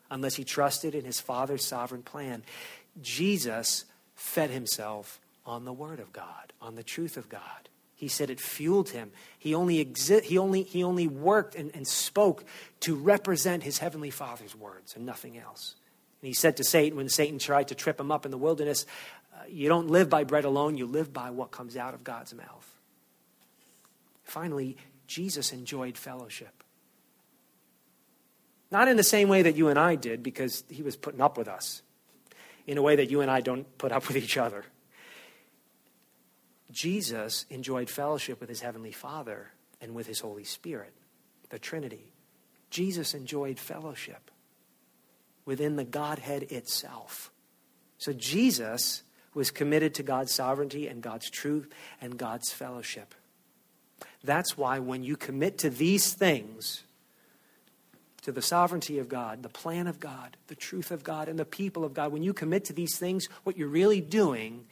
Unless 0.09 0.37
he 0.37 0.45
trusted 0.45 0.95
in 0.95 1.05
his 1.05 1.19
Father's 1.19 1.65
sovereign 1.65 2.05
plan. 2.05 2.45
Jesus 3.01 3.87
fed 4.15 4.51
himself 4.51 5.21
on 5.45 5.65
the 5.65 5.73
Word 5.73 5.99
of 5.99 6.13
God, 6.13 6.53
on 6.61 6.77
the 6.77 6.85
truth 6.85 7.17
of 7.17 7.29
God. 7.29 7.69
He 7.97 8.07
said 8.07 8.31
it 8.31 8.39
fueled 8.39 8.91
him. 8.91 9.11
He 9.37 9.53
only, 9.53 9.85
exi- 9.85 10.23
he 10.23 10.39
only, 10.39 10.63
he 10.63 10.85
only 10.85 11.09
worked 11.09 11.57
and, 11.57 11.75
and 11.75 11.89
spoke 11.89 12.45
to 12.81 12.95
represent 12.95 13.65
his 13.65 13.79
Heavenly 13.79 14.11
Father's 14.11 14.55
words 14.55 14.95
and 14.95 15.05
nothing 15.05 15.37
else. 15.37 15.75
And 16.21 16.29
he 16.29 16.35
said 16.35 16.57
to 16.59 16.65
Satan, 16.65 16.97
when 16.97 17.09
Satan 17.09 17.41
tried 17.41 17.67
to 17.69 17.75
trip 17.75 17.99
him 17.99 18.13
up 18.13 18.25
in 18.25 18.31
the 18.31 18.39
wilderness, 18.39 18.87
uh, 19.35 19.47
You 19.49 19.69
don't 19.69 19.89
live 19.89 20.09
by 20.09 20.23
bread 20.23 20.45
alone, 20.45 20.77
you 20.77 20.87
live 20.87 21.13
by 21.13 21.31
what 21.31 21.51
comes 21.51 21.77
out 21.77 21.95
of 21.95 22.05
God's 22.05 22.33
mouth. 22.33 22.73
Finally, 24.23 24.77
Jesus 25.09 25.53
enjoyed 25.53 25.99
fellowship. 25.99 26.63
Not 28.73 28.89
in 28.89 28.97
the 28.97 29.05
same 29.05 29.29
way 29.29 29.43
that 29.43 29.55
you 29.55 29.69
and 29.69 29.79
I 29.79 29.97
did, 29.97 30.23
because 30.23 30.65
he 30.71 30.83
was 30.83 30.97
putting 30.97 31.21
up 31.21 31.37
with 31.37 31.47
us, 31.47 31.83
in 32.67 32.79
a 32.79 32.83
way 32.83 32.97
that 32.97 33.11
you 33.11 33.21
and 33.21 33.31
I 33.31 33.43
don't 33.43 33.67
put 33.77 33.93
up 33.93 34.09
with 34.09 34.17
each 34.17 34.39
other. 34.39 34.65
Jesus 36.71 37.45
enjoyed 37.51 37.91
fellowship 37.91 38.41
with 38.41 38.49
his 38.49 38.63
Heavenly 38.63 38.93
Father 38.93 39.51
and 39.83 39.95
with 39.95 40.07
his 40.07 40.21
Holy 40.21 40.45
Spirit, 40.45 40.95
the 41.51 41.59
Trinity. 41.59 42.15
Jesus 42.71 43.13
enjoyed 43.13 43.59
fellowship 43.59 44.31
within 45.45 45.77
the 45.77 45.85
Godhead 45.85 46.45
itself. 46.45 47.31
So 47.99 48.15
Jesus 48.15 49.03
was 49.35 49.51
committed 49.51 49.93
to 49.97 50.03
God's 50.03 50.33
sovereignty 50.33 50.89
and 50.89 51.03
God's 51.03 51.29
truth 51.29 51.69
and 52.01 52.17
God's 52.17 52.51
fellowship. 52.51 53.15
That's 54.25 54.57
why 54.57 54.79
when 54.79 55.03
you 55.03 55.17
commit 55.17 55.59
to 55.59 55.69
these 55.69 56.15
things, 56.15 56.85
to 58.23 58.33
the 58.33 58.43
sovereignty 58.43 58.99
of 58.99 59.09
God, 59.09 59.43
the 59.43 59.49
plan 59.49 59.87
of 59.87 59.99
God, 59.99 60.37
the 60.47 60.55
truth 60.55 60.91
of 60.91 61.03
God, 61.03 61.29
and 61.29 61.39
the 61.39 61.45
people 61.45 61.85
of 61.85 61.93
God, 61.93 62.13
when 62.13 62.23
you 62.23 62.33
commit 62.33 62.65
to 62.67 62.73
these 62.73 62.97
things, 62.97 63.29
what 63.43 63.57
you're 63.57 63.69
really 63.69 64.01
doing 64.01 64.65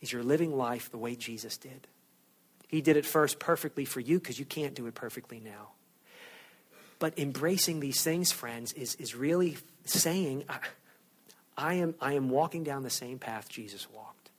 is 0.00 0.12
you're 0.12 0.22
living 0.22 0.56
life 0.56 0.90
the 0.90 0.98
way 0.98 1.16
Jesus 1.16 1.56
did. 1.56 1.86
He 2.68 2.80
did 2.80 2.96
it 2.96 3.06
first 3.06 3.38
perfectly 3.38 3.84
for 3.84 4.00
you 4.00 4.18
because 4.18 4.38
you 4.38 4.44
can't 4.44 4.74
do 4.74 4.86
it 4.86 4.94
perfectly 4.94 5.40
now. 5.40 5.70
But 6.98 7.18
embracing 7.18 7.80
these 7.80 8.02
things, 8.02 8.30
friends, 8.30 8.72
is, 8.74 8.94
is 8.96 9.14
really 9.14 9.56
saying, 9.86 10.44
I, 10.48 10.58
I, 11.56 11.74
am, 11.74 11.94
I 12.00 12.12
am 12.12 12.28
walking 12.28 12.62
down 12.62 12.82
the 12.82 12.90
same 12.90 13.18
path 13.18 13.48
Jesus 13.48 13.90
walked. 13.90 14.30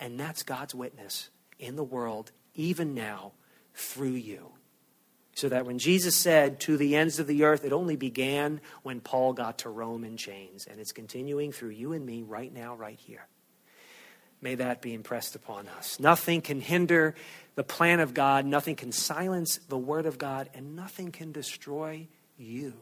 And 0.00 0.18
that's 0.18 0.42
God's 0.42 0.74
witness 0.74 1.30
in 1.58 1.76
the 1.76 1.84
world, 1.84 2.32
even 2.54 2.94
now, 2.94 3.32
through 3.74 4.10
you. 4.10 4.50
So 5.38 5.48
that 5.50 5.66
when 5.66 5.78
Jesus 5.78 6.16
said, 6.16 6.58
to 6.62 6.76
the 6.76 6.96
ends 6.96 7.20
of 7.20 7.28
the 7.28 7.44
earth, 7.44 7.64
it 7.64 7.72
only 7.72 7.94
began 7.94 8.60
when 8.82 8.98
Paul 8.98 9.34
got 9.34 9.58
to 9.58 9.68
Rome 9.68 10.02
in 10.02 10.16
chains. 10.16 10.66
And 10.68 10.80
it's 10.80 10.90
continuing 10.90 11.52
through 11.52 11.68
you 11.68 11.92
and 11.92 12.04
me 12.04 12.24
right 12.24 12.52
now, 12.52 12.74
right 12.74 12.98
here. 12.98 13.24
May 14.42 14.56
that 14.56 14.82
be 14.82 14.94
impressed 14.94 15.36
upon 15.36 15.68
us. 15.68 16.00
Nothing 16.00 16.40
can 16.40 16.60
hinder 16.60 17.14
the 17.54 17.62
plan 17.62 18.00
of 18.00 18.14
God, 18.14 18.46
nothing 18.46 18.74
can 18.74 18.90
silence 18.90 19.60
the 19.68 19.78
word 19.78 20.06
of 20.06 20.18
God, 20.18 20.50
and 20.54 20.74
nothing 20.74 21.12
can 21.12 21.30
destroy 21.30 22.08
you 22.36 22.74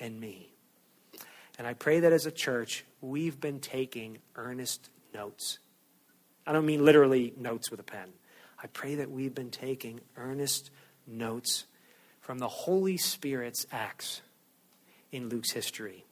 and 0.00 0.20
me. 0.20 0.48
And 1.58 1.66
I 1.68 1.74
pray 1.74 2.00
that 2.00 2.12
as 2.12 2.26
a 2.26 2.32
church, 2.32 2.84
we've 3.00 3.40
been 3.40 3.60
taking 3.60 4.18
earnest 4.34 4.90
notes. 5.14 5.60
I 6.44 6.50
don't 6.50 6.66
mean 6.66 6.84
literally 6.84 7.34
notes 7.38 7.70
with 7.70 7.78
a 7.78 7.84
pen. 7.84 8.08
I 8.60 8.66
pray 8.66 8.96
that 8.96 9.12
we've 9.12 9.34
been 9.34 9.50
taking 9.50 10.00
earnest 10.16 10.72
notes 11.06 11.64
from 12.20 12.38
the 12.38 12.48
Holy 12.48 12.96
Spirit's 12.96 13.66
acts 13.72 14.22
in 15.10 15.28
Luke's 15.28 15.50
history 15.50 16.04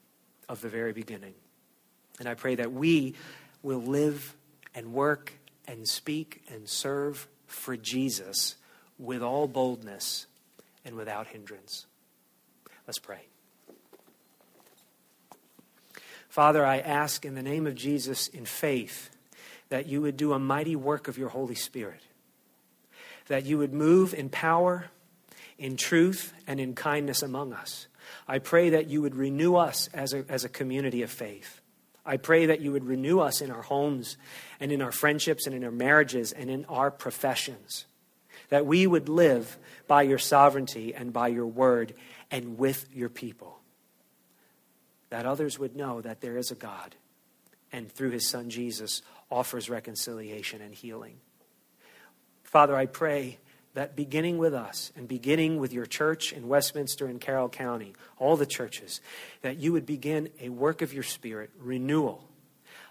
of 0.48 0.60
the 0.60 0.68
very 0.68 0.92
beginning. 0.92 1.34
And 2.18 2.28
I 2.28 2.34
pray 2.34 2.56
that 2.56 2.72
we 2.72 3.14
will 3.62 3.80
live 3.80 4.34
and 4.74 4.92
work 4.92 5.32
and 5.66 5.86
speak 5.86 6.42
and 6.52 6.68
serve 6.68 7.28
for 7.46 7.76
Jesus 7.76 8.56
with 8.98 9.22
all 9.22 9.46
boldness 9.46 10.26
and 10.84 10.94
without 10.94 11.28
hindrance. 11.28 11.86
Let's 12.86 12.98
pray. 12.98 13.26
Father, 16.28 16.64
I 16.64 16.78
ask 16.78 17.24
in 17.24 17.34
the 17.34 17.42
name 17.42 17.66
of 17.66 17.74
Jesus 17.74 18.28
in 18.28 18.44
faith 18.44 19.10
that 19.68 19.86
you 19.86 20.00
would 20.02 20.16
do 20.16 20.32
a 20.32 20.38
mighty 20.38 20.76
work 20.76 21.08
of 21.08 21.18
your 21.18 21.28
Holy 21.28 21.54
Spirit, 21.54 22.02
that 23.30 23.46
you 23.46 23.58
would 23.58 23.72
move 23.72 24.12
in 24.12 24.28
power, 24.28 24.86
in 25.56 25.76
truth, 25.76 26.32
and 26.48 26.58
in 26.58 26.74
kindness 26.74 27.22
among 27.22 27.52
us. 27.52 27.86
I 28.26 28.40
pray 28.40 28.70
that 28.70 28.88
you 28.88 29.02
would 29.02 29.14
renew 29.14 29.54
us 29.54 29.88
as 29.94 30.12
a, 30.12 30.24
as 30.28 30.44
a 30.44 30.48
community 30.48 31.02
of 31.02 31.12
faith. 31.12 31.60
I 32.04 32.16
pray 32.16 32.46
that 32.46 32.60
you 32.60 32.72
would 32.72 32.84
renew 32.84 33.20
us 33.20 33.40
in 33.40 33.52
our 33.52 33.62
homes 33.62 34.16
and 34.58 34.72
in 34.72 34.82
our 34.82 34.90
friendships 34.90 35.46
and 35.46 35.54
in 35.54 35.62
our 35.62 35.70
marriages 35.70 36.32
and 36.32 36.50
in 36.50 36.64
our 36.64 36.90
professions. 36.90 37.86
That 38.48 38.66
we 38.66 38.84
would 38.84 39.08
live 39.08 39.56
by 39.86 40.02
your 40.02 40.18
sovereignty 40.18 40.92
and 40.92 41.12
by 41.12 41.28
your 41.28 41.46
word 41.46 41.94
and 42.32 42.58
with 42.58 42.88
your 42.92 43.10
people. 43.10 43.60
That 45.10 45.24
others 45.24 45.56
would 45.56 45.76
know 45.76 46.00
that 46.00 46.20
there 46.20 46.36
is 46.36 46.50
a 46.50 46.56
God 46.56 46.96
and 47.70 47.92
through 47.92 48.10
his 48.10 48.26
son 48.26 48.50
Jesus 48.50 49.02
offers 49.30 49.70
reconciliation 49.70 50.60
and 50.60 50.74
healing. 50.74 51.20
Father, 52.50 52.74
I 52.74 52.86
pray 52.86 53.38
that 53.74 53.94
beginning 53.94 54.36
with 54.36 54.54
us 54.54 54.90
and 54.96 55.06
beginning 55.06 55.60
with 55.60 55.72
your 55.72 55.86
church 55.86 56.32
in 56.32 56.48
Westminster 56.48 57.06
and 57.06 57.20
Carroll 57.20 57.48
County, 57.48 57.92
all 58.18 58.36
the 58.36 58.44
churches, 58.44 59.00
that 59.42 59.58
you 59.58 59.72
would 59.72 59.86
begin 59.86 60.30
a 60.40 60.48
work 60.48 60.82
of 60.82 60.92
your 60.92 61.04
spirit, 61.04 61.50
renewal. 61.60 62.28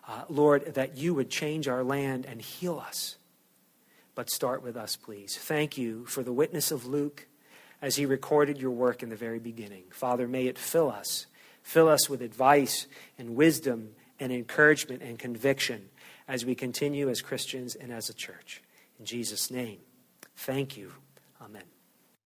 Uh, 0.07 0.24
Lord, 0.30 0.76
that 0.76 0.97
you 0.97 1.14
would 1.14 1.30
change 1.30 1.68
our 1.68 1.84
land 1.84 2.26
and 2.26 2.41
heal 2.41 2.80
us. 2.80 3.18
But 4.16 4.30
start 4.30 4.64
with 4.64 4.78
us, 4.78 4.95
please. 4.95 5.38
Thank 5.38 5.78
you 5.78 6.05
for 6.05 6.24
the 6.24 6.32
witness 6.32 6.72
of 6.72 6.86
Luke 6.86 7.28
as 7.82 7.97
he 7.97 8.05
recorded 8.05 8.60
your 8.60 8.72
work 8.72 9.03
in 9.03 9.10
the 9.10 9.18
very 9.18 9.39
beginning. 9.39 9.84
Father, 9.89 10.26
may 10.26 10.47
it 10.47 10.57
fill 10.57 10.89
us. 10.89 11.26
Fill 11.64 11.89
us 11.89 12.10
with 12.10 12.22
advice 12.22 12.88
and 13.18 13.36
wisdom 13.36 13.89
and 14.22 14.32
encouragement 14.32 15.01
and 15.01 15.20
conviction 15.20 15.89
as 16.30 16.45
we 16.45 16.55
continue 16.55 17.10
as 17.10 17.22
Christians 17.22 17.76
and 17.76 17.91
as 17.91 18.10
a 18.10 18.14
church. 18.14 18.62
In 19.00 19.06
Jesus' 19.06 19.50
name. 19.50 19.80
Thank 20.36 20.78
you. 20.78 20.91